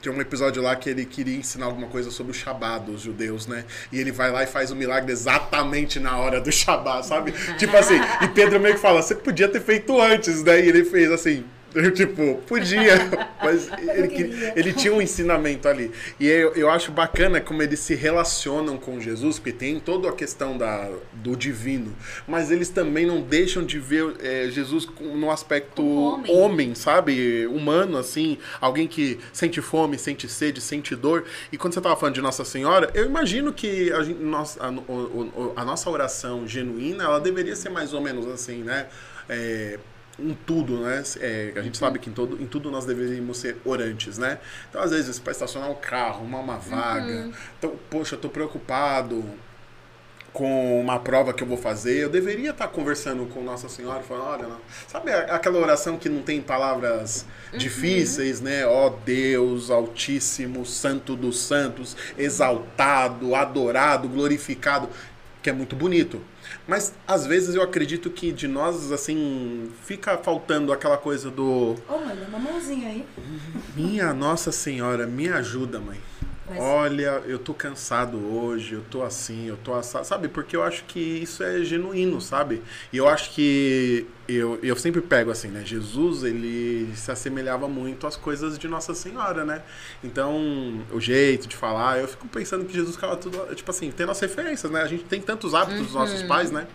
[0.01, 3.47] Tem um episódio lá que ele queria ensinar alguma coisa sobre o Shabá dos judeus,
[3.47, 3.65] né?
[3.93, 7.33] E ele vai lá e faz o milagre exatamente na hora do Shabá, sabe?
[7.59, 10.61] tipo assim, e Pedro meio que fala, você podia ter feito antes, né?
[10.65, 12.95] E ele fez assim, eu, tipo, podia,
[13.43, 15.91] mas ele, ele tinha um ensinamento ali.
[16.21, 20.13] E eu, eu acho bacana como eles se relacionam com Jesus, porque tem toda a
[20.13, 21.95] questão da, do divino,
[22.27, 26.33] mas eles também não deixam de ver é, Jesus no aspecto homem.
[26.37, 26.75] homem.
[26.75, 27.47] sabe?
[27.47, 31.25] Humano, assim, alguém que sente fome, sente sede, sente dor.
[31.51, 35.65] E quando você estava falando de Nossa Senhora, eu imagino que a, a, a, a
[35.65, 38.89] nossa oração genuína, ela deveria ser mais ou menos assim, né?
[39.29, 39.79] É,
[40.19, 41.03] um tudo, né?
[41.21, 44.39] É, a gente sabe que em, todo, em tudo nós deveríamos ser orantes, né?
[44.69, 47.13] Então, às vezes, para estacionar o um carro, uma, uma vaga.
[47.13, 47.33] Uhum.
[47.59, 49.25] Então, poxa, eu tô preocupado
[50.33, 54.03] com uma prova que eu vou fazer, eu deveria estar tá conversando com Nossa Senhora,
[54.03, 54.49] falando, olha,
[54.89, 57.59] sabe aquela oração que não tem palavras uhum.
[57.59, 58.67] difíceis, né?
[58.67, 64.89] Ó oh, Deus Altíssimo, Santo dos Santos, exaltado, adorado, glorificado,
[65.43, 66.21] que é muito bonito.
[66.67, 71.75] Mas às vezes eu acredito que de nós, assim, fica faltando aquela coisa do.
[71.89, 73.05] Ô, mãe, uma mãozinha aí.
[73.75, 75.99] Minha Nossa Senhora, me ajuda, mãe.
[76.49, 76.59] Mas...
[76.59, 80.29] Olha, eu tô cansado hoje, eu tô assim, eu tô assado, sabe?
[80.29, 82.63] Porque eu acho que isso é genuíno, sabe?
[82.93, 85.63] E eu acho que eu, eu sempre pego assim, né?
[85.65, 89.63] Jesus, ele se assemelhava muito às coisas de Nossa Senhora, né?
[90.03, 94.11] Então, o jeito de falar, eu fico pensando que Jesus ficava tudo, tipo assim, tendo
[94.11, 94.83] as referências, né?
[94.83, 95.85] A gente tem tantos hábitos uhum.
[95.87, 96.67] dos nossos pais, né?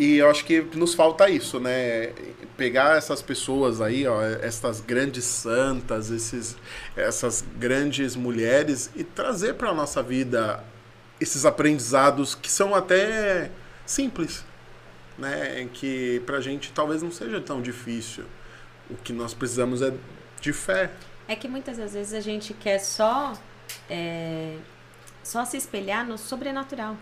[0.00, 2.14] E eu acho que nos falta isso, né?
[2.56, 6.56] Pegar essas pessoas aí, ó, essas grandes santas, esses,
[6.96, 10.64] essas grandes mulheres e trazer para nossa vida
[11.20, 13.50] esses aprendizados que são até
[13.84, 14.42] simples,
[15.18, 15.68] né?
[15.74, 18.24] Que para a gente talvez não seja tão difícil.
[18.88, 19.92] O que nós precisamos é
[20.40, 20.90] de fé.
[21.28, 23.34] É que muitas das vezes a gente quer só
[23.90, 24.56] é,
[25.22, 26.96] só se espelhar no sobrenatural,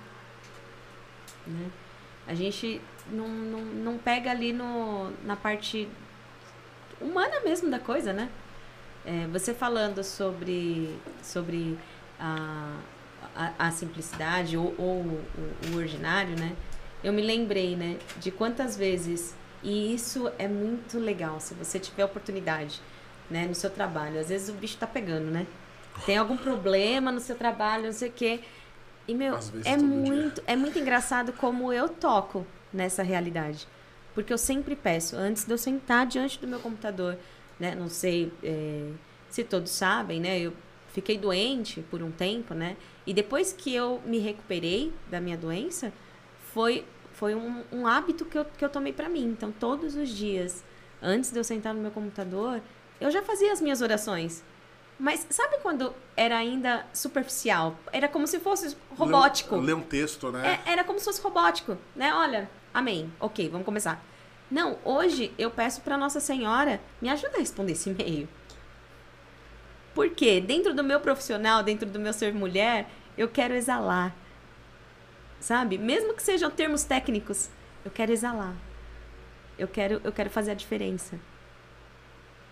[1.46, 1.70] né?
[2.28, 2.80] A gente
[3.10, 5.88] não, não, não pega ali no, na parte
[7.00, 8.28] humana mesmo da coisa, né?
[9.06, 11.78] É, você falando sobre, sobre
[12.20, 12.76] a,
[13.34, 15.24] a, a simplicidade ou, ou o,
[15.72, 16.54] o, ordinário, né?
[17.02, 22.04] Eu me lembrei, né, de quantas vezes, e isso é muito legal, se você tiver
[22.04, 22.80] oportunidade,
[23.30, 24.18] né, no seu trabalho.
[24.18, 25.46] Às vezes o bicho tá pegando, né?
[26.04, 28.40] Tem algum problema no seu trabalho, não sei o quê.
[29.08, 33.66] E, meu, é muito, é muito engraçado como eu toco nessa realidade.
[34.14, 37.16] Porque eu sempre peço, antes de eu sentar diante do meu computador,
[37.58, 37.74] né?
[37.74, 38.90] Não sei é,
[39.30, 40.38] se todos sabem, né?
[40.38, 40.52] Eu
[40.92, 42.76] fiquei doente por um tempo, né?
[43.06, 45.90] E depois que eu me recuperei da minha doença,
[46.52, 49.24] foi, foi um, um hábito que eu, que eu tomei para mim.
[49.24, 50.62] Então, todos os dias,
[51.00, 52.60] antes de eu sentar no meu computador,
[53.00, 54.44] eu já fazia as minhas orações.
[54.98, 57.78] Mas sabe quando era ainda superficial?
[57.92, 59.56] Era como se fosse robótico.
[59.56, 60.60] Ler um texto, né?
[60.66, 62.12] É, era como se fosse robótico, né?
[62.12, 63.12] Olha, amém.
[63.20, 64.04] Ok, vamos começar.
[64.50, 68.28] Não, hoje eu peço para Nossa Senhora me ajudar a responder esse e-mail.
[69.94, 74.14] Porque dentro do meu profissional, dentro do meu ser mulher, eu quero exalar.
[75.38, 75.78] Sabe?
[75.78, 77.48] Mesmo que sejam termos técnicos,
[77.84, 78.54] eu quero exalar.
[79.56, 81.20] Eu quero, eu quero fazer a diferença.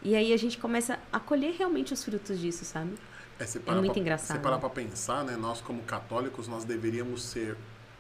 [0.07, 2.95] E aí a gente começa a colher realmente os frutos disso, sabe?
[3.41, 4.37] É, é muito pra, engraçado.
[4.37, 5.37] Se parar para pensar, né?
[5.37, 7.57] Nós como católicos, nós deveríamos ser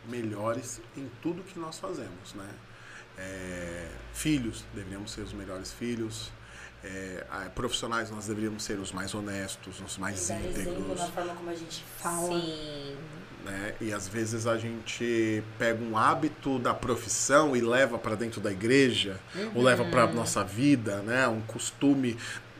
[0.08, 2.48] melhores em tudo que nós fazemos, né?
[3.18, 6.30] É, filhos, deveríamos ser os melhores filhos.
[6.84, 11.00] é, profissionais nós deveríamos ser os mais honestos, os mais íntegros.
[11.00, 12.40] na forma como a gente fala.
[12.40, 12.96] Sim.
[13.46, 13.74] Né?
[13.80, 18.50] E às vezes a gente pega um hábito da profissão e leva para dentro da
[18.50, 19.20] igreja,
[19.54, 21.28] ou leva para a nossa vida, né?
[21.28, 22.16] um costume.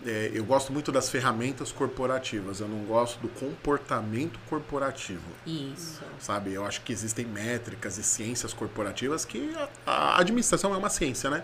[0.07, 5.25] É, eu gosto muito das ferramentas corporativas, eu não gosto do comportamento corporativo.
[5.45, 6.01] Isso.
[6.21, 9.53] Sabe, eu acho que existem métricas e ciências corporativas que
[9.85, 11.43] a, a administração é uma ciência, né?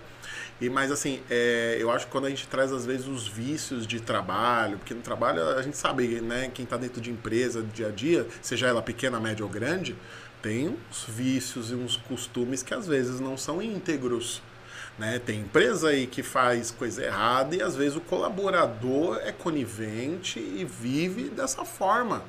[0.60, 3.86] E, mas assim, é, eu acho que quando a gente traz às vezes os vícios
[3.86, 7.88] de trabalho, porque no trabalho a gente sabe, né, quem está dentro de empresa, dia
[7.88, 9.96] a dia, seja ela pequena, média ou grande,
[10.40, 14.42] tem uns vícios e uns costumes que às vezes não são íntegros.
[14.98, 15.18] Né?
[15.18, 20.64] Tem empresa aí que faz coisa errada e às vezes o colaborador é conivente e
[20.64, 22.22] vive dessa forma.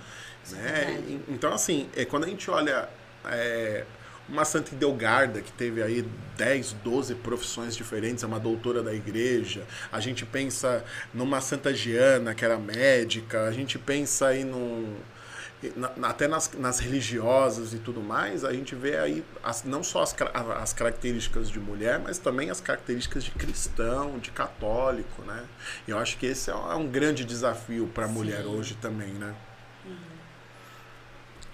[0.51, 1.19] Né?
[1.27, 2.87] Então, assim, é, quando a gente olha
[3.25, 3.85] é,
[4.27, 6.05] uma Santa Idelgarda, que teve aí
[6.37, 9.63] 10, 12 profissões diferentes, é uma doutora da igreja.
[9.91, 10.83] A gente pensa
[11.13, 13.43] numa Santa Giana, que era médica.
[13.43, 14.95] A gente pensa aí num,
[16.01, 20.15] até nas, nas, religiosas e tudo mais, a gente vê aí as, não só as,
[20.61, 25.43] as características de mulher, mas também as características de cristão, de católico, né?
[25.87, 29.33] Eu acho que esse é um grande desafio para a mulher hoje também, né?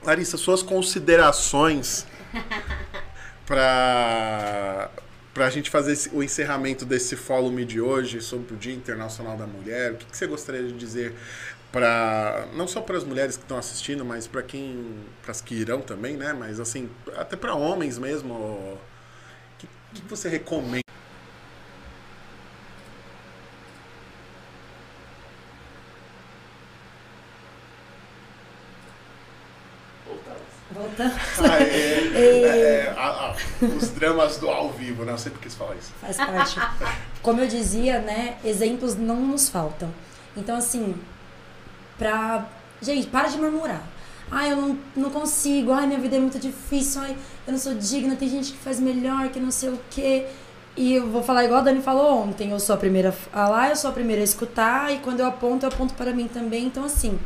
[0.03, 2.05] Larissa, suas considerações
[3.45, 4.89] para
[5.33, 9.47] para a gente fazer o encerramento desse fórum de hoje sobre o Dia Internacional da
[9.47, 11.15] Mulher, o que, que você gostaria de dizer
[11.71, 15.55] para não só para as mulheres que estão assistindo, mas para quem, para as que
[15.55, 16.33] irão também, né?
[16.33, 18.79] Mas assim, até para homens mesmo, o
[19.59, 20.88] que, que você recomenda?
[31.39, 33.35] Ah, é, é, é, a, a,
[33.65, 35.13] os dramas do ao vivo, né?
[35.13, 35.91] Eu sempre quis falar isso.
[36.01, 36.59] Faz parte.
[37.21, 38.37] Como eu dizia, né?
[38.43, 39.89] Exemplos não nos faltam.
[40.35, 40.95] Então, assim,
[41.97, 42.45] pra.
[42.81, 43.83] Gente, para de murmurar.
[44.31, 45.71] Ai, eu não, não consigo.
[45.71, 47.01] Ai, minha vida é muito difícil.
[47.01, 48.15] Ai, eu não sou digna.
[48.15, 50.27] Tem gente que faz melhor, que não sei o quê.
[50.77, 52.51] E eu vou falar igual a Dani falou ontem.
[52.51, 54.93] Eu sou a primeira a falar, eu sou a primeira a escutar.
[54.93, 56.65] E quando eu aponto, eu aponto para mim também.
[56.65, 57.19] Então, assim,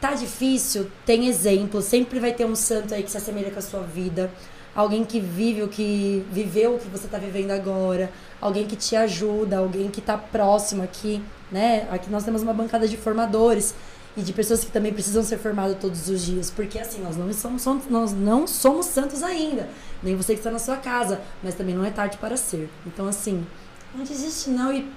[0.00, 1.82] tá difícil, tem exemplo.
[1.82, 4.30] Sempre vai ter um santo aí que se assemelha com a sua vida.
[4.74, 8.10] Alguém que vive o que viveu o que você está vivendo agora.
[8.40, 11.86] Alguém que te ajuda, alguém que está próximo aqui né?
[11.90, 13.74] Aqui nós temos uma bancada de formadores
[14.16, 17.30] e de pessoas que também precisam ser formadas todos os dias, porque assim, nós não
[17.32, 19.68] somos, nós não somos santos ainda,
[20.02, 22.70] nem você que está na sua casa, mas também não é tarde para ser.
[22.86, 23.46] Então assim,
[23.94, 24.90] não desiste não e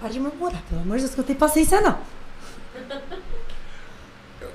[0.00, 1.98] para de murmurar, pelo amor de Deus, que eu tenho paciência não.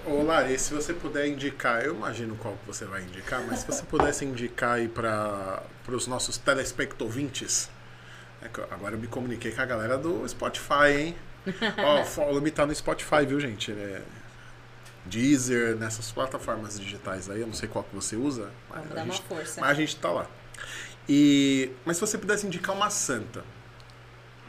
[0.07, 3.67] Ô Lari, se você puder indicar, eu imagino qual que você vai indicar, mas se
[3.67, 7.69] você pudesse indicar aí para os nossos telespectovintes,
[8.41, 11.15] é agora eu me comuniquei com a galera do Spotify, hein?
[11.77, 13.71] Ó, o Follow Me tá no Spotify, viu, gente?
[13.71, 14.01] É
[15.05, 18.49] Deezer, nessas plataformas digitais aí, eu não sei qual que você usa.
[18.69, 19.61] Mas Vamos dar gente, uma força.
[19.61, 20.27] Mas a gente tá lá.
[21.07, 23.43] E, mas se você pudesse indicar uma santa,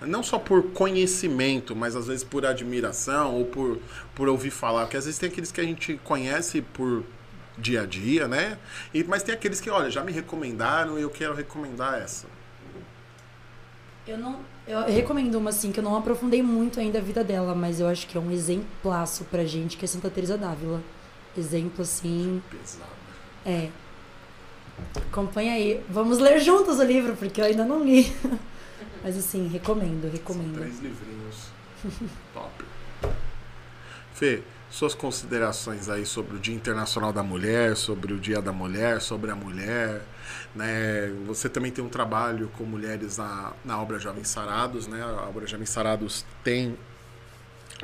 [0.01, 3.79] não só por conhecimento, mas às vezes por admiração ou por,
[4.15, 7.05] por ouvir falar, porque às vezes tem aqueles que a gente conhece por
[7.57, 8.59] dia a dia, né?
[8.95, 12.27] E, mas tem aqueles que, olha, já me recomendaram e eu quero recomendar essa.
[14.07, 14.41] Eu não.
[14.66, 17.89] Eu recomendo uma assim, que eu não aprofundei muito ainda a vida dela, mas eu
[17.89, 20.83] acho que é um exemplaço pra gente, que é Santa Teresa d'Ávila.
[21.37, 22.43] Exemplo assim.
[22.51, 22.91] Pesado.
[23.45, 23.69] É.
[24.97, 25.83] Acompanha aí.
[25.89, 28.12] Vamos ler juntos o livro, porque eu ainda não li.
[29.03, 30.55] Mas assim, recomendo, recomendo.
[30.55, 31.51] São três livrinhos.
[32.35, 32.65] Top.
[34.12, 39.01] Fê, suas considerações aí sobre o Dia Internacional da Mulher, sobre o Dia da Mulher,
[39.01, 40.03] sobre a mulher.
[40.55, 41.09] Né?
[41.27, 44.87] Você também tem um trabalho com mulheres na, na obra Jovens Sarados.
[44.87, 45.01] Né?
[45.01, 46.77] A obra Jovens Sarados tem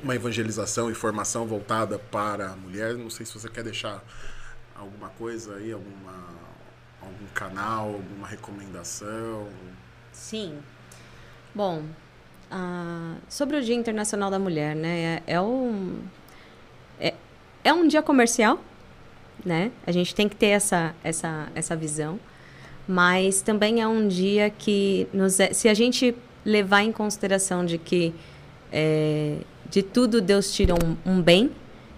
[0.03, 2.95] uma evangelização e formação voltada para a mulher.
[2.95, 4.03] Não sei se você quer deixar
[4.75, 6.13] alguma coisa aí, alguma,
[7.01, 9.49] algum canal, alguma recomendação.
[10.13, 10.59] Sim.
[11.55, 11.83] Bom,
[13.29, 15.23] sobre o Dia Internacional da Mulher, né?
[15.27, 16.01] É, é um
[16.99, 17.15] é,
[17.63, 18.61] é um dia comercial,
[19.45, 19.71] né?
[19.87, 22.19] A gente tem que ter essa, essa, essa visão.
[22.89, 26.15] Mas também é um dia que, nos, é, se a gente
[26.45, 28.13] levar em consideração de que
[28.73, 29.39] é,
[29.71, 31.53] de tudo Deus tira um, um bem,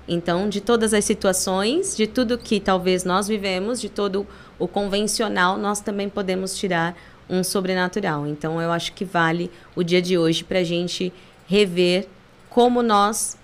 [0.06, 4.26] então, de todas as situações, de tudo que talvez nós vivemos, de todo
[4.58, 6.94] o convencional, nós também podemos tirar
[7.28, 8.26] um sobrenatural.
[8.26, 11.12] Então, eu acho que vale o dia de hoje para a gente
[11.46, 12.06] rever
[12.48, 13.36] como nós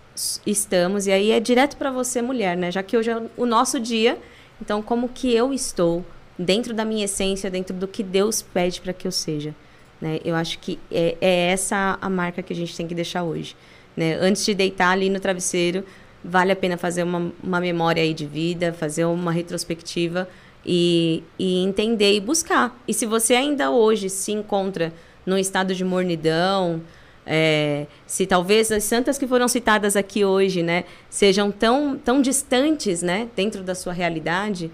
[0.46, 2.70] estamos, e aí é direto para você, mulher, né?
[2.70, 4.18] Já que hoje é o nosso dia,
[4.60, 6.04] então como que eu estou
[6.38, 9.54] dentro da minha essência, dentro do que Deus pede para que eu seja.
[10.00, 10.18] Né?
[10.24, 13.56] Eu acho que é, é essa a marca que a gente tem que deixar hoje.
[13.96, 14.14] Né?
[14.14, 15.84] Antes de deitar ali no travesseiro,
[16.24, 20.28] vale a pena fazer uma, uma memória aí de vida, fazer uma retrospectiva
[20.64, 22.76] e, e entender e buscar.
[22.86, 24.92] E se você ainda hoje se encontra
[25.26, 26.82] num estado de mornidão,
[27.24, 33.02] é, se talvez as santas que foram citadas aqui hoje, né, sejam tão, tão distantes,
[33.02, 34.70] né, dentro da sua realidade,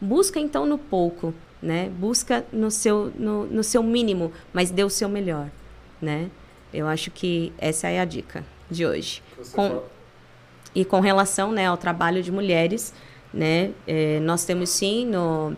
[0.00, 4.90] busca então no pouco, né, busca no seu, no, no seu mínimo, mas dê o
[4.90, 5.50] seu melhor,
[6.00, 6.30] né.
[6.72, 9.22] Eu acho que essa é a dica de hoje.
[9.52, 9.82] Com,
[10.72, 12.94] e com relação, né, ao trabalho de mulheres,
[13.32, 15.56] né, é, nós temos sim no,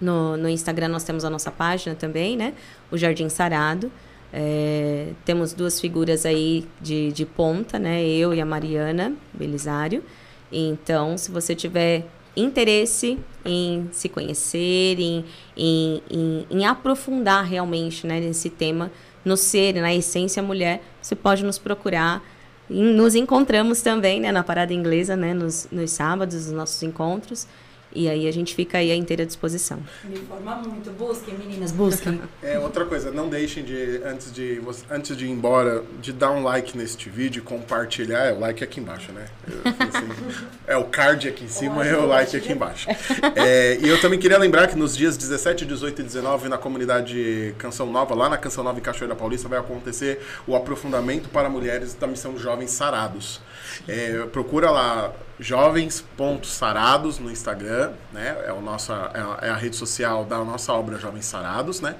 [0.00, 2.54] no, no Instagram nós temos a nossa página também, né,
[2.90, 3.90] o Jardim Sarado.
[4.36, 8.04] É, temos duas figuras aí de, de ponta, né?
[8.04, 10.02] Eu e a Mariana Belisário.
[10.50, 12.04] Então, se você tiver
[12.36, 15.24] interesse em se conhecer, em,
[15.56, 18.90] em, em, em aprofundar realmente né, nesse tema,
[19.24, 22.22] no ser, na essência mulher, você pode nos procurar.
[22.68, 27.46] Nos encontramos também né, na Parada Inglesa, né, nos, nos sábados, nos nossos encontros.
[27.94, 29.78] E aí a gente fica aí à inteira disposição.
[30.04, 30.90] Me informa muito.
[30.90, 32.20] Busquem, meninas, busquem.
[32.42, 34.60] É, outra coisa, não deixem de, antes de,
[34.90, 38.24] antes de ir embora, de dar um like neste vídeo, compartilhar.
[38.26, 39.26] É o like aqui embaixo, né?
[39.64, 42.88] Assim, é o card aqui em cima e é o like aqui embaixo.
[43.34, 47.54] É, e eu também queria lembrar que nos dias 17, 18 e 19, na comunidade
[47.58, 51.94] Canção Nova, lá na Canção Nova em Cachoeira Paulista, vai acontecer o aprofundamento para mulheres
[51.94, 53.40] da missão Jovens Sarados.
[53.86, 58.44] É, procura lá jovens.sarados no Instagram, né?
[58.46, 61.96] É, o nosso, é, a rede social da nossa obra Jovens Sarados, né?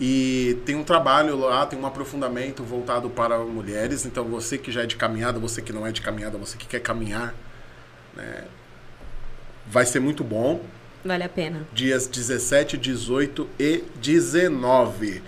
[0.00, 4.06] E tem um trabalho lá, tem um aprofundamento voltado para mulheres.
[4.06, 6.66] Então, você que já é de caminhada, você que não é de caminhada, você que
[6.66, 7.34] quer caminhar,
[8.14, 8.44] né?
[9.66, 10.62] Vai ser muito bom.
[11.04, 11.66] Vale a pena.
[11.72, 15.22] Dias 17, 18 e 19.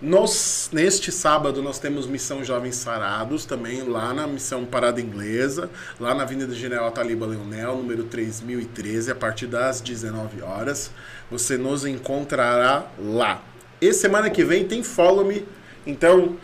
[0.00, 6.22] Neste sábado nós temos Missão Jovens Sarados, também lá na Missão Parada Inglesa, lá na
[6.22, 10.90] Avenida General Taliba Leonel, número 3013, a partir das 19 horas.
[11.30, 13.42] Você nos encontrará lá.
[13.80, 15.46] E semana que vem tem Follow Me,
[15.86, 16.36] então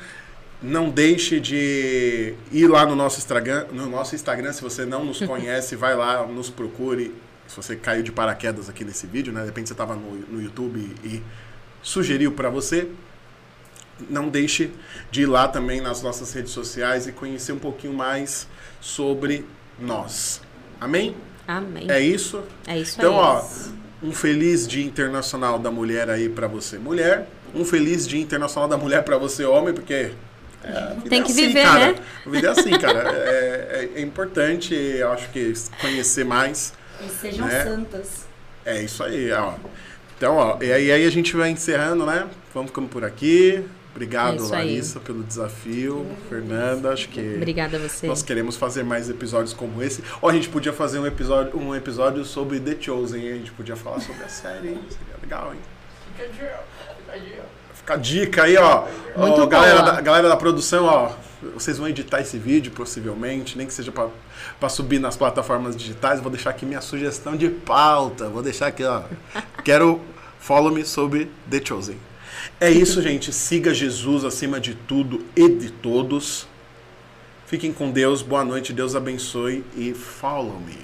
[0.62, 5.18] não deixe de ir lá no nosso Instagram, no nosso Instagram, se você não nos
[5.26, 7.14] conhece, vai lá, nos procure.
[7.46, 9.40] Se você caiu de paraquedas aqui nesse vídeo, né?
[9.40, 11.22] De repente você estava no, no YouTube e
[11.82, 12.88] sugeriu para você,
[14.08, 14.70] não deixe
[15.10, 18.48] de ir lá também nas nossas redes sociais e conhecer um pouquinho mais
[18.80, 19.44] sobre
[19.78, 20.40] nós.
[20.80, 21.14] Amém?
[21.46, 21.90] Amém.
[21.90, 22.42] É isso?
[22.66, 23.20] É isso então, aí.
[23.20, 23.44] ó,
[24.02, 27.28] um feliz Dia Internacional da Mulher aí para você, mulher.
[27.54, 30.12] Um feliz Dia Internacional da Mulher para você, homem, porque
[30.64, 31.92] é, Tem é que assim, viver, cara.
[31.92, 31.94] né?
[32.24, 33.10] A vida é assim, cara.
[33.12, 36.72] É, é, é importante, eu acho que conhecer mais.
[37.04, 37.64] E sejam né?
[37.64, 38.26] santas.
[38.64, 39.54] É isso aí, ó.
[40.16, 42.28] Então, ó, e aí, aí a gente vai encerrando, né?
[42.54, 43.64] Vamos ficando por aqui.
[43.94, 44.68] Obrigado, É isso aí.
[44.70, 46.06] Larissa, pelo desafio.
[46.28, 48.06] Fernanda, acho que Obrigada a você.
[48.06, 50.02] nós queremos fazer mais episódios como esse.
[50.20, 53.32] Ou a gente podia fazer um episódio, um episódio sobre The Chosen, hein?
[53.32, 54.80] A gente podia falar sobre a série, hein?
[54.88, 55.60] Seria legal, hein?
[57.74, 58.86] Fica a dica aí, ó.
[59.16, 61.12] Muito Ó, galera, da, galera da produção, ó.
[61.54, 64.08] Vocês vão editar esse vídeo, possivelmente, nem que seja pra
[64.58, 66.20] pra subir nas plataformas digitais.
[66.20, 68.28] Vou deixar aqui minha sugestão de pauta.
[68.28, 69.02] Vou deixar aqui, ó.
[69.64, 70.00] Quero
[70.38, 71.96] follow me sobre The Chosen.
[72.60, 73.32] É isso, gente.
[73.32, 76.46] Siga Jesus acima de tudo e de todos.
[77.46, 78.22] Fiquem com Deus.
[78.22, 78.72] Boa noite.
[78.72, 80.78] Deus abençoe e follow me.